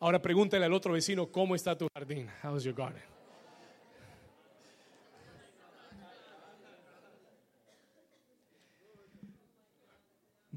Ahora 0.00 0.20
pregúntale 0.20 0.64
al 0.64 0.72
otro 0.72 0.92
vecino, 0.92 1.30
¿cómo 1.30 1.54
está 1.54 1.78
tu 1.78 1.86
jardín? 1.94 2.28
How's 2.42 2.64
your 2.64 2.74
garden? 2.74 3.02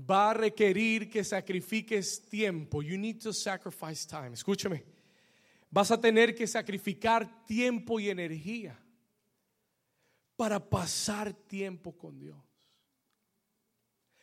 Va 0.09 0.31
a 0.31 0.33
requerir 0.33 1.11
que 1.11 1.23
sacrifiques 1.23 2.27
tiempo. 2.27 2.81
You 2.81 2.97
need 2.97 3.21
to 3.21 3.31
sacrifice 3.31 4.07
time. 4.07 4.33
Escúchame 4.33 4.98
vas 5.69 5.91
a 5.91 5.99
tener 5.99 6.35
que 6.35 6.47
sacrificar 6.47 7.45
tiempo 7.45 7.99
y 7.99 8.09
energía 8.09 8.79
para 10.35 10.69
pasar 10.69 11.33
tiempo 11.33 11.97
con 11.97 12.19
Dios. 12.19 12.37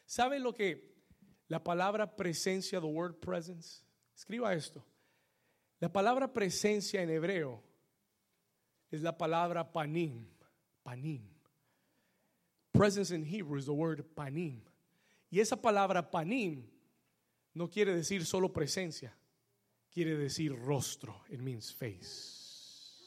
¿Sabe 0.07 0.39
lo 0.39 0.55
que 0.55 0.95
la 1.49 1.63
palabra 1.63 2.17
presencia, 2.17 2.81
the 2.81 2.87
word 2.87 3.17
presence? 3.17 3.83
Escriba 4.15 4.55
esto. 4.55 4.85
La 5.79 5.93
palabra 5.93 6.33
presencia 6.33 7.03
en 7.03 7.11
hebreo 7.11 7.63
es 8.91 9.03
la 9.03 9.17
palabra 9.17 9.73
panim, 9.73 10.27
panim. 10.83 11.23
Presence 12.73 13.15
in 13.15 13.25
Hebrew 13.25 13.59
is 13.59 13.67
the 13.67 13.73
word 13.73 14.05
panim. 14.15 14.63
Y 15.31 15.41
esa 15.41 15.61
palabra 15.61 16.11
panim 16.11 16.65
no 17.53 17.69
quiere 17.69 17.95
decir 17.95 18.25
solo 18.25 18.53
presencia 18.53 19.15
quiere 19.97 20.15
decir 20.15 20.55
rostro. 20.55 21.25
It 21.31 21.41
means 21.41 21.73
face. 21.73 23.01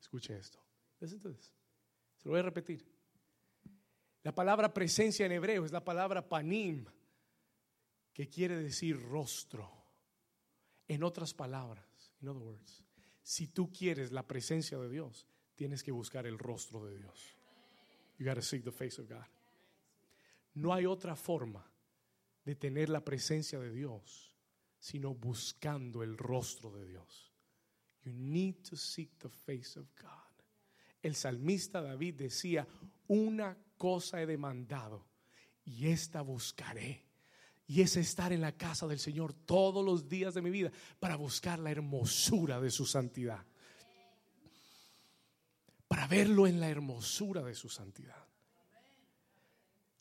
Escuche 0.00 0.36
esto. 0.36 0.58
Listen 0.98 1.20
to 1.20 1.32
Se 1.32 2.24
lo 2.24 2.32
voy 2.32 2.40
a 2.40 2.42
repetir. 2.42 2.84
La 4.24 4.34
palabra 4.34 4.74
presencia 4.74 5.24
en 5.24 5.30
hebreo 5.30 5.64
es 5.64 5.70
la 5.70 5.84
palabra 5.84 6.28
panim, 6.28 6.86
que 8.12 8.28
quiere 8.28 8.56
decir 8.56 9.00
rostro. 9.00 9.70
En 10.88 11.04
otras 11.04 11.32
palabras, 11.32 11.86
in 12.20 12.30
other 12.30 12.42
words, 12.42 12.82
si 13.22 13.46
tú 13.46 13.72
quieres 13.72 14.10
la 14.10 14.26
presencia 14.26 14.78
de 14.78 14.88
Dios, 14.88 15.24
tienes 15.54 15.84
que 15.84 15.92
buscar 15.92 16.26
el 16.26 16.36
rostro 16.36 16.84
de 16.84 16.98
Dios. 16.98 17.36
You 18.18 18.26
gotta 18.26 18.42
seek 18.42 18.64
the 18.64 18.72
face 18.72 19.00
of 19.00 19.08
God. 19.08 19.26
No 20.54 20.74
hay 20.74 20.84
otra 20.84 21.14
forma 21.14 21.64
de 22.44 22.56
tener 22.56 22.88
la 22.88 23.04
presencia 23.04 23.60
de 23.60 23.70
Dios 23.70 24.25
sino 24.78 25.14
buscando 25.14 26.02
el 26.02 26.16
rostro 26.16 26.70
de 26.72 26.86
Dios. 26.86 27.32
You 28.04 28.12
need 28.12 28.62
to 28.68 28.76
seek 28.76 29.18
the 29.18 29.28
face 29.28 29.78
of 29.78 29.86
God. 30.00 30.44
El 31.02 31.14
salmista 31.14 31.82
David 31.82 32.14
decía, 32.14 32.66
una 33.08 33.56
cosa 33.76 34.20
he 34.20 34.26
demandado 34.26 35.06
y 35.64 35.88
esta 35.88 36.22
buscaré. 36.22 37.04
Y 37.68 37.82
es 37.82 37.96
estar 37.96 38.32
en 38.32 38.40
la 38.40 38.52
casa 38.52 38.86
del 38.86 39.00
Señor 39.00 39.32
todos 39.32 39.84
los 39.84 40.08
días 40.08 40.34
de 40.34 40.42
mi 40.42 40.50
vida 40.50 40.70
para 41.00 41.16
buscar 41.16 41.58
la 41.58 41.72
hermosura 41.72 42.60
de 42.60 42.70
su 42.70 42.86
santidad. 42.86 43.44
Para 45.88 46.06
verlo 46.06 46.46
en 46.46 46.60
la 46.60 46.68
hermosura 46.68 47.42
de 47.42 47.54
su 47.54 47.68
santidad. 47.68 48.24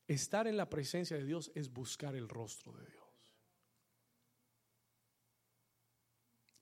Estar 0.07 0.47
en 0.47 0.57
la 0.57 0.69
presencia 0.69 1.17
de 1.17 1.26
Dios 1.26 1.51
es 1.55 1.73
buscar 1.73 2.15
el 2.15 2.30
rostro 2.30 2.71
de 2.73 2.86
Dios. 2.86 3.05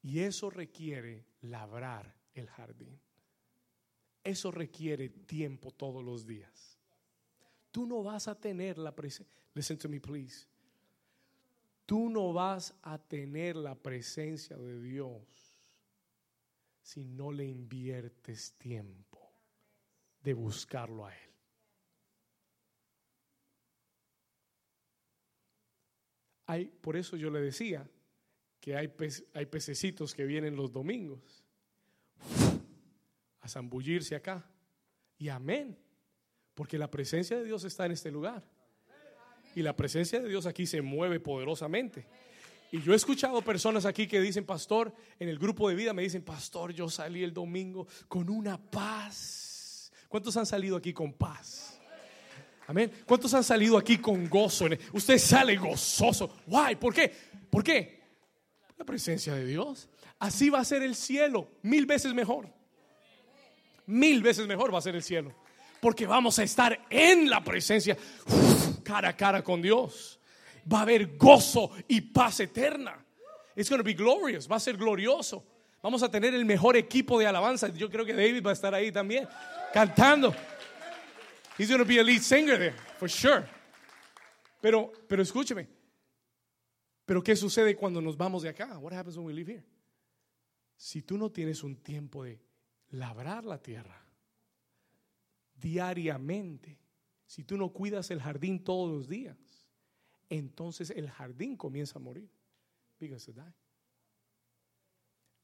Y 0.04 0.20
eso 0.20 0.49
requiere 0.49 1.26
labrar 1.41 2.14
el 2.34 2.47
jardín. 2.47 2.99
Eso 4.24 4.51
requiere 4.51 5.10
tiempo 5.10 5.72
todos 5.72 6.04
los 6.04 6.28
días. 6.28 6.78
Tú 7.72 7.88
no 7.88 8.04
vas 8.04 8.28
a 8.28 8.39
tener 8.39 8.78
la 8.78 8.93
presencia. 8.93 9.34
Listen 9.54 9.78
to 9.78 9.89
me, 9.89 9.99
please. 9.99 10.45
Tú 11.86 12.10
no 12.10 12.32
vas 12.34 12.74
a 12.82 12.97
tener 12.97 13.56
la 13.56 13.76
presencia 13.76 14.58
de 14.58 14.82
Dios 14.82 15.24
si 16.82 17.04
no 17.04 17.32
le 17.32 17.45
inviertes 17.45 18.54
tiempo 18.54 19.32
de 20.22 20.34
buscarlo 20.34 21.06
a 21.06 21.16
Él. 21.16 21.30
Hay, 26.45 26.66
por 26.66 26.97
eso 26.97 27.16
yo 27.16 27.30
le 27.30 27.39
decía, 27.39 27.89
que 28.64 28.78
hay, 28.78 28.89
hay 29.34 29.45
pececitos 29.45 30.14
que 30.14 30.24
vienen 30.24 30.55
los 30.55 30.72
domingos 30.72 31.43
a 33.41 33.49
zambullirse 33.49 34.16
acá. 34.16 34.49
Y 35.18 35.28
amén. 35.28 35.78
Porque 36.53 36.78
la 36.78 36.89
presencia 36.89 37.38
de 37.38 37.43
Dios 37.43 37.66
está 37.66 37.86
en 37.86 37.91
este 37.91 38.09
lugar. 38.09 38.41
Y 39.53 39.64
la 39.64 39.76
presencia 39.76 40.22
de 40.22 40.30
Dios 40.30 40.45
aquí 40.45 40.66
se 40.66 40.82
mueve 40.82 41.20
poderosamente. 41.20 42.07
Y 42.72 42.82
yo 42.82 42.93
he 42.93 42.95
escuchado 42.95 43.41
personas 43.41 43.86
aquí 43.86 44.07
que 44.07 44.22
dicen, 44.22 44.45
pastor, 44.45 44.93
en 45.20 45.28
el 45.28 45.38
grupo 45.38 45.68
de 45.68 45.76
vida 45.76 45.91
me 45.91 46.03
dicen, 46.03 46.24
pastor, 46.24 46.72
yo 46.72 46.88
salí 46.88 47.22
el 47.22 47.34
domingo 47.34 47.86
con 48.07 48.30
una 48.30 48.57
paz. 48.57 49.91
¿Cuántos 50.07 50.38
han 50.38 50.45
salido 50.45 50.78
aquí 50.78 50.93
con 50.93 51.11
paz? 51.11 51.82
Amén. 52.68 52.89
¿Cuántos 53.05 53.34
han 53.34 53.43
salido 53.43 53.78
aquí 53.78 53.97
con 53.97 54.30
gozo? 54.30 54.68
Usted 54.93 55.18
sale 55.18 55.57
gozoso. 55.57 56.34
Why? 56.47 56.78
¿Por 56.78 56.93
qué? 56.93 57.11
¿Por 57.49 57.61
qué? 57.61 58.03
La 58.78 58.86
presencia 58.86 59.34
de 59.36 59.46
Dios. 59.46 59.90
Así 60.20 60.50
va 60.50 60.60
a 60.60 60.66
ser 60.66 60.84
el 60.84 60.96
cielo, 60.96 61.48
mil 61.62 61.86
veces 61.86 62.14
mejor. 62.14 62.48
Mil 63.86 64.22
veces 64.22 64.48
mejor 64.48 64.74
va 64.74 64.80
a 64.80 64.82
ser 64.82 64.96
el 64.96 65.04
cielo. 65.04 65.34
Porque 65.82 66.08
vamos 66.08 66.40
a 66.40 66.44
estar 66.44 66.80
en 66.90 67.30
la 67.30 67.44
presencia, 67.44 67.98
cara 68.84 69.10
a 69.10 69.18
cara 69.18 69.44
con 69.44 69.62
Dios. 69.62 70.20
Va 70.72 70.80
a 70.80 70.82
haber 70.84 71.18
gozo 71.18 71.72
y 71.88 72.00
paz 72.00 72.40
eterna. 72.40 72.98
It's 73.56 73.70
going 73.70 73.80
to 73.80 73.84
be 73.84 73.94
glorious, 73.94 74.50
va 74.50 74.56
a 74.56 74.60
ser 74.60 74.78
glorioso. 74.78 75.44
Vamos 75.82 76.02
a 76.02 76.10
tener 76.10 76.34
el 76.34 76.46
mejor 76.46 76.78
equipo 76.78 77.20
de 77.20 77.28
alabanza. 77.28 77.68
Yo 77.68 77.90
creo 77.90 78.06
que 78.06 78.14
David 78.14 78.44
va 78.46 78.52
a 78.52 78.54
estar 78.54 78.74
ahí 78.74 78.92
también, 78.92 79.28
cantando. 79.74 80.34
He's 81.58 81.68
going 81.68 81.80
to 81.80 81.86
be 81.86 82.00
a 82.00 82.04
lead 82.04 82.22
singer 82.22 82.58
there, 82.58 82.76
for 82.98 83.10
sure. 83.10 83.44
Pero, 84.62 84.92
pero 85.08 85.22
escúcheme, 85.22 85.68
pero 87.06 87.22
¿qué 87.22 87.36
sucede 87.36 87.76
cuando 87.76 88.01
nos 88.01 88.18
vamos 88.18 88.43
de 88.43 88.49
acá? 88.49 88.78
What 88.78 88.93
happens 88.93 89.18
when 89.18 89.26
we 89.26 89.34
leave 89.34 89.51
here? 89.51 89.66
Si 90.76 91.01
tú 91.01 91.18
no 91.18 91.32
tienes 91.32 91.64
un 91.64 91.78
tiempo 91.78 92.24
de 92.24 92.41
labrar 92.89 93.45
la 93.45 93.62
tierra 93.62 94.06
diariamente, 95.56 96.84
Si 97.34 97.43
tú 97.43 97.58
no 97.58 97.70
cuidas 97.70 98.12
el 98.12 98.22
jardín 98.22 98.64
todos 98.64 98.91
los 98.91 99.08
días, 99.08 99.36
entonces 100.30 100.91
el 100.91 101.10
jardín 101.10 101.58
comienza 101.58 101.97
a 101.97 101.99
morir. 101.99 102.30
Because 102.99 103.26
to 103.26 103.34
die. 103.34 103.56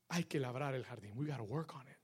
Hay 0.09 0.25
que 0.25 0.39
labrar 0.39 0.75
el 0.75 0.85
jardín. 0.85 1.13
We 1.15 1.25
gotta 1.25 1.41
work 1.41 1.73
on 1.73 1.87
it. 1.87 1.97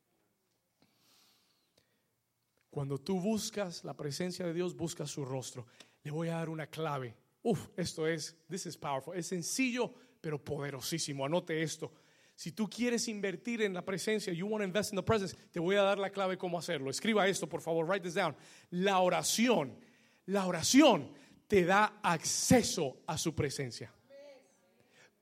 Cuando 2.72 2.98
tú 2.98 3.22
buscas 3.22 3.84
la 3.84 3.96
presencia 3.96 4.44
de 4.48 4.56
Dios, 4.56 4.76
buscas 4.76 5.12
su 5.12 5.24
rostro. 5.24 5.68
Le 6.02 6.10
voy 6.10 6.30
a 6.30 6.38
dar 6.38 6.50
una 6.50 6.66
clave. 6.66 7.16
Uf, 7.46 7.68
esto 7.78 8.08
es, 8.08 8.36
this 8.50 8.66
is 8.66 8.76
powerful. 8.76 9.14
Es 9.14 9.28
sencillo, 9.28 9.94
pero 10.20 10.44
poderosísimo. 10.44 11.24
Anote 11.24 11.62
esto. 11.62 11.92
Si 12.36 12.52
tú 12.52 12.68
quieres 12.68 13.08
invertir 13.08 13.62
en 13.62 13.74
la 13.74 13.84
presencia, 13.84 14.34
you 14.34 14.48
want 14.48 14.62
to 14.62 14.66
invest 14.66 14.92
in 14.92 14.96
the 14.96 15.04
presence, 15.04 15.36
te 15.54 15.60
voy 15.60 15.76
a 15.76 15.84
dar 15.84 16.00
la 16.00 16.10
clave 16.10 16.38
cómo 16.38 16.58
hacerlo. 16.58 16.90
Escriba 16.90 17.28
esto, 17.28 17.48
por 17.48 17.62
favor, 17.62 17.86
write 17.86 18.04
this 18.04 18.16
down. 18.16 18.36
La 18.72 19.00
oración, 19.00 19.78
la 20.26 20.48
oración 20.48 21.12
te 21.48 21.64
da 21.64 22.00
acceso 22.02 22.98
a 23.08 23.16
su 23.16 23.34
presencia. 23.34 23.94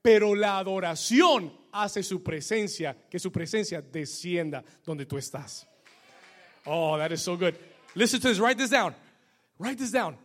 Pero 0.00 0.34
la 0.34 0.58
adoración 0.58 1.52
hace 1.72 2.02
su 2.02 2.22
presencia, 2.22 2.96
que 3.10 3.18
su 3.18 3.30
presencia 3.30 3.82
descienda 3.82 4.64
donde 4.82 5.04
tú 5.04 5.18
estás. 5.18 5.66
Oh, 6.64 6.96
that 6.96 7.12
is 7.12 7.20
so 7.20 7.36
good. 7.36 7.54
Listen 7.94 8.18
to 8.18 8.28
this, 8.28 8.38
write 8.38 8.56
this 8.56 8.70
down. 8.70 8.94
Write 9.58 9.76
this 9.76 9.92
down. 9.92 10.16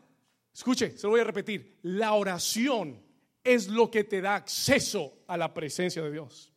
Escuche, 0.53 0.97
se 0.97 1.07
lo 1.07 1.11
voy 1.11 1.21
a 1.21 1.25
repetir. 1.25 1.77
La 1.83 2.13
oración 2.13 3.01
es 3.43 3.67
lo 3.67 3.89
que 3.89 4.03
te 4.03 4.21
da 4.21 4.35
acceso 4.35 5.23
a 5.27 5.37
la 5.37 5.53
presencia 5.53 6.01
de 6.01 6.11
Dios. 6.11 6.53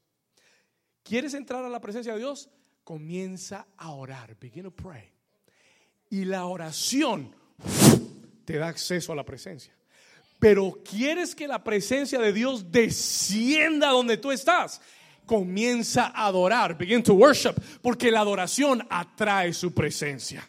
¿Quieres 1.03 1.34
entrar 1.34 1.64
a 1.64 1.68
la 1.68 1.80
presencia 1.80 2.12
de 2.12 2.18
Dios? 2.18 2.49
Comienza 2.84 3.68
a 3.76 3.93
orar. 3.93 4.36
Begin 4.38 4.64
to 4.64 4.70
pray. 4.70 5.11
Y 6.11 6.24
la 6.24 6.47
oración 6.47 7.34
te 8.45 8.57
da 8.59 8.68
acceso 8.68 9.12
a 9.12 9.16
la 9.16 9.24
presencia. 9.24 9.74
Pero 10.38 10.80
quieres 10.84 11.34
que 11.34 11.47
la 11.47 11.62
presencia 11.62 12.18
de 12.18 12.32
Dios 12.32 12.70
descienda 12.72 13.90
donde 13.90 14.16
tú 14.16 14.32
estás. 14.32 14.80
Comienza 15.24 16.07
a 16.09 16.26
adorar. 16.26 16.76
Begin 16.76 17.03
to 17.03 17.14
worship. 17.14 17.55
Porque 17.80 18.11
la 18.11 18.20
adoración 18.20 18.86
atrae 18.90 19.53
su 19.53 19.72
presencia. 19.72 20.47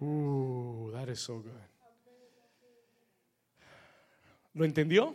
Uh, 0.00 0.90
that 0.92 1.08
is 1.08 1.20
so 1.20 1.40
good. 1.40 1.73
¿Lo 4.54 4.64
entendió? 4.64 5.14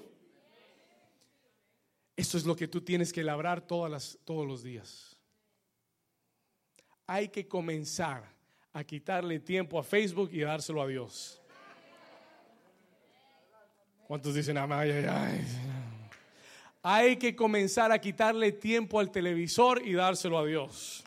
Esto 2.15 2.37
es 2.37 2.45
lo 2.45 2.55
que 2.55 2.67
tú 2.67 2.81
tienes 2.81 3.13
que 3.13 3.23
labrar 3.23 3.61
todas 3.61 3.89
las, 3.89 4.19
todos 4.25 4.45
los 4.45 4.61
días. 4.61 5.17
Hay 7.07 7.29
que 7.29 7.47
comenzar 7.47 8.23
a 8.73 8.83
quitarle 8.83 9.39
tiempo 9.39 9.79
a 9.79 9.83
Facebook 9.83 10.29
y 10.33 10.41
dárselo 10.41 10.81
a 10.81 10.87
Dios. 10.87 11.41
¿Cuántos 14.05 14.35
dicen 14.35 14.57
ay? 14.57 15.45
Hay 16.83 17.17
que 17.17 17.35
comenzar 17.35 17.91
a 17.91 17.99
quitarle 17.99 18.51
tiempo 18.51 18.99
al 18.99 19.11
televisor 19.11 19.81
y 19.85 19.93
dárselo 19.93 20.39
a 20.39 20.45
Dios. 20.45 21.03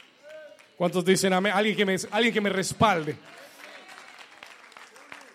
¿Cuántos 0.76 1.04
dicen 1.04 1.32
amén? 1.32 1.52
Alguien 1.54 1.76
que 1.76 1.84
me, 1.84 1.96
alguien 2.10 2.32
que 2.32 2.40
me 2.40 2.50
respalde. 2.50 3.16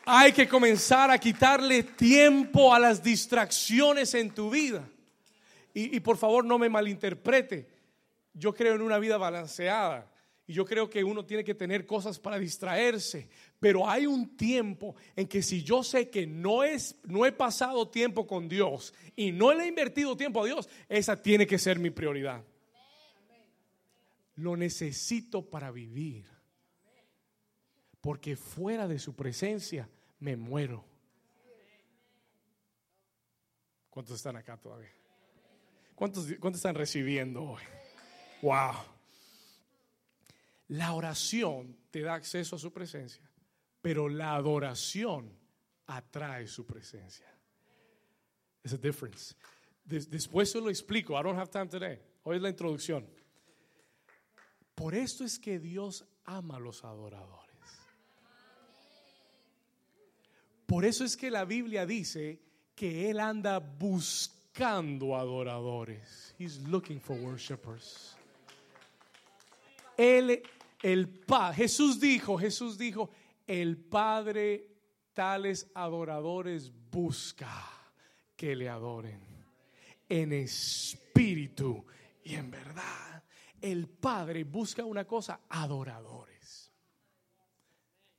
Hay 0.09 0.31
que 0.31 0.47
comenzar 0.47 1.11
a 1.11 1.17
quitarle 1.17 1.83
tiempo 1.83 2.73
a 2.73 2.79
las 2.79 3.03
distracciones 3.03 4.13
en 4.13 4.33
tu 4.33 4.49
vida. 4.49 4.87
Y, 5.73 5.97
y, 5.97 5.99
por 5.99 6.15
favor 6.15 6.45
no 6.45 6.57
me 6.57 6.69
malinterprete. 6.69 7.67
Yo 8.33 8.53
creo 8.53 8.75
en 8.75 8.81
una 8.81 8.99
vida 8.99 9.17
balanceada. 9.17 10.09
Y 10.47 10.53
yo 10.53 10.63
creo 10.63 10.89
que 10.89 11.03
uno 11.03 11.25
tiene 11.25 11.43
que 11.43 11.53
tener 11.53 11.85
cosas 11.85 12.19
para 12.19 12.39
distraerse. 12.39 13.27
Pero 13.59 13.89
hay 13.89 14.07
un 14.07 14.37
tiempo 14.37 14.95
en 15.13 15.27
que 15.27 15.41
si 15.41 15.61
yo 15.61 15.83
sé 15.83 16.09
que 16.09 16.25
no, 16.25 16.63
es, 16.63 16.95
no 17.03 17.25
he 17.25 17.33
pasado 17.33 17.89
tiempo 17.89 18.25
con 18.25 18.47
Dios 18.47 18.93
y 19.13 19.33
no 19.33 19.53
le 19.53 19.65
he 19.65 19.67
invertido 19.67 20.15
tiempo 20.15 20.41
a 20.41 20.45
Dios, 20.45 20.69
esa 20.87 21.21
tiene 21.21 21.45
que 21.45 21.59
ser 21.59 21.79
mi 21.79 21.89
prioridad. 21.89 22.41
Lo 24.35 24.55
necesito 24.55 25.49
para 25.49 25.69
vivir. 25.69 26.36
Porque 28.01 28.35
fuera 28.35 28.87
de 28.87 28.99
su 28.99 29.15
presencia 29.15 29.89
me 30.19 30.35
muero. 30.35 30.85
¿Cuántos 33.89 34.17
están 34.17 34.35
acá 34.35 34.57
todavía? 34.57 34.91
¿Cuántos, 35.95 36.27
cuántos 36.39 36.59
están 36.59 36.75
recibiendo 36.75 37.43
hoy? 37.43 37.63
Wow. 38.41 38.75
La 40.69 40.93
oración 40.93 41.75
te 41.89 42.01
da 42.01 42.13
acceso 42.13 42.55
a 42.55 42.59
su 42.59 42.71
presencia, 42.71 43.27
pero 43.81 44.09
la 44.09 44.35
adoración 44.35 45.31
atrae 45.87 46.47
su 46.47 46.65
presencia. 46.65 47.25
Es 48.63 48.73
a 48.73 48.77
difference. 48.77 49.35
Después 49.85 50.51
se 50.51 50.59
lo 50.59 50.69
explico. 50.69 51.17
I 51.17 51.23
don't 51.23 51.39
have 51.39 51.49
time 51.49 51.67
today. 51.67 51.99
Hoy 52.23 52.35
es 52.35 52.41
la 52.41 52.49
introducción. 52.49 53.07
Por 54.75 54.93
esto 54.93 55.23
es 55.23 55.39
que 55.39 55.57
Dios 55.57 56.05
ama 56.25 56.57
a 56.57 56.59
los 56.59 56.83
adoradores. 56.83 57.46
Por 60.67 60.83
eso 60.83 61.05
es 61.05 61.15
que 61.15 61.31
la 61.31 61.45
Biblia 61.45 61.85
dice 61.85 62.41
que 62.75 63.09
Él 63.09 63.19
anda 63.19 63.57
buscando 63.59 65.15
adoradores. 65.15 66.35
He's 66.37 66.59
looking 66.67 66.99
for 66.99 67.17
worshipers. 67.17 68.15
Él, 69.97 70.43
el 70.83 71.07
Padre, 71.07 71.55
Jesús 71.55 71.99
dijo, 71.99 72.37
Jesús 72.37 72.77
dijo, 72.77 73.09
el 73.47 73.77
Padre 73.77 74.67
tales 75.13 75.71
adoradores 75.73 76.71
busca 76.91 77.49
que 78.35 78.55
le 78.55 78.69
adoren 78.69 79.21
en 80.09 80.33
espíritu 80.33 81.85
y 82.23 82.35
en 82.35 82.51
verdad. 82.51 83.23
El 83.61 83.87
Padre 83.87 84.43
busca 84.43 84.85
una 84.85 85.05
cosa, 85.05 85.41
adoradores. 85.49 86.36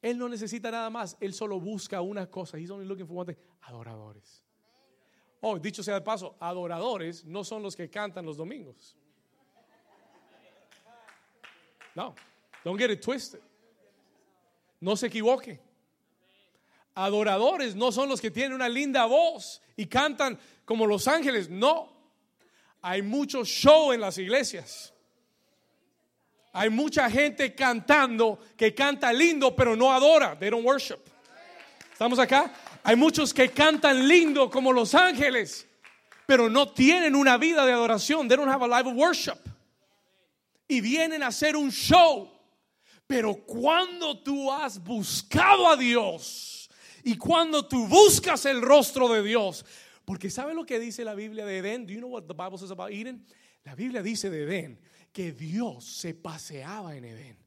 Él 0.00 0.16
no 0.16 0.28
necesita 0.28 0.70
nada 0.70 0.90
más, 0.90 1.16
Él 1.20 1.32
solo 1.32 1.58
busca 1.60 2.00
una 2.00 2.26
cosa. 2.26 2.58
He's 2.58 2.70
only 2.70 2.86
looking 2.86 3.06
for 3.06 3.16
one 3.16 3.26
thing, 3.26 3.42
adoradores. 3.62 4.44
Oh, 5.40 5.58
dicho 5.58 5.82
sea 5.82 5.94
de 5.94 6.00
paso, 6.00 6.36
adoradores 6.40 7.24
no 7.24 7.44
son 7.44 7.62
los 7.62 7.76
que 7.76 7.88
cantan 7.88 8.24
los 8.24 8.36
domingos. 8.36 8.96
No, 11.94 12.14
don't 12.64 12.78
get 12.78 12.90
it 12.90 13.00
twisted. 13.00 13.40
No 14.80 14.94
se 14.94 15.08
equivoque. 15.08 15.60
Adoradores 16.94 17.76
no 17.76 17.92
son 17.92 18.08
los 18.08 18.20
que 18.20 18.30
tienen 18.30 18.52
una 18.52 18.68
linda 18.68 19.06
voz 19.06 19.62
y 19.76 19.86
cantan 19.86 20.38
como 20.64 20.86
los 20.86 21.06
ángeles. 21.06 21.48
No. 21.48 21.92
Hay 22.82 23.02
mucho 23.02 23.44
show 23.44 23.92
en 23.92 24.00
las 24.00 24.18
iglesias. 24.18 24.92
Hay 26.58 26.70
mucha 26.70 27.08
gente 27.08 27.54
cantando 27.54 28.40
que 28.56 28.74
canta 28.74 29.12
lindo 29.12 29.54
pero 29.54 29.76
no 29.76 29.92
adora. 29.92 30.36
They 30.36 30.50
don't 30.50 30.66
worship. 30.66 30.98
¿Estamos 31.92 32.18
acá? 32.18 32.52
Hay 32.82 32.96
muchos 32.96 33.32
que 33.32 33.48
cantan 33.50 34.08
lindo 34.08 34.50
como 34.50 34.72
los 34.72 34.92
ángeles 34.92 35.68
pero 36.26 36.50
no 36.50 36.72
tienen 36.72 37.14
una 37.14 37.38
vida 37.38 37.64
de 37.64 37.72
adoración. 37.72 38.26
They 38.26 38.36
don't 38.36 38.50
have 38.50 38.64
a 38.64 38.66
life 38.66 38.88
of 38.88 38.96
worship. 38.96 39.38
Y 40.66 40.80
vienen 40.80 41.22
a 41.22 41.28
hacer 41.28 41.54
un 41.54 41.70
show. 41.70 42.28
Pero 43.06 43.36
cuando 43.46 44.18
tú 44.18 44.50
has 44.50 44.82
buscado 44.82 45.68
a 45.68 45.76
Dios 45.76 46.68
y 47.04 47.16
cuando 47.16 47.66
tú 47.68 47.86
buscas 47.86 48.46
el 48.46 48.62
rostro 48.62 49.08
de 49.08 49.22
Dios, 49.22 49.64
porque 50.04 50.28
¿sabe 50.28 50.54
lo 50.54 50.66
que 50.66 50.80
dice 50.80 51.04
la 51.04 51.14
Biblia 51.14 51.46
de 51.46 51.58
Edén? 51.58 51.86
Do 51.86 51.92
you 51.92 52.00
know 52.00 52.10
what 52.10 52.24
the 52.24 52.34
Bible 52.34 52.58
says 52.58 52.72
about 52.72 52.90
Eden? 52.90 53.24
La 53.64 53.76
Biblia 53.76 54.02
dice 54.02 54.28
de 54.28 54.42
Edén 54.42 54.87
que 55.12 55.32
Dios 55.32 55.84
se 55.84 56.14
paseaba 56.14 56.96
en 56.96 57.04
Edén, 57.04 57.38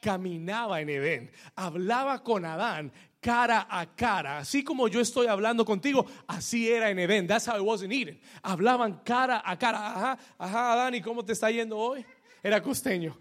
caminaba 0.00 0.80
en 0.80 0.90
Edén, 0.90 1.32
hablaba 1.54 2.22
con 2.22 2.44
Adán 2.44 2.92
cara 3.20 3.66
a 3.68 3.86
cara, 3.94 4.38
así 4.38 4.64
como 4.64 4.88
yo 4.88 5.00
estoy 5.00 5.26
hablando 5.26 5.64
contigo, 5.64 6.06
así 6.26 6.70
era 6.70 6.90
en 6.90 6.98
Edén. 6.98 7.26
That's 7.26 7.46
how 7.46 7.56
it 7.56 7.62
was 7.62 7.82
in 7.82 7.92
Eden. 7.92 8.20
Hablaban 8.42 9.00
cara 9.04 9.42
a 9.44 9.58
cara. 9.58 9.78
Ajá, 9.78 10.18
ajá, 10.38 10.72
Adán, 10.72 10.94
¿y 10.94 11.02
cómo 11.02 11.24
te 11.24 11.32
está 11.32 11.50
yendo 11.50 11.76
hoy? 11.76 12.04
Era 12.42 12.62
costeño. 12.62 13.16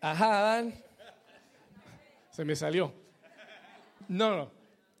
Ajá, 0.00 0.40
Adán. 0.40 0.74
Se 2.30 2.44
me 2.44 2.56
salió. 2.56 2.92
No, 4.08 4.36
no. 4.36 4.50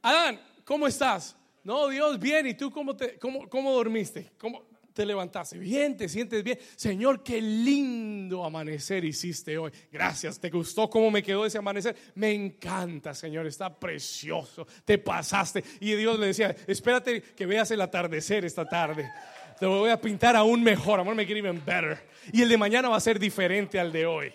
Adán, 0.02 0.40
¿cómo 0.64 0.86
estás? 0.86 1.36
No, 1.62 1.88
Dios, 1.88 2.18
bien. 2.18 2.46
¿Y 2.46 2.54
tú 2.54 2.70
cómo, 2.70 2.94
te, 2.94 3.18
cómo, 3.18 3.48
cómo 3.48 3.72
dormiste? 3.72 4.30
¿Cómo 4.38 4.62
te 4.94 5.04
levantaste? 5.04 5.58
Bien, 5.58 5.96
te 5.96 6.08
sientes 6.08 6.42
bien. 6.44 6.58
Señor, 6.76 7.22
qué 7.22 7.42
lindo 7.42 8.44
amanecer 8.44 9.04
hiciste 9.04 9.58
hoy. 9.58 9.72
Gracias. 9.90 10.38
¿Te 10.38 10.50
gustó 10.50 10.88
cómo 10.88 11.10
me 11.10 11.22
quedó 11.22 11.44
ese 11.44 11.58
amanecer? 11.58 11.96
Me 12.14 12.32
encanta, 12.32 13.12
Señor. 13.12 13.46
Está 13.46 13.74
precioso. 13.74 14.66
Te 14.84 14.96
pasaste. 14.98 15.64
Y 15.80 15.94
Dios 15.94 16.18
le 16.18 16.28
decía, 16.28 16.54
espérate 16.68 17.20
que 17.20 17.44
veas 17.44 17.70
el 17.72 17.80
atardecer 17.80 18.44
esta 18.44 18.64
tarde. 18.66 19.10
Te 19.58 19.66
voy 19.66 19.90
a 19.90 20.00
pintar 20.00 20.36
aún 20.36 20.62
mejor. 20.62 21.00
Amor, 21.00 21.16
me 21.16 21.24
even 21.24 21.60
better. 21.64 21.98
Y 22.32 22.42
el 22.42 22.48
de 22.48 22.56
mañana 22.56 22.88
va 22.88 22.96
a 22.96 23.00
ser 23.00 23.18
diferente 23.18 23.80
al 23.80 23.90
de 23.90 24.06
hoy. 24.06 24.32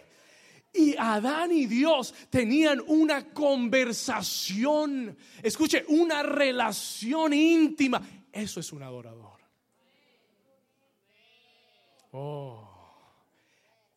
Y 0.73 0.95
Adán 0.97 1.53
y 1.53 1.67
Dios 1.67 2.13
tenían 2.29 2.81
una 2.85 3.29
conversación, 3.29 5.17
escuche, 5.41 5.85
una 5.87 6.21
relación 6.21 7.33
íntima. 7.33 8.01
Eso 8.31 8.59
es 8.59 8.71
un 8.73 8.83
adorador. 8.83 9.38
Oh, 12.11 12.67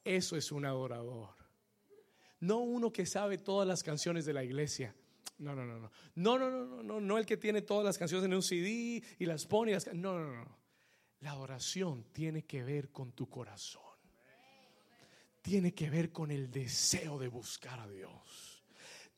eso 0.04 0.36
es 0.36 0.52
un 0.52 0.64
adorador. 0.64 1.30
No 2.40 2.58
uno 2.58 2.92
que 2.92 3.06
sabe 3.06 3.38
todas 3.38 3.66
las 3.66 3.82
canciones 3.82 4.24
de 4.24 4.32
la 4.32 4.44
iglesia. 4.44 4.94
No, 5.38 5.54
no, 5.54 5.64
no, 5.64 5.78
no. 5.78 5.90
No, 6.16 6.38
no, 6.38 6.50
no, 6.50 6.64
no, 6.66 6.82
no, 6.82 7.00
no 7.00 7.18
el 7.18 7.26
que 7.26 7.36
tiene 7.36 7.62
todas 7.62 7.84
las 7.84 7.98
canciones 7.98 8.26
en 8.26 8.34
un 8.34 8.42
CD 8.42 9.02
y 9.18 9.26
las 9.26 9.46
pone 9.46 9.70
y 9.70 9.74
las... 9.74 9.86
No, 9.94 10.18
no, 10.18 10.32
no. 10.32 10.58
La 11.20 11.30
adoración 11.30 12.04
tiene 12.12 12.44
que 12.44 12.64
ver 12.64 12.90
con 12.90 13.12
tu 13.12 13.28
corazón. 13.28 13.82
Tiene 15.40 15.72
que 15.72 15.88
ver 15.88 16.10
con 16.10 16.30
el 16.30 16.50
deseo 16.50 17.18
de 17.18 17.28
buscar 17.28 17.78
a 17.80 17.88
Dios 17.88 18.51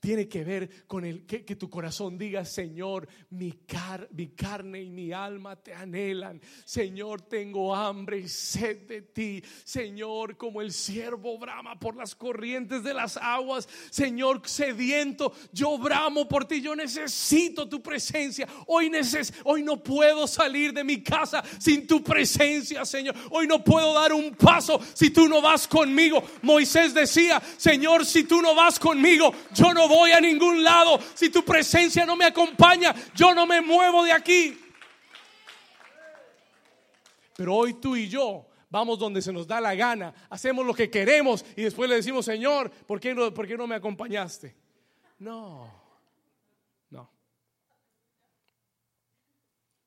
tiene 0.05 0.29
que 0.29 0.45
ver 0.45 0.69
con 0.87 1.07
el 1.07 1.25
que, 1.25 1.57
tu 1.57 1.71
corazón 1.71 2.19
diga, 2.19 2.45
Señor, 2.45 3.09
mi, 3.31 3.53
car, 3.53 4.07
mi 4.13 4.29
carne 4.29 4.83
y 4.83 4.91
mi 4.91 5.13
alma 5.13 5.57
te 5.57 5.73
anhelan. 5.73 6.43
Señor, 6.67 7.23
tengo 7.23 7.75
hambre 7.75 8.19
y 8.19 8.29
sed 8.29 8.87
de 8.87 9.01
ti. 9.01 9.43
Señor, 9.65 10.37
como 10.37 10.61
el 10.61 10.73
siervo 10.73 11.39
brama 11.39 11.79
por 11.79 11.97
las 11.97 12.15
corrientes 12.15 12.85
de 12.85 12.93
las 12.93 13.17
aguas. 13.17 13.67
Señor, 13.89 14.43
sediento, 14.45 15.33
yo 15.55 15.79
bramo 15.79 16.29
por 16.29 16.45
ti. 16.45 16.61
Yo 16.61 16.77
necesito 16.77 17.67
tu 17.67 17.83
presencia. 17.83 18.47
Hoy, 18.67 18.91
neces 18.91 19.33
hoy 19.45 19.63
no 19.63 19.83
puedo 19.83 20.27
salir 20.27 20.75
de 20.75 20.85
mi 20.85 21.03
casa 21.03 21.43
sin 21.59 21.87
tu 21.87 22.03
presencia, 22.03 22.85
Señor. 22.85 23.15
Hoy 23.31 23.47
no 23.47 23.65
puedo 23.65 23.95
dar 23.95 24.13
un 24.13 24.35
paso 24.35 24.79
si 24.93 25.09
tú 25.09 25.29
no 25.29 25.41
vas 25.41 25.67
conmigo. 25.67 26.23
Moisés 26.43 26.93
decía, 26.93 27.43
Señor, 27.57 28.05
si 28.05 28.25
tú 28.25 28.43
no 28.43 28.55
vas 28.55 28.79
conmigo, 28.79 29.33
yo 29.55 29.73
no 29.73 29.89
voy 29.89 29.94
voy 29.95 30.13
a 30.13 30.21
ningún 30.21 30.63
lado. 30.63 30.99
Si 31.15 31.31
tu 31.31 31.45
presencia 31.45 32.05
no 32.05 32.17
me 32.17 32.25
acompaña, 32.25 32.95
yo 33.15 33.35
no 33.35 33.47
me 33.47 33.61
muevo 33.61 34.05
de 34.05 34.13
aquí. 34.13 34.61
Pero 37.37 37.55
hoy 37.55 37.75
tú 37.75 37.97
y 37.97 38.09
yo 38.09 38.47
vamos 38.71 38.99
donde 38.99 39.23
se 39.23 39.33
nos 39.33 39.47
da 39.47 39.61
la 39.61 39.75
gana, 39.77 40.13
hacemos 40.29 40.67
lo 40.67 40.75
que 40.75 40.91
queremos 40.91 41.45
y 41.57 41.63
después 41.63 41.89
le 41.89 41.95
decimos, 41.95 42.25
Señor, 42.25 42.71
¿por 42.71 42.99
qué 42.99 43.15
no, 43.15 43.33
por 43.33 43.47
qué 43.47 43.57
no 43.57 43.69
me 43.69 43.77
acompañaste? 43.77 44.57
No, 45.21 45.73
no. 46.91 47.09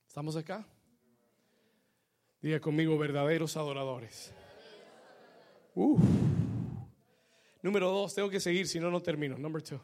¿Estamos 0.08 0.38
acá? 0.38 0.66
Diga 2.41 2.62
conmigo, 2.62 2.97
verdaderos 2.97 3.58
adoradores. 3.58 4.34
Número 7.62 7.91
dos, 7.91 8.16
tengo 8.16 8.30
que 8.30 8.39
seguir, 8.39 8.70
si 8.70 8.80
no, 8.80 8.89
no 8.89 9.01
termino. 9.01 9.38
Number 9.38 9.62
two. 9.62 9.82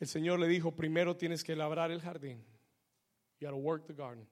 El 0.00 0.08
Señor 0.08 0.40
le 0.40 0.48
dijo, 0.48 0.74
primero 0.74 1.14
tienes 1.16 1.44
que 1.44 1.54
labrar 1.54 1.90
el 1.90 2.00
jardín. 2.00 2.42
You 3.38 3.46
gotta 3.46 3.60
work 3.60 3.86
the 3.86 3.92
garden. 3.92 4.26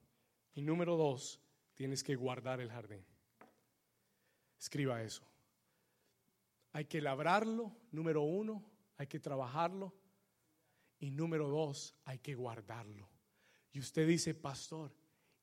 Y 0.55 0.63
número 0.63 0.97
dos, 0.97 1.39
tienes 1.75 2.03
que 2.03 2.15
guardar 2.15 2.59
el 2.59 2.71
jardín. 2.71 3.05
Escriba 4.59 5.03
eso. 5.03 5.23
Hay 6.73 6.85
que 6.85 7.01
labrarlo, 7.01 7.71
número 7.91 8.23
uno, 8.23 8.63
hay 8.97 9.05
que 9.05 9.19
trabajarlo. 9.19 9.93
Y 10.99 11.11
número 11.11 11.47
dos, 11.47 11.95
hay 12.03 12.17
que 12.17 12.33
guardarlo. 12.33 13.07
Y 13.71 13.79
usted 13.79 14.07
dice, 14.07 14.33
pastor, 14.33 14.91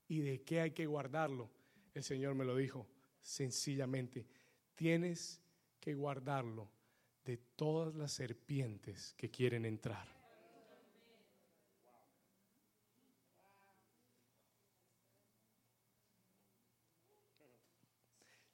¿y 0.09 0.19
de 0.21 0.43
qué 0.43 0.61
hay 0.61 0.73
que 0.73 0.87
guardarlo? 0.87 1.51
El 1.95 2.03
Señor 2.03 2.35
me 2.35 2.45
lo 2.45 2.57
dijo, 2.57 2.89
sencillamente, 3.23 4.27
tienes 4.75 5.41
que 5.79 5.95
guardarlo 5.95 6.69
de 7.25 7.37
todas 7.37 7.95
las 7.95 8.13
serpientes 8.13 9.15
que 9.17 9.31
quieren 9.31 9.65
entrar. 9.65 10.16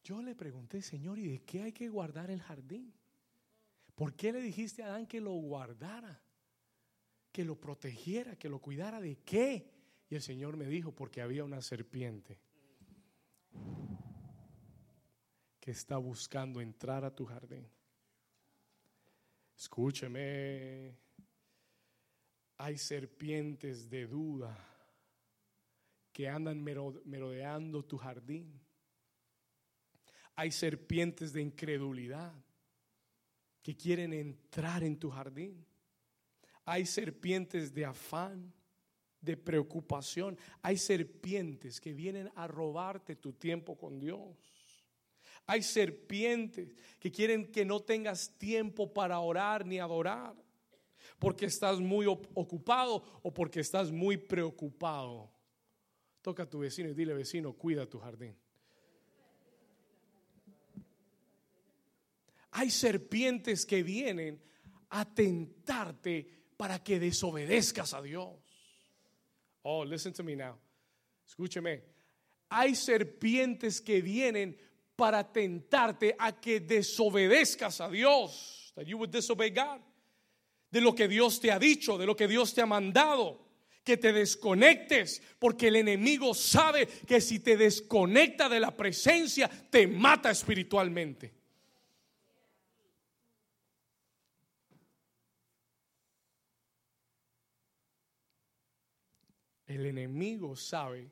Yo 0.03 0.20
le 0.20 0.34
pregunté, 0.34 0.82
Señor, 0.82 1.18
¿y 1.18 1.28
de 1.28 1.42
qué 1.42 1.62
hay 1.62 1.72
que 1.72 1.88
guardar 1.88 2.30
el 2.30 2.40
jardín? 2.40 2.92
¿Por 3.94 4.14
qué 4.14 4.32
le 4.32 4.40
dijiste 4.40 4.82
a 4.82 4.86
Adán 4.86 5.07
que 5.07 5.20
lo 5.20 5.32
guardara? 5.32 6.20
Que 7.30 7.44
lo 7.44 7.59
protegiera, 7.59 8.36
que 8.36 8.48
lo 8.48 8.59
cuidara 8.59 9.00
de 9.00 9.16
qué? 9.18 9.70
Y 10.09 10.14
el 10.14 10.22
Señor 10.22 10.57
me 10.57 10.66
dijo, 10.66 10.92
porque 10.92 11.22
había 11.22 11.44
una 11.44 11.62
serpiente 11.62 12.40
que 15.61 15.70
está 15.70 15.96
buscando 15.98 16.61
entrar 16.61 17.05
a 17.05 17.14
tu 17.14 17.24
jardín. 17.24 17.68
Escúcheme, 19.57 20.98
hay 22.59 22.76
serpientes 22.76 23.88
de 23.88 24.07
duda 24.07 24.68
que 26.12 26.28
andan 26.28 26.61
merodeando 26.62 27.84
tu 27.84 27.96
jardín 27.96 28.61
hay 30.35 30.51
serpientes 30.51 31.33
de 31.33 31.43
incredulidad 31.43 32.33
que 33.62 33.76
quieren 33.76 34.12
entrar 34.12 34.83
en 34.83 34.99
tu 34.99 35.11
jardín. 35.11 35.64
Hay 36.64 36.87
serpientes 36.87 37.72
de 37.74 37.85
afán, 37.85 38.53
de 39.20 39.37
preocupación. 39.37 40.39
Hay 40.62 40.78
serpientes 40.78 41.80
que 41.80 41.93
vienen 41.93 42.30
a 42.35 42.47
robarte 42.47 43.16
tu 43.16 43.33
tiempo 43.33 43.76
con 43.76 43.99
Dios. 43.99 44.37
Hay 45.47 45.62
serpientes 45.62 46.74
que 46.99 47.11
quieren 47.11 47.51
que 47.51 47.64
no 47.64 47.80
tengas 47.80 48.37
tiempo 48.39 48.93
para 48.93 49.18
orar 49.18 49.66
ni 49.66 49.78
adorar, 49.78 50.35
porque 51.18 51.47
estás 51.47 51.80
muy 51.80 52.07
ocupado 52.07 53.03
o 53.22 53.35
porque 53.35 53.61
estás 53.61 53.91
muy 53.91 54.16
preocupado. 54.16 55.30
Toca 56.20 56.45
a 56.45 56.51
tu 56.51 56.61
vecino 56.61 56.89
y 56.89 56.95
dile, 56.95 57.12
vecino, 57.12 57.53
cuida 57.53 57.87
tu 57.87 57.99
jardín. 57.99 58.37
Hay 62.53 62.70
serpientes 62.70 63.66
que 63.66 63.82
vienen 63.82 64.40
a 64.90 65.05
tentarte 65.05 66.28
para 66.57 66.82
que 66.82 67.00
desobedezcas 67.00 67.94
a 67.94 68.03
Dios. 68.03 68.30
Oh, 69.62 69.84
listen 69.84 70.12
to 70.12 70.22
me 70.22 70.36
now. 70.36 70.59
Escúcheme. 71.26 71.82
Hay 72.50 72.74
serpientes 72.74 73.80
que 73.80 74.03
vienen 74.03 74.57
para 74.96 75.32
tentarte 75.32 76.14
a 76.18 76.38
que 76.38 76.61
desobedezcas 76.61 77.80
a 77.80 77.88
Dios. 77.88 78.72
That 78.74 78.84
you 78.84 78.98
would 78.98 79.11
disobey 79.11 79.50
God. 79.50 79.80
De 80.70 80.80
lo 80.80 80.94
que 80.94 81.09
Dios 81.09 81.40
te 81.40 81.50
ha 81.50 81.59
dicho, 81.59 81.96
de 81.96 82.07
lo 82.07 82.14
que 82.14 82.28
Dios 82.28 82.53
te 82.53 82.61
ha 82.61 82.66
mandado. 82.66 83.48
Que 83.82 83.96
te 83.96 84.12
desconectes, 84.12 85.22
porque 85.38 85.68
el 85.68 85.76
enemigo 85.76 86.34
sabe 86.34 86.86
que 86.86 87.20
si 87.20 87.40
te 87.40 87.57
desconecta 87.57 88.48
de 88.48 88.61
la 88.61 88.76
presencia, 88.76 89.48
te 89.48 89.86
mata 89.88 90.30
espiritualmente. 90.30 91.41
El 99.73 99.87
enemigo 99.87 100.55
sabe 100.55 101.11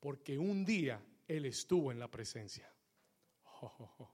porque 0.00 0.36
un 0.36 0.64
día 0.64 1.00
él 1.28 1.46
estuvo 1.46 1.92
en 1.92 2.00
la 2.00 2.10
presencia. 2.10 2.68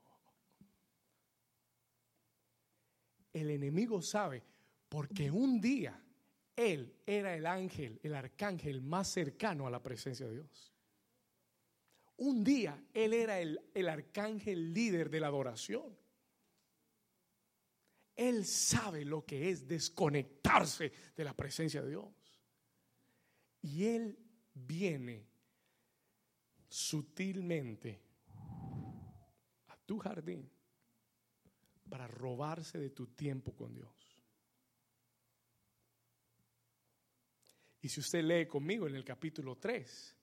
El 3.33 3.49
enemigo 3.49 3.99
sabe 4.01 4.43
porque 4.87 5.31
un 5.31 5.59
día 5.59 5.99
él 6.55 6.95
era 7.05 7.35
el 7.35 7.45
ángel, 7.45 7.99
el 8.01 8.15
arcángel 8.15 8.81
más 8.81 9.09
cercano 9.09 9.67
a 9.67 9.69
la 9.69 9.83
presencia 9.83 10.25
de 10.27 10.33
Dios. 10.33 10.73
Un 12.17 12.43
día 12.43 12.83
él 12.93 13.13
era 13.13 13.39
el, 13.39 13.61
el 13.75 13.89
arcángel 13.89 14.73
líder 14.73 15.11
de 15.11 15.19
la 15.19 15.27
adoración. 15.27 15.95
Él 18.15 18.43
sabe 18.45 19.05
lo 19.05 19.23
que 19.23 19.51
es 19.51 19.67
desconectarse 19.67 20.91
de 21.15 21.23
la 21.23 21.35
presencia 21.35 21.83
de 21.83 21.89
Dios. 21.89 22.16
Y 23.61 23.85
Él 23.85 24.17
viene 24.53 25.27
sutilmente 26.67 28.01
a 29.67 29.77
tu 29.85 29.97
jardín 29.99 30.49
para 31.89 32.07
robarse 32.07 32.77
de 32.77 32.89
tu 32.89 33.07
tiempo 33.07 33.55
con 33.55 33.73
Dios. 33.73 33.93
Y 37.81 37.89
si 37.89 37.99
usted 37.99 38.23
lee 38.23 38.47
conmigo 38.47 38.87
en 38.87 38.95
el 38.95 39.05
capítulo 39.05 39.57
3, 39.57 40.15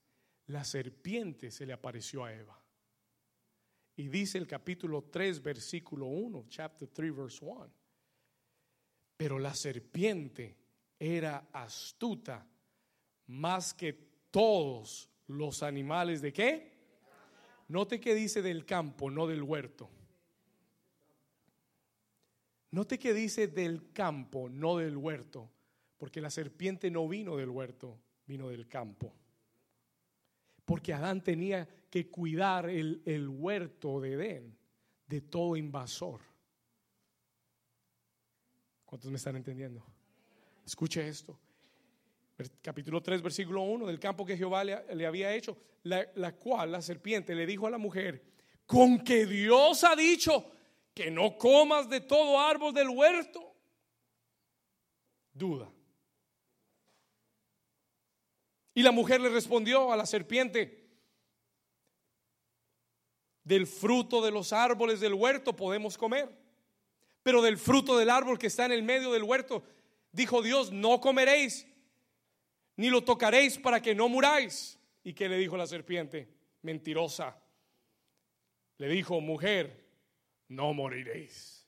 la 0.47 0.63
serpiente 0.63 1.49
se 1.49 1.65
le 1.65 1.73
apareció 1.73 2.23
a 2.23 2.33
Eva. 2.33 2.61
Y 3.95 4.09
dice 4.09 4.37
el 4.37 4.45
capítulo 4.45 5.05
3, 5.05 5.41
versículo 5.41 6.05
1, 6.07 6.45
chapter 6.49 6.87
3, 6.89 7.15
verse 7.15 7.43
1. 7.43 7.73
Pero 9.17 9.39
la 9.39 9.55
serpiente 9.55 10.57
era 10.99 11.47
astuta 11.53 12.45
más 13.27 13.73
que 13.73 13.93
todos 14.31 15.09
los 15.27 15.63
animales 15.63 16.21
de 16.21 16.33
qué? 16.33 16.75
Note 17.67 17.99
que 17.99 18.13
dice 18.13 18.41
del 18.41 18.65
campo, 18.65 19.09
no 19.09 19.27
del 19.27 19.41
huerto. 19.41 19.89
Note 22.71 22.99
que 22.99 23.13
dice 23.13 23.47
del 23.47 23.91
campo, 23.93 24.49
no 24.49 24.77
del 24.77 24.97
huerto, 24.97 25.49
porque 25.97 26.21
la 26.21 26.29
serpiente 26.29 26.91
no 26.91 27.07
vino 27.07 27.37
del 27.37 27.49
huerto, 27.49 27.97
vino 28.27 28.49
del 28.49 28.67
campo. 28.67 29.13
Porque 30.65 30.93
Adán 30.93 31.23
tenía 31.23 31.67
que 31.89 32.09
cuidar 32.09 32.69
el, 32.69 33.01
el 33.05 33.29
huerto 33.29 34.01
de 34.01 34.13
Edén 34.13 34.57
de 35.07 35.21
todo 35.21 35.55
invasor. 35.55 36.19
¿Cuántos 38.85 39.09
me 39.09 39.17
están 39.17 39.35
entendiendo? 39.35 39.83
Escuche 40.65 41.07
esto. 41.07 41.39
Capítulo 42.61 43.01
3, 43.01 43.21
versículo 43.21 43.61
1 43.61 43.85
del 43.85 43.99
campo 43.99 44.25
que 44.25 44.37
Jehová 44.37 44.63
le, 44.63 45.05
había 45.05 45.33
hecho, 45.33 45.57
la, 45.83 46.05
la 46.15 46.35
cual 46.35 46.71
la 46.71 46.81
serpiente 46.81 47.33
le 47.33 47.45
dijo 47.45 47.67
a 47.67 47.69
la 47.69 47.77
mujer, 47.77 48.23
con 48.65 48.99
que 48.99 49.25
Dios 49.25 49.83
ha 49.83 49.95
dicho 49.95 50.51
que 50.93 51.09
no 51.09 51.37
comas 51.37 51.89
de 51.89 52.01
todo 52.01 52.39
árbol 52.39 52.73
del 52.73 52.89
huerto. 52.89 53.55
Duda. 55.33 55.71
Y 58.73 58.83
la 58.83 58.91
mujer 58.91 59.21
le 59.21 59.29
respondió 59.29 59.91
a 59.91 59.95
la 59.95 60.05
serpiente, 60.05 60.85
del 63.45 63.67
fruto 63.67 64.21
de 64.21 64.31
los 64.31 64.51
árboles 64.51 64.99
del 64.99 65.13
huerto 65.13 65.55
podemos 65.55 65.97
comer, 65.97 66.35
pero 67.23 67.41
del 67.41 67.57
fruto 67.57 67.97
del 67.97 68.09
árbol 68.09 68.37
que 68.37 68.47
está 68.47 68.65
en 68.65 68.73
el 68.73 68.83
medio 68.83 69.13
del 69.13 69.23
huerto, 69.23 69.63
dijo 70.11 70.41
Dios, 70.41 70.71
no 70.71 70.99
comeréis, 70.99 71.67
ni 72.77 72.89
lo 72.89 73.03
tocaréis 73.03 73.57
para 73.57 73.81
que 73.81 73.95
no 73.95 74.09
muráis. 74.09 74.79
¿Y 75.03 75.13
qué 75.13 75.29
le 75.29 75.37
dijo 75.37 75.55
la 75.55 75.67
serpiente? 75.67 76.27
Mentirosa. 76.61 77.39
Le 78.77 78.89
dijo, 78.89 79.21
mujer, 79.21 79.85
no 80.49 80.73
moriréis. 80.73 81.65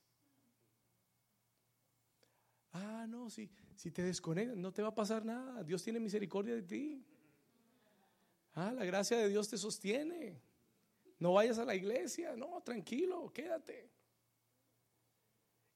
Ah, 2.73 3.05
no, 3.07 3.29
si, 3.29 3.49
si 3.75 3.91
te 3.91 4.03
desconectas, 4.03 4.57
no 4.57 4.71
te 4.71 4.81
va 4.81 4.89
a 4.89 4.95
pasar 4.95 5.23
nada. 5.25 5.63
Dios 5.63 5.83
tiene 5.83 5.99
misericordia 5.99 6.55
de 6.55 6.63
ti. 6.63 7.05
Ah, 8.53 8.71
la 8.71 8.85
gracia 8.85 9.17
de 9.17 9.29
Dios 9.29 9.49
te 9.49 9.57
sostiene. 9.57 10.41
No 11.19 11.33
vayas 11.33 11.57
a 11.57 11.65
la 11.65 11.75
iglesia, 11.75 12.35
no, 12.35 12.61
tranquilo, 12.61 13.31
quédate. 13.33 13.89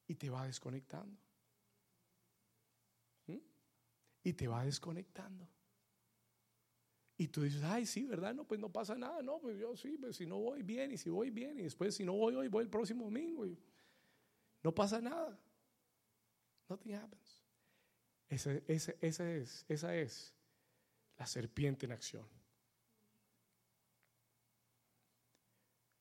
Y 0.07 0.15
te 0.15 0.29
va 0.29 0.45
desconectando. 0.45 1.17
Y 4.23 4.33
te 4.33 4.47
va 4.47 4.63
desconectando. 4.63 5.47
Y 7.17 7.27
tú 7.27 7.43
dices, 7.43 7.61
ay, 7.63 7.85
sí, 7.85 8.05
¿verdad? 8.05 8.33
No, 8.33 8.45
pues 8.47 8.59
no 8.59 8.71
pasa 8.71 8.95
nada. 8.95 9.21
No, 9.21 9.39
pues 9.39 9.59
yo 9.59 9.75
sí, 9.75 9.95
pues 9.99 10.15
si 10.15 10.25
no 10.25 10.39
voy 10.39 10.63
bien 10.63 10.91
y 10.91 10.97
si 10.97 11.09
voy 11.09 11.29
bien 11.29 11.59
y 11.59 11.61
después 11.61 11.93
si 11.95 12.03
no 12.03 12.13
voy 12.13 12.33
hoy, 12.33 12.47
voy 12.47 12.63
el 12.63 12.69
próximo 12.69 13.05
domingo. 13.05 13.45
no 14.63 14.73
pasa 14.73 14.99
nada. 14.99 15.39
Nothing 16.67 16.95
happens. 16.95 17.43
Ese, 18.27 18.63
ese, 18.67 18.97
esa, 19.01 19.31
es, 19.31 19.65
esa 19.67 19.95
es 19.95 20.33
la 21.17 21.27
serpiente 21.27 21.85
en 21.85 21.91
acción. 21.91 22.25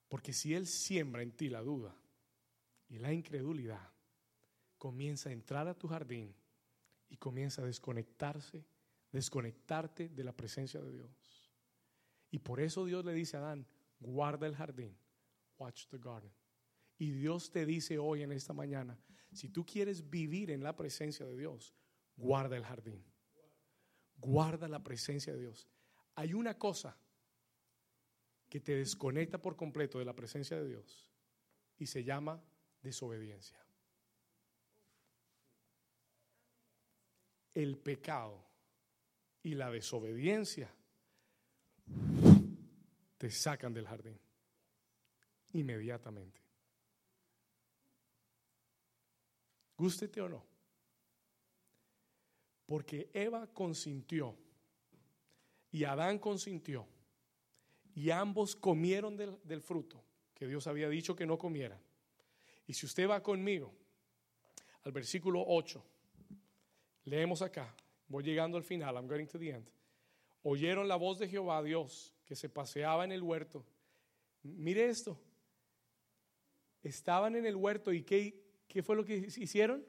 Porque 0.09 0.33
si 0.33 0.55
Él 0.55 0.67
siembra 0.67 1.23
en 1.23 1.33
ti 1.33 1.51
la 1.51 1.61
duda 1.61 1.95
y 2.89 2.99
la 2.99 3.13
incredulidad, 3.13 3.93
comienza 4.79 5.29
a 5.29 5.33
entrar 5.33 5.69
a 5.69 5.75
tu 5.75 5.87
jardín 5.87 6.35
y 7.11 7.17
comienza 7.17 7.63
a 7.63 7.67
desconectarse 7.67 8.65
desconectarte 9.13 10.09
de 10.09 10.25
la 10.25 10.33
presencia 10.33 10.81
de 10.81 10.93
Dios. 10.93 11.51
Y 12.31 12.39
por 12.39 12.61
eso 12.61 12.85
Dios 12.85 13.05
le 13.05 13.13
dice 13.13 13.37
a 13.37 13.41
Adán, 13.41 13.67
guarda 13.99 14.47
el 14.47 14.55
jardín, 14.55 14.97
watch 15.59 15.87
the 15.89 15.99
garden. 15.99 16.33
Y 16.99 17.11
Dios 17.11 17.51
te 17.51 17.67
dice 17.67 17.99
hoy 17.99 18.23
en 18.23 18.33
esta 18.33 18.53
mañana, 18.53 18.99
si 19.33 19.49
tú 19.49 19.65
quieres 19.65 20.09
vivir 20.09 20.51
en 20.51 20.63
la 20.63 20.77
presencia 20.77 21.27
de 21.27 21.37
Dios, 21.37 21.75
guarda 22.17 22.57
el 22.57 22.65
jardín. 22.65 23.05
Guarda 24.17 24.69
la 24.69 24.83
presencia 24.83 25.33
de 25.33 25.41
Dios. 25.41 25.67
Hay 26.15 26.35
una 26.35 26.59
cosa 26.59 26.97
que 28.49 28.61
te 28.61 28.75
desconecta 28.75 29.41
por 29.41 29.57
completo 29.57 29.99
de 29.99 30.05
la 30.05 30.15
presencia 30.15 30.57
de 30.57 30.69
Dios 30.69 31.11
y 31.79 31.87
se 31.87 32.05
llama 32.05 32.43
desobediencia. 32.83 33.59
El 37.55 37.77
pecado 37.79 38.45
y 39.43 39.55
la 39.55 39.71
desobediencia 39.71 40.73
te 43.19 43.31
sacan 43.31 43.73
del 43.75 43.87
jardín 43.87 44.19
inmediatamente. 45.53 46.41
Gústete 49.77 50.21
o 50.21 50.29
no. 50.29 50.45
Porque 52.67 53.11
Eva 53.13 53.47
consintió 53.49 54.37
y 55.73 55.85
Adán 55.85 56.19
consintió 56.19 56.87
y 57.95 58.11
ambos 58.11 58.55
comieron 58.55 59.17
del, 59.17 59.39
del, 59.43 59.61
fruto 59.61 60.05
que 60.35 60.47
Dios 60.47 60.67
había 60.67 60.89
dicho 60.89 61.17
que 61.17 61.27
no 61.27 61.39
comieran. 61.39 61.81
Y 62.67 62.75
si 62.75 62.87
usted 62.87 63.09
va 63.09 63.23
conmigo 63.23 63.75
al 64.85 64.93
versículo 64.93 65.43
8, 65.47 65.85
leemos 67.05 67.43
acá, 67.43 67.75
Voy 68.11 68.25
llegando 68.25 68.59
al 68.59 68.65
final, 68.65 68.97
I'm 68.97 69.09
getting 69.09 69.29
to 69.29 69.39
the 69.39 69.51
end. 69.51 69.71
Oyeron 70.43 70.89
la 70.89 70.97
voz 70.97 71.21
de 71.21 71.29
Jehová 71.29 71.63
Dios 71.63 72.13
que 72.25 72.35
se 72.35 72.49
paseaba 72.49 73.05
en 73.05 73.13
el 73.13 73.23
huerto. 73.23 73.65
Mire 74.43 74.89
esto. 74.89 75.17
Estaban 76.83 77.37
en 77.37 77.47
el 77.47 77.55
huerto 77.55 77.93
y 77.93 78.03
¿qué, 78.03 78.43
qué 78.67 78.83
fue 78.83 78.97
lo 78.97 79.05
que 79.05 79.15
hicieron? 79.15 79.87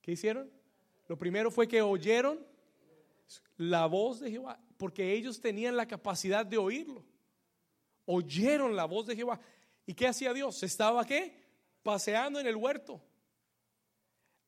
¿Qué 0.00 0.12
hicieron? 0.12 0.50
Lo 1.08 1.18
primero 1.18 1.50
fue 1.50 1.68
que 1.68 1.82
oyeron 1.82 2.42
la 3.58 3.84
voz 3.84 4.20
de 4.20 4.30
Jehová, 4.30 4.58
porque 4.78 5.12
ellos 5.12 5.38
tenían 5.38 5.76
la 5.76 5.86
capacidad 5.86 6.46
de 6.46 6.56
oírlo. 6.56 7.04
Oyeron 8.06 8.74
la 8.74 8.86
voz 8.86 9.06
de 9.06 9.16
Jehová. 9.16 9.38
¿Y 9.84 9.92
qué 9.92 10.06
hacía 10.06 10.32
Dios? 10.32 10.62
Estaba 10.62 11.04
qué? 11.04 11.38
Paseando 11.82 12.40
en 12.40 12.46
el 12.46 12.56
huerto, 12.56 12.98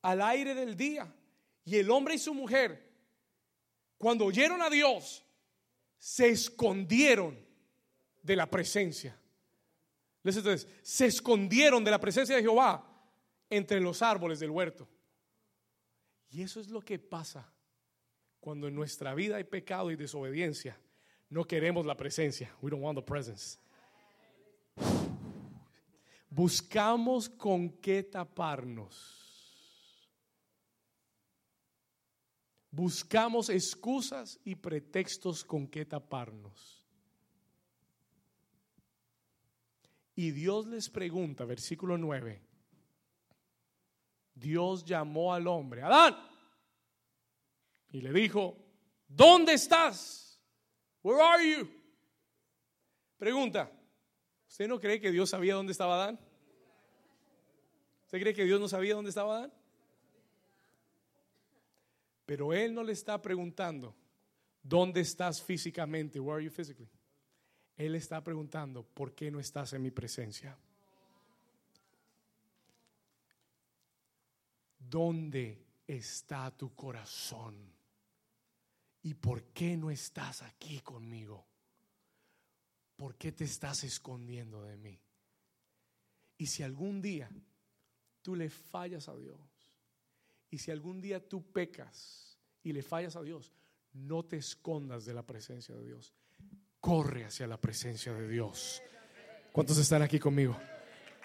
al 0.00 0.22
aire 0.22 0.54
del 0.54 0.74
día. 0.74 1.12
Y 1.64 1.76
el 1.76 1.90
hombre 1.90 2.14
y 2.14 2.18
su 2.18 2.34
mujer 2.34 2.84
cuando 4.04 4.26
oyeron 4.26 4.60
a 4.60 4.68
Dios, 4.68 5.24
se 5.96 6.28
escondieron 6.28 7.38
de 8.22 8.36
la 8.36 8.50
presencia. 8.50 9.18
Entonces, 10.22 10.68
se 10.82 11.06
escondieron 11.06 11.82
de 11.82 11.90
la 11.90 11.98
presencia 11.98 12.36
de 12.36 12.42
Jehová 12.42 12.86
entre 13.48 13.80
los 13.80 14.02
árboles 14.02 14.40
del 14.40 14.50
huerto. 14.50 14.86
Y 16.28 16.42
eso 16.42 16.60
es 16.60 16.68
lo 16.68 16.82
que 16.82 16.98
pasa 16.98 17.50
cuando 18.40 18.68
en 18.68 18.74
nuestra 18.74 19.14
vida 19.14 19.36
hay 19.36 19.44
pecado 19.44 19.90
y 19.90 19.96
desobediencia. 19.96 20.78
No 21.30 21.46
queremos 21.46 21.86
la 21.86 21.96
presencia. 21.96 22.54
We 22.60 22.70
don't 22.70 22.82
want 22.82 22.98
the 22.98 23.02
presence. 23.02 23.58
Buscamos 26.28 27.30
con 27.30 27.70
qué 27.80 28.02
taparnos. 28.02 29.23
Buscamos 32.74 33.50
excusas 33.50 34.40
y 34.44 34.56
pretextos 34.56 35.44
con 35.44 35.68
que 35.68 35.84
taparnos. 35.84 36.84
Y 40.16 40.32
Dios 40.32 40.66
les 40.66 40.90
pregunta, 40.90 41.44
versículo 41.44 41.96
9, 41.96 42.42
Dios 44.34 44.84
llamó 44.84 45.32
al 45.32 45.46
hombre, 45.46 45.82
Adán, 45.82 46.16
y 47.92 48.00
le 48.00 48.12
dijo, 48.12 48.56
¿dónde 49.06 49.52
estás? 49.52 50.42
Where 51.00 51.22
are 51.22 51.48
you? 51.48 51.68
Pregunta, 53.16 53.70
¿usted 54.48 54.66
no 54.66 54.80
cree 54.80 55.00
que 55.00 55.12
Dios 55.12 55.30
sabía 55.30 55.54
dónde 55.54 55.70
estaba 55.70 55.94
Adán? 55.94 56.18
¿Usted 58.06 58.20
cree 58.20 58.34
que 58.34 58.44
Dios 58.44 58.58
no 58.58 58.66
sabía 58.66 58.96
dónde 58.96 59.10
estaba 59.10 59.36
Adán? 59.36 59.63
Pero 62.26 62.52
Él 62.52 62.74
no 62.74 62.82
le 62.82 62.92
está 62.92 63.20
preguntando, 63.20 63.94
¿dónde 64.62 65.00
estás 65.00 65.42
físicamente? 65.42 66.18
Where 66.18 66.36
are 66.36 66.44
you 66.44 66.50
physically? 66.50 66.88
Él 67.76 67.94
está 67.94 68.22
preguntando, 68.22 68.84
¿por 68.84 69.14
qué 69.14 69.30
no 69.30 69.40
estás 69.40 69.72
en 69.72 69.82
mi 69.82 69.90
presencia? 69.90 70.56
¿Dónde 74.78 75.64
está 75.86 76.50
tu 76.56 76.74
corazón? 76.74 77.72
¿Y 79.02 79.14
por 79.14 79.42
qué 79.46 79.76
no 79.76 79.90
estás 79.90 80.42
aquí 80.42 80.80
conmigo? 80.80 81.44
¿Por 82.96 83.16
qué 83.16 83.32
te 83.32 83.44
estás 83.44 83.84
escondiendo 83.84 84.62
de 84.62 84.76
mí? 84.76 85.00
Y 86.38 86.46
si 86.46 86.62
algún 86.62 87.02
día 87.02 87.28
tú 88.22 88.34
le 88.36 88.48
fallas 88.48 89.08
a 89.08 89.16
Dios, 89.16 89.38
y 90.54 90.58
si 90.58 90.70
algún 90.70 91.00
día 91.00 91.18
tú 91.18 91.42
pecas 91.42 92.38
y 92.62 92.72
le 92.72 92.80
fallas 92.80 93.16
a 93.16 93.22
Dios, 93.22 93.52
no 93.92 94.24
te 94.24 94.36
escondas 94.36 95.04
de 95.04 95.12
la 95.12 95.26
presencia 95.26 95.74
de 95.74 95.84
Dios. 95.84 96.14
Corre 96.78 97.24
hacia 97.24 97.48
la 97.48 97.60
presencia 97.60 98.14
de 98.14 98.28
Dios. 98.28 98.80
¿Cuántos 99.50 99.78
están 99.78 100.02
aquí 100.02 100.20
conmigo? 100.20 100.56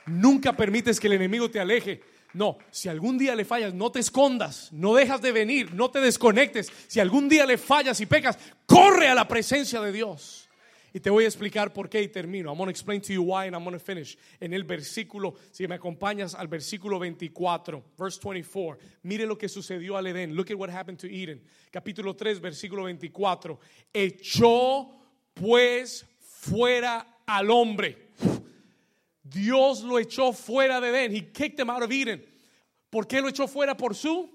Nunca 0.07 0.57
permites 0.57 0.99
que 0.99 1.05
el 1.05 1.13
enemigo 1.13 1.47
te 1.51 1.59
aleje. 1.59 2.01
No, 2.33 2.57
si 2.71 2.89
algún 2.89 3.19
día 3.19 3.35
le 3.35 3.45
fallas, 3.45 3.71
no 3.71 3.91
te 3.91 3.99
escondas, 3.99 4.73
no 4.73 4.95
dejas 4.95 5.21
de 5.21 5.31
venir, 5.31 5.75
no 5.75 5.91
te 5.91 5.99
desconectes. 5.99 6.71
Si 6.87 6.99
algún 6.99 7.29
día 7.29 7.45
le 7.45 7.59
fallas 7.59 8.01
y 8.01 8.07
pecas, 8.07 8.39
corre 8.65 9.09
a 9.09 9.13
la 9.13 9.27
presencia 9.27 9.79
de 9.79 9.91
Dios. 9.91 10.48
Y 10.93 10.99
te 10.99 11.09
voy 11.09 11.25
a 11.25 11.27
explicar 11.27 11.71
por 11.71 11.89
qué 11.89 12.01
y 12.01 12.07
termino. 12.07 12.49
I'm 12.49 12.57
going 12.57 12.67
to 12.67 12.71
explain 12.71 13.01
to 13.01 13.13
you 13.13 13.21
why 13.21 13.45
and 13.45 13.55
I'm 13.55 13.63
going 13.63 13.77
to 13.77 13.79
finish. 13.79 14.17
En 14.39 14.53
el 14.53 14.63
versículo, 14.63 15.35
si 15.51 15.67
me 15.67 15.75
acompañas 15.75 16.35
al 16.35 16.47
versículo 16.47 16.99
24, 16.99 17.83
verse 17.97 18.19
24. 18.19 18.79
Mire 19.03 19.25
lo 19.25 19.37
que 19.37 19.47
sucedió 19.47 19.97
al 19.97 20.05
Edén. 20.05 20.35
Look 20.35 20.51
at 20.51 20.57
what 20.57 20.69
happened 20.69 20.99
to 20.99 21.07
Eden. 21.07 21.41
Capítulo 21.71 22.15
3, 22.15 22.39
versículo 22.39 22.83
24. 22.83 23.59
Echó 23.93 24.89
pues 25.33 26.05
fuera 26.19 27.21
al 27.25 27.51
hombre. 27.51 28.09
Dios 29.23 29.83
lo 29.83 29.99
echó 29.99 30.33
fuera 30.33 30.81
de 30.81 30.89
Edén. 30.89 31.11
He 31.11 31.31
kicked 31.31 31.59
him 31.59 31.69
out 31.69 31.83
of 31.83 31.91
Eden. 31.91 32.23
¿Por 32.89 33.05
qué 33.05 33.21
lo 33.21 33.29
echó 33.29 33.47
fuera? 33.47 33.75
Por 33.75 33.93
su 33.93 34.29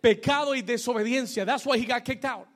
pecado 0.00 0.54
y 0.54 0.62
desobediencia. 0.62 1.44
That's 1.44 1.66
why 1.66 1.78
he 1.78 1.84
got 1.84 2.04
kicked 2.04 2.24
out. 2.24 2.46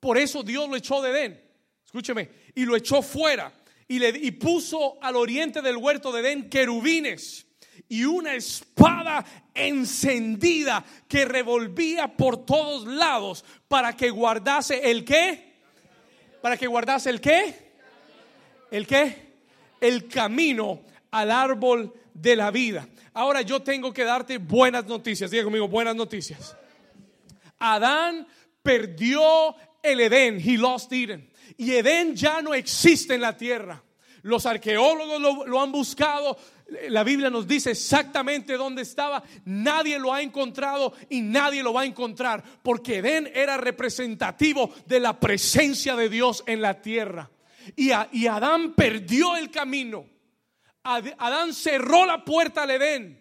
Por 0.00 0.16
eso 0.16 0.42
Dios 0.42 0.68
lo 0.68 0.76
echó 0.76 1.00
de 1.02 1.10
Edén. 1.10 1.49
Escúcheme. 1.90 2.30
Y 2.54 2.64
lo 2.64 2.76
echó 2.76 3.02
fuera. 3.02 3.52
Y, 3.88 3.98
le, 3.98 4.10
y 4.10 4.30
puso 4.30 5.02
al 5.02 5.16
oriente 5.16 5.60
del 5.60 5.76
huerto 5.76 6.12
de 6.12 6.20
Edén 6.20 6.48
querubines 6.48 7.44
y 7.88 8.04
una 8.04 8.34
espada 8.34 9.24
encendida 9.52 10.84
que 11.08 11.24
revolvía 11.24 12.16
por 12.16 12.46
todos 12.46 12.86
lados 12.86 13.44
para 13.66 13.96
que 13.96 14.10
guardase 14.10 14.92
el 14.92 15.04
qué? 15.04 15.54
Para 16.40 16.56
que 16.56 16.68
guardase 16.68 17.10
el 17.10 17.20
qué? 17.20 17.72
¿El 18.70 18.86
qué? 18.86 19.32
El 19.80 20.06
camino 20.06 20.82
al 21.10 21.32
árbol 21.32 21.92
de 22.14 22.36
la 22.36 22.52
vida. 22.52 22.88
Ahora 23.12 23.42
yo 23.42 23.60
tengo 23.60 23.92
que 23.92 24.04
darte 24.04 24.38
buenas 24.38 24.86
noticias. 24.86 25.32
Diga 25.32 25.42
conmigo, 25.42 25.66
buenas 25.66 25.96
noticias. 25.96 26.56
Adán 27.58 28.24
perdió 28.62 29.56
el 29.82 30.00
Edén. 30.00 30.40
He 30.40 30.56
lost 30.56 30.92
Eden. 30.92 31.29
Y 31.56 31.72
Edén 31.72 32.14
ya 32.14 32.42
no 32.42 32.54
existe 32.54 33.14
en 33.14 33.20
la 33.20 33.36
tierra. 33.36 33.82
Los 34.22 34.46
arqueólogos 34.46 35.46
lo, 35.46 35.60
han 35.60 35.72
buscado. 35.72 36.36
La 36.88 37.02
Biblia 37.02 37.30
nos 37.30 37.46
dice 37.46 37.70
exactamente 37.72 38.54
dónde 38.54 38.82
estaba. 38.82 39.22
Nadie 39.44 39.98
lo 39.98 40.12
ha 40.12 40.22
encontrado 40.22 40.92
y 41.08 41.22
nadie 41.22 41.62
lo 41.62 41.72
va 41.72 41.82
a 41.82 41.86
encontrar. 41.86 42.42
Porque 42.62 42.98
Edén 42.98 43.30
era 43.34 43.56
representativo 43.56 44.72
de 44.86 45.00
la 45.00 45.18
presencia 45.18 45.96
de 45.96 46.08
Dios 46.08 46.44
en 46.46 46.60
la 46.60 46.80
tierra. 46.80 47.30
Y, 47.76 47.90
y 48.12 48.26
Adán 48.26 48.74
perdió 48.74 49.36
el 49.36 49.50
camino. 49.50 50.06
Adán 50.82 51.52
cerró 51.52 52.06
la 52.06 52.24
puerta 52.24 52.62
al 52.62 52.70
Edén. 52.70 53.20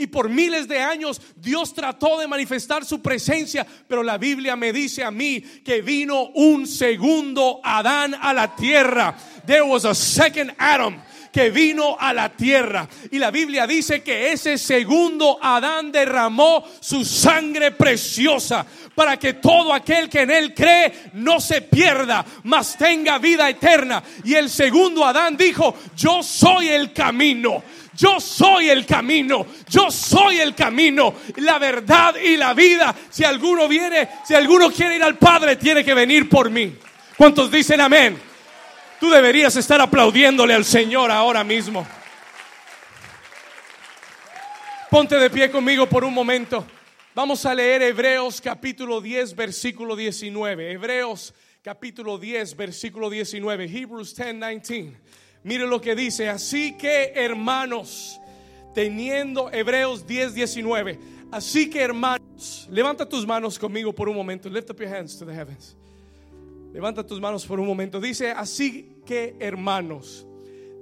Y 0.00 0.06
por 0.06 0.30
miles 0.30 0.66
de 0.66 0.80
años 0.80 1.20
Dios 1.36 1.74
trató 1.74 2.18
de 2.18 2.26
manifestar 2.26 2.86
su 2.86 3.02
presencia, 3.02 3.66
pero 3.86 4.02
la 4.02 4.16
Biblia 4.16 4.56
me 4.56 4.72
dice 4.72 5.04
a 5.04 5.10
mí 5.10 5.42
que 5.62 5.82
vino 5.82 6.30
un 6.34 6.66
segundo 6.66 7.60
Adán 7.62 8.16
a 8.18 8.32
la 8.32 8.56
tierra. 8.56 9.14
There 9.44 9.60
was 9.60 9.84
a 9.84 9.94
second 9.94 10.52
Adam 10.56 11.02
que 11.30 11.50
vino 11.50 11.98
a 12.00 12.14
la 12.14 12.30
tierra. 12.30 12.88
Y 13.10 13.18
la 13.18 13.30
Biblia 13.30 13.66
dice 13.66 14.02
que 14.02 14.32
ese 14.32 14.56
segundo 14.56 15.38
Adán 15.40 15.92
derramó 15.92 16.64
su 16.80 17.04
sangre 17.04 17.72
preciosa 17.72 18.64
para 18.94 19.18
que 19.18 19.34
todo 19.34 19.74
aquel 19.74 20.08
que 20.08 20.22
en 20.22 20.30
él 20.30 20.54
cree 20.54 21.10
no 21.12 21.40
se 21.40 21.60
pierda, 21.60 22.24
mas 22.44 22.78
tenga 22.78 23.18
vida 23.18 23.50
eterna. 23.50 24.02
Y 24.24 24.32
el 24.34 24.48
segundo 24.48 25.04
Adán 25.04 25.36
dijo, 25.36 25.74
yo 25.94 26.22
soy 26.22 26.68
el 26.68 26.94
camino. 26.94 27.62
Yo 28.00 28.18
soy 28.18 28.70
el 28.70 28.86
camino, 28.86 29.46
yo 29.68 29.90
soy 29.90 30.38
el 30.38 30.54
camino, 30.54 31.16
la 31.36 31.58
verdad 31.58 32.14
y 32.16 32.38
la 32.38 32.54
vida. 32.54 32.94
Si 33.10 33.24
alguno 33.24 33.68
viene, 33.68 34.08
si 34.24 34.32
alguno 34.32 34.70
quiere 34.70 34.96
ir 34.96 35.02
al 35.02 35.18
Padre, 35.18 35.56
tiene 35.56 35.84
que 35.84 35.92
venir 35.92 36.26
por 36.26 36.48
mí. 36.48 36.78
¿Cuántos 37.18 37.50
dicen 37.50 37.78
amén? 37.78 38.18
Tú 38.98 39.10
deberías 39.10 39.54
estar 39.56 39.82
aplaudiéndole 39.82 40.54
al 40.54 40.64
Señor 40.64 41.10
ahora 41.10 41.44
mismo. 41.44 41.86
Ponte 44.88 45.16
de 45.16 45.28
pie 45.28 45.50
conmigo 45.50 45.86
por 45.86 46.02
un 46.02 46.14
momento. 46.14 46.66
Vamos 47.14 47.44
a 47.44 47.54
leer 47.54 47.82
Hebreos 47.82 48.40
capítulo 48.40 49.02
10, 49.02 49.36
versículo 49.36 49.94
19. 49.94 50.72
Hebreos 50.72 51.34
capítulo 51.62 52.16
10, 52.16 52.56
versículo 52.56 53.10
19. 53.10 53.64
Hebrews 53.64 54.14
10, 54.14 54.40
19. 54.40 54.96
Mire 55.42 55.66
lo 55.66 55.80
que 55.80 55.94
dice. 55.94 56.28
Así 56.28 56.76
que 56.76 57.12
hermanos, 57.14 58.20
teniendo 58.74 59.50
Hebreos 59.52 60.06
10, 60.06 60.34
19. 60.34 60.98
Así 61.30 61.70
que 61.70 61.80
hermanos, 61.80 62.68
levanta 62.70 63.08
tus 63.08 63.26
manos 63.26 63.58
conmigo 63.58 63.92
por 63.92 64.08
un 64.08 64.16
momento. 64.16 64.48
Lift 64.48 64.70
up 64.70 64.78
your 64.78 64.94
hands 64.94 65.16
to 65.18 65.24
the 65.24 65.32
heavens. 65.32 65.76
Levanta 66.72 67.04
tus 67.04 67.20
manos 67.20 67.46
por 67.46 67.58
un 67.58 67.66
momento. 67.66 68.00
Dice, 68.00 68.30
así 68.30 69.02
que 69.04 69.36
hermanos, 69.40 70.26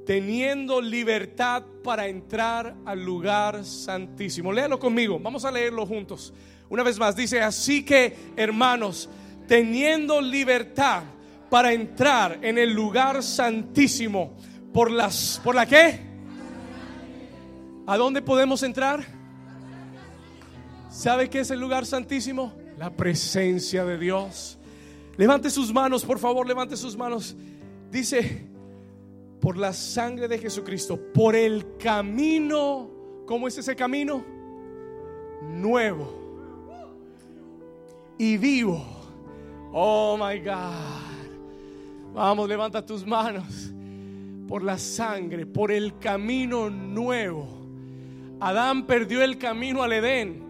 teniendo 0.05 0.81
libertad 0.81 1.65
para 1.83 2.09
entrar 2.09 2.75
al 2.85 3.03
lugar 3.03 3.65
santísimo. 3.65 4.53
Léalo 4.53 4.79
conmigo, 4.79 5.19
vamos 5.19 5.45
a 5.45 5.51
leerlo 5.51 5.87
juntos. 5.87 6.33
Una 6.71 6.83
vez 6.83 6.99
más, 6.99 7.17
dice, 7.17 7.41
así 7.41 7.85
que 7.85 8.17
hermanos, 8.37 9.09
teniendo 9.47 10.21
libertad 10.21 11.05
para 11.51 11.73
entrar 11.73 12.39
en 12.43 12.59
el 12.59 12.73
lugar 12.73 13.23
santísimo, 13.23 14.37
por 14.73 14.91
las, 14.91 15.41
¿por 15.43 15.55
la 15.55 15.67
qué? 15.67 16.01
¿A 17.87 17.97
dónde 17.97 18.23
podemos 18.23 18.63
entrar? 18.63 19.05
¿Sabe 20.91 21.31
qué 21.31 21.41
es 21.41 21.51
el 21.51 21.61
lugar 21.61 21.87
santísimo? 21.87 22.53
La 22.77 22.91
presencia 22.91 23.85
de 23.85 23.99
Dios. 23.99 24.59
Levante 25.17 25.51
sus 25.51 25.73
manos, 25.73 26.05
por 26.05 26.19
favor, 26.19 26.47
levante 26.47 26.77
sus 26.77 26.97
manos. 26.97 27.37
Dice, 27.91 28.47
por 29.41 29.57
la 29.57 29.73
sangre 29.73 30.29
de 30.29 30.39
Jesucristo, 30.39 30.99
por 31.15 31.35
el 31.35 31.77
camino, 31.79 32.91
¿cómo 33.27 33.49
es 33.49 33.59
ese 33.59 33.75
camino? 33.75 34.25
Nuevo 35.43 36.19
y 38.19 38.37
vivo. 38.37 38.85
Oh 39.73 40.17
my 40.17 40.39
God. 40.41 42.13
Vamos, 42.15 42.49
levanta 42.49 42.85
tus 42.85 43.07
manos. 43.07 43.73
Por 44.49 44.63
la 44.63 44.79
sangre, 44.79 45.47
por 45.47 45.71
el 45.71 45.99
camino 45.99 46.71
nuevo. 46.71 47.47
Adán 48.41 48.87
perdió 48.87 49.23
el 49.23 49.37
camino 49.37 49.83
al 49.83 49.93
Edén, 49.93 50.43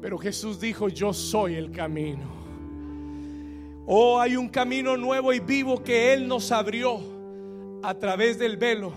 pero 0.00 0.16
Jesús 0.18 0.58
dijo, 0.58 0.88
yo 0.88 1.12
soy 1.12 1.54
el 1.54 1.70
camino. 1.70 2.24
Oh, 3.86 4.18
hay 4.20 4.36
un 4.36 4.48
camino 4.48 4.96
nuevo 4.96 5.32
y 5.32 5.40
vivo 5.40 5.82
que 5.82 6.12
Él 6.14 6.26
nos 6.26 6.50
abrió 6.50 6.98
a 7.82 7.94
través 7.94 8.38
del 8.38 8.56
velo. 8.56 8.92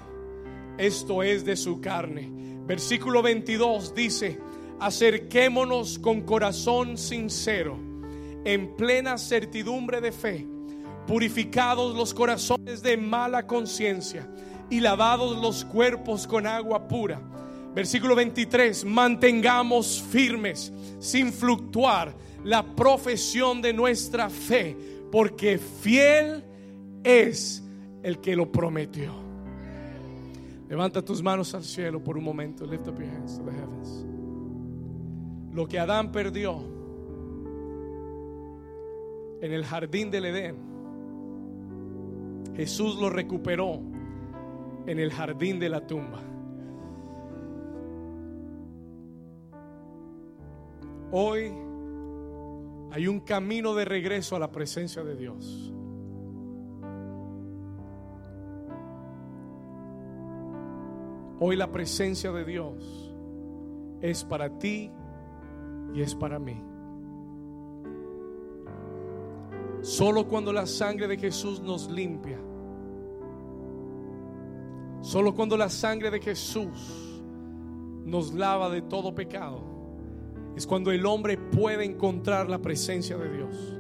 Esto 0.78 1.22
es 1.22 1.43
de 1.43 1.56
su 1.56 1.82
carne. 1.82 2.32
Versículo 2.66 3.22
22 3.22 3.93
dice, 3.93 4.39
acerquémonos 4.80 5.99
con 5.99 6.22
corazón 6.22 6.97
sincero, 6.97 7.78
en 8.43 8.76
plena 8.76 9.18
certidumbre 9.18 10.01
de 10.01 10.12
fe, 10.12 10.47
purificados 11.08 11.95
los 11.95 12.14
corazones 12.14 12.82
de 12.82 12.97
mala 12.97 13.45
conciencia 13.47 14.28
y 14.70 14.80
lavados 14.80 15.38
los 15.41 15.66
cuerpos 15.66 16.28
con 16.28 16.47
agua 16.47 16.88
pura. 16.88 17.22
Versículo 17.74 18.16
23, 18.16 18.86
mantengamos 18.86 20.01
firmes, 20.01 20.72
sin 20.99 21.34
fluctuar, 21.34 22.16
la 22.43 22.64
profesión 22.64 23.62
de 23.62 23.74
nuestra 23.74 24.30
fe, 24.30 24.78
porque 25.12 25.58
fiel 25.58 26.43
es 27.03 27.64
el 28.03 28.20
que 28.20 28.36
lo 28.36 28.51
prometió. 28.51 29.14
Levanta 30.70 31.03
tus 31.03 31.22
manos 31.22 31.53
al 31.53 31.64
cielo 31.64 32.03
por 32.03 32.18
un 32.18 32.24
momento. 32.24 32.66
Lift 32.66 32.88
up 32.88 32.97
your 32.97 33.08
hands 33.08 33.38
to 33.38 33.43
the 33.43 33.51
heavens. 33.51 34.06
Lo 35.53 35.68
que 35.68 35.80
Adán 35.80 36.12
perdió 36.12 36.64
en 39.41 39.51
el 39.51 39.64
jardín 39.64 40.10
del 40.12 40.26
Edén, 40.26 40.74
Jesús 42.55 42.99
lo 42.99 43.09
recuperó 43.09 43.79
en 44.85 44.99
el 44.99 45.11
jardín 45.11 45.59
de 45.59 45.69
la 45.69 45.85
tumba. 45.87 46.21
Hoy 51.11 51.51
hay 52.91 53.07
un 53.07 53.21
camino 53.21 53.73
de 53.73 53.85
regreso 53.85 54.35
a 54.35 54.39
la 54.39 54.51
presencia 54.51 55.03
de 55.03 55.15
Dios. 55.15 55.73
Hoy 61.39 61.55
la 61.57 61.71
presencia 61.71 62.31
de 62.31 62.45
Dios 62.45 63.13
es 64.01 64.23
para 64.23 64.57
ti 64.57 64.91
y 65.93 66.01
es 66.01 66.15
para 66.15 66.39
mí. 66.39 66.74
Solo 69.86 70.27
cuando 70.27 70.51
la 70.51 70.65
sangre 70.65 71.07
de 71.07 71.15
Jesús 71.15 71.61
nos 71.61 71.91
limpia, 71.91 72.39
solo 75.01 75.36
cuando 75.36 75.55
la 75.55 75.69
sangre 75.69 76.09
de 76.09 76.19
Jesús 76.19 77.21
nos 78.03 78.33
lava 78.33 78.71
de 78.71 78.81
todo 78.81 79.13
pecado, 79.13 79.61
es 80.55 80.65
cuando 80.65 80.91
el 80.91 81.05
hombre 81.05 81.38
puede 81.38 81.86
encontrar 81.86 82.49
la 82.49 82.57
presencia 82.57 83.15
de 83.15 83.31
Dios. 83.31 83.77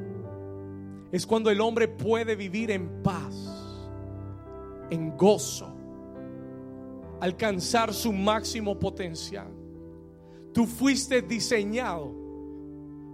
Es 1.11 1.25
cuando 1.25 1.49
el 1.49 1.59
hombre 1.59 1.87
puede 1.87 2.35
vivir 2.35 2.69
en 2.69 3.01
paz, 3.01 3.33
en 4.91 5.17
gozo, 5.17 5.73
alcanzar 7.19 7.91
su 7.95 8.13
máximo 8.13 8.77
potencial. 8.77 9.51
Tú 10.53 10.67
fuiste 10.67 11.23
diseñado 11.23 12.13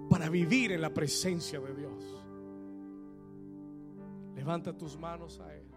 para 0.10 0.28
vivir 0.28 0.74
en 0.74 0.82
la 0.82 0.94
presencia 0.94 1.58
de 1.62 1.74
Dios. 1.74 1.81
Levanta 4.42 4.74
tus 4.76 4.98
manos 4.98 5.40
a 5.40 5.54
Él. 5.54 5.71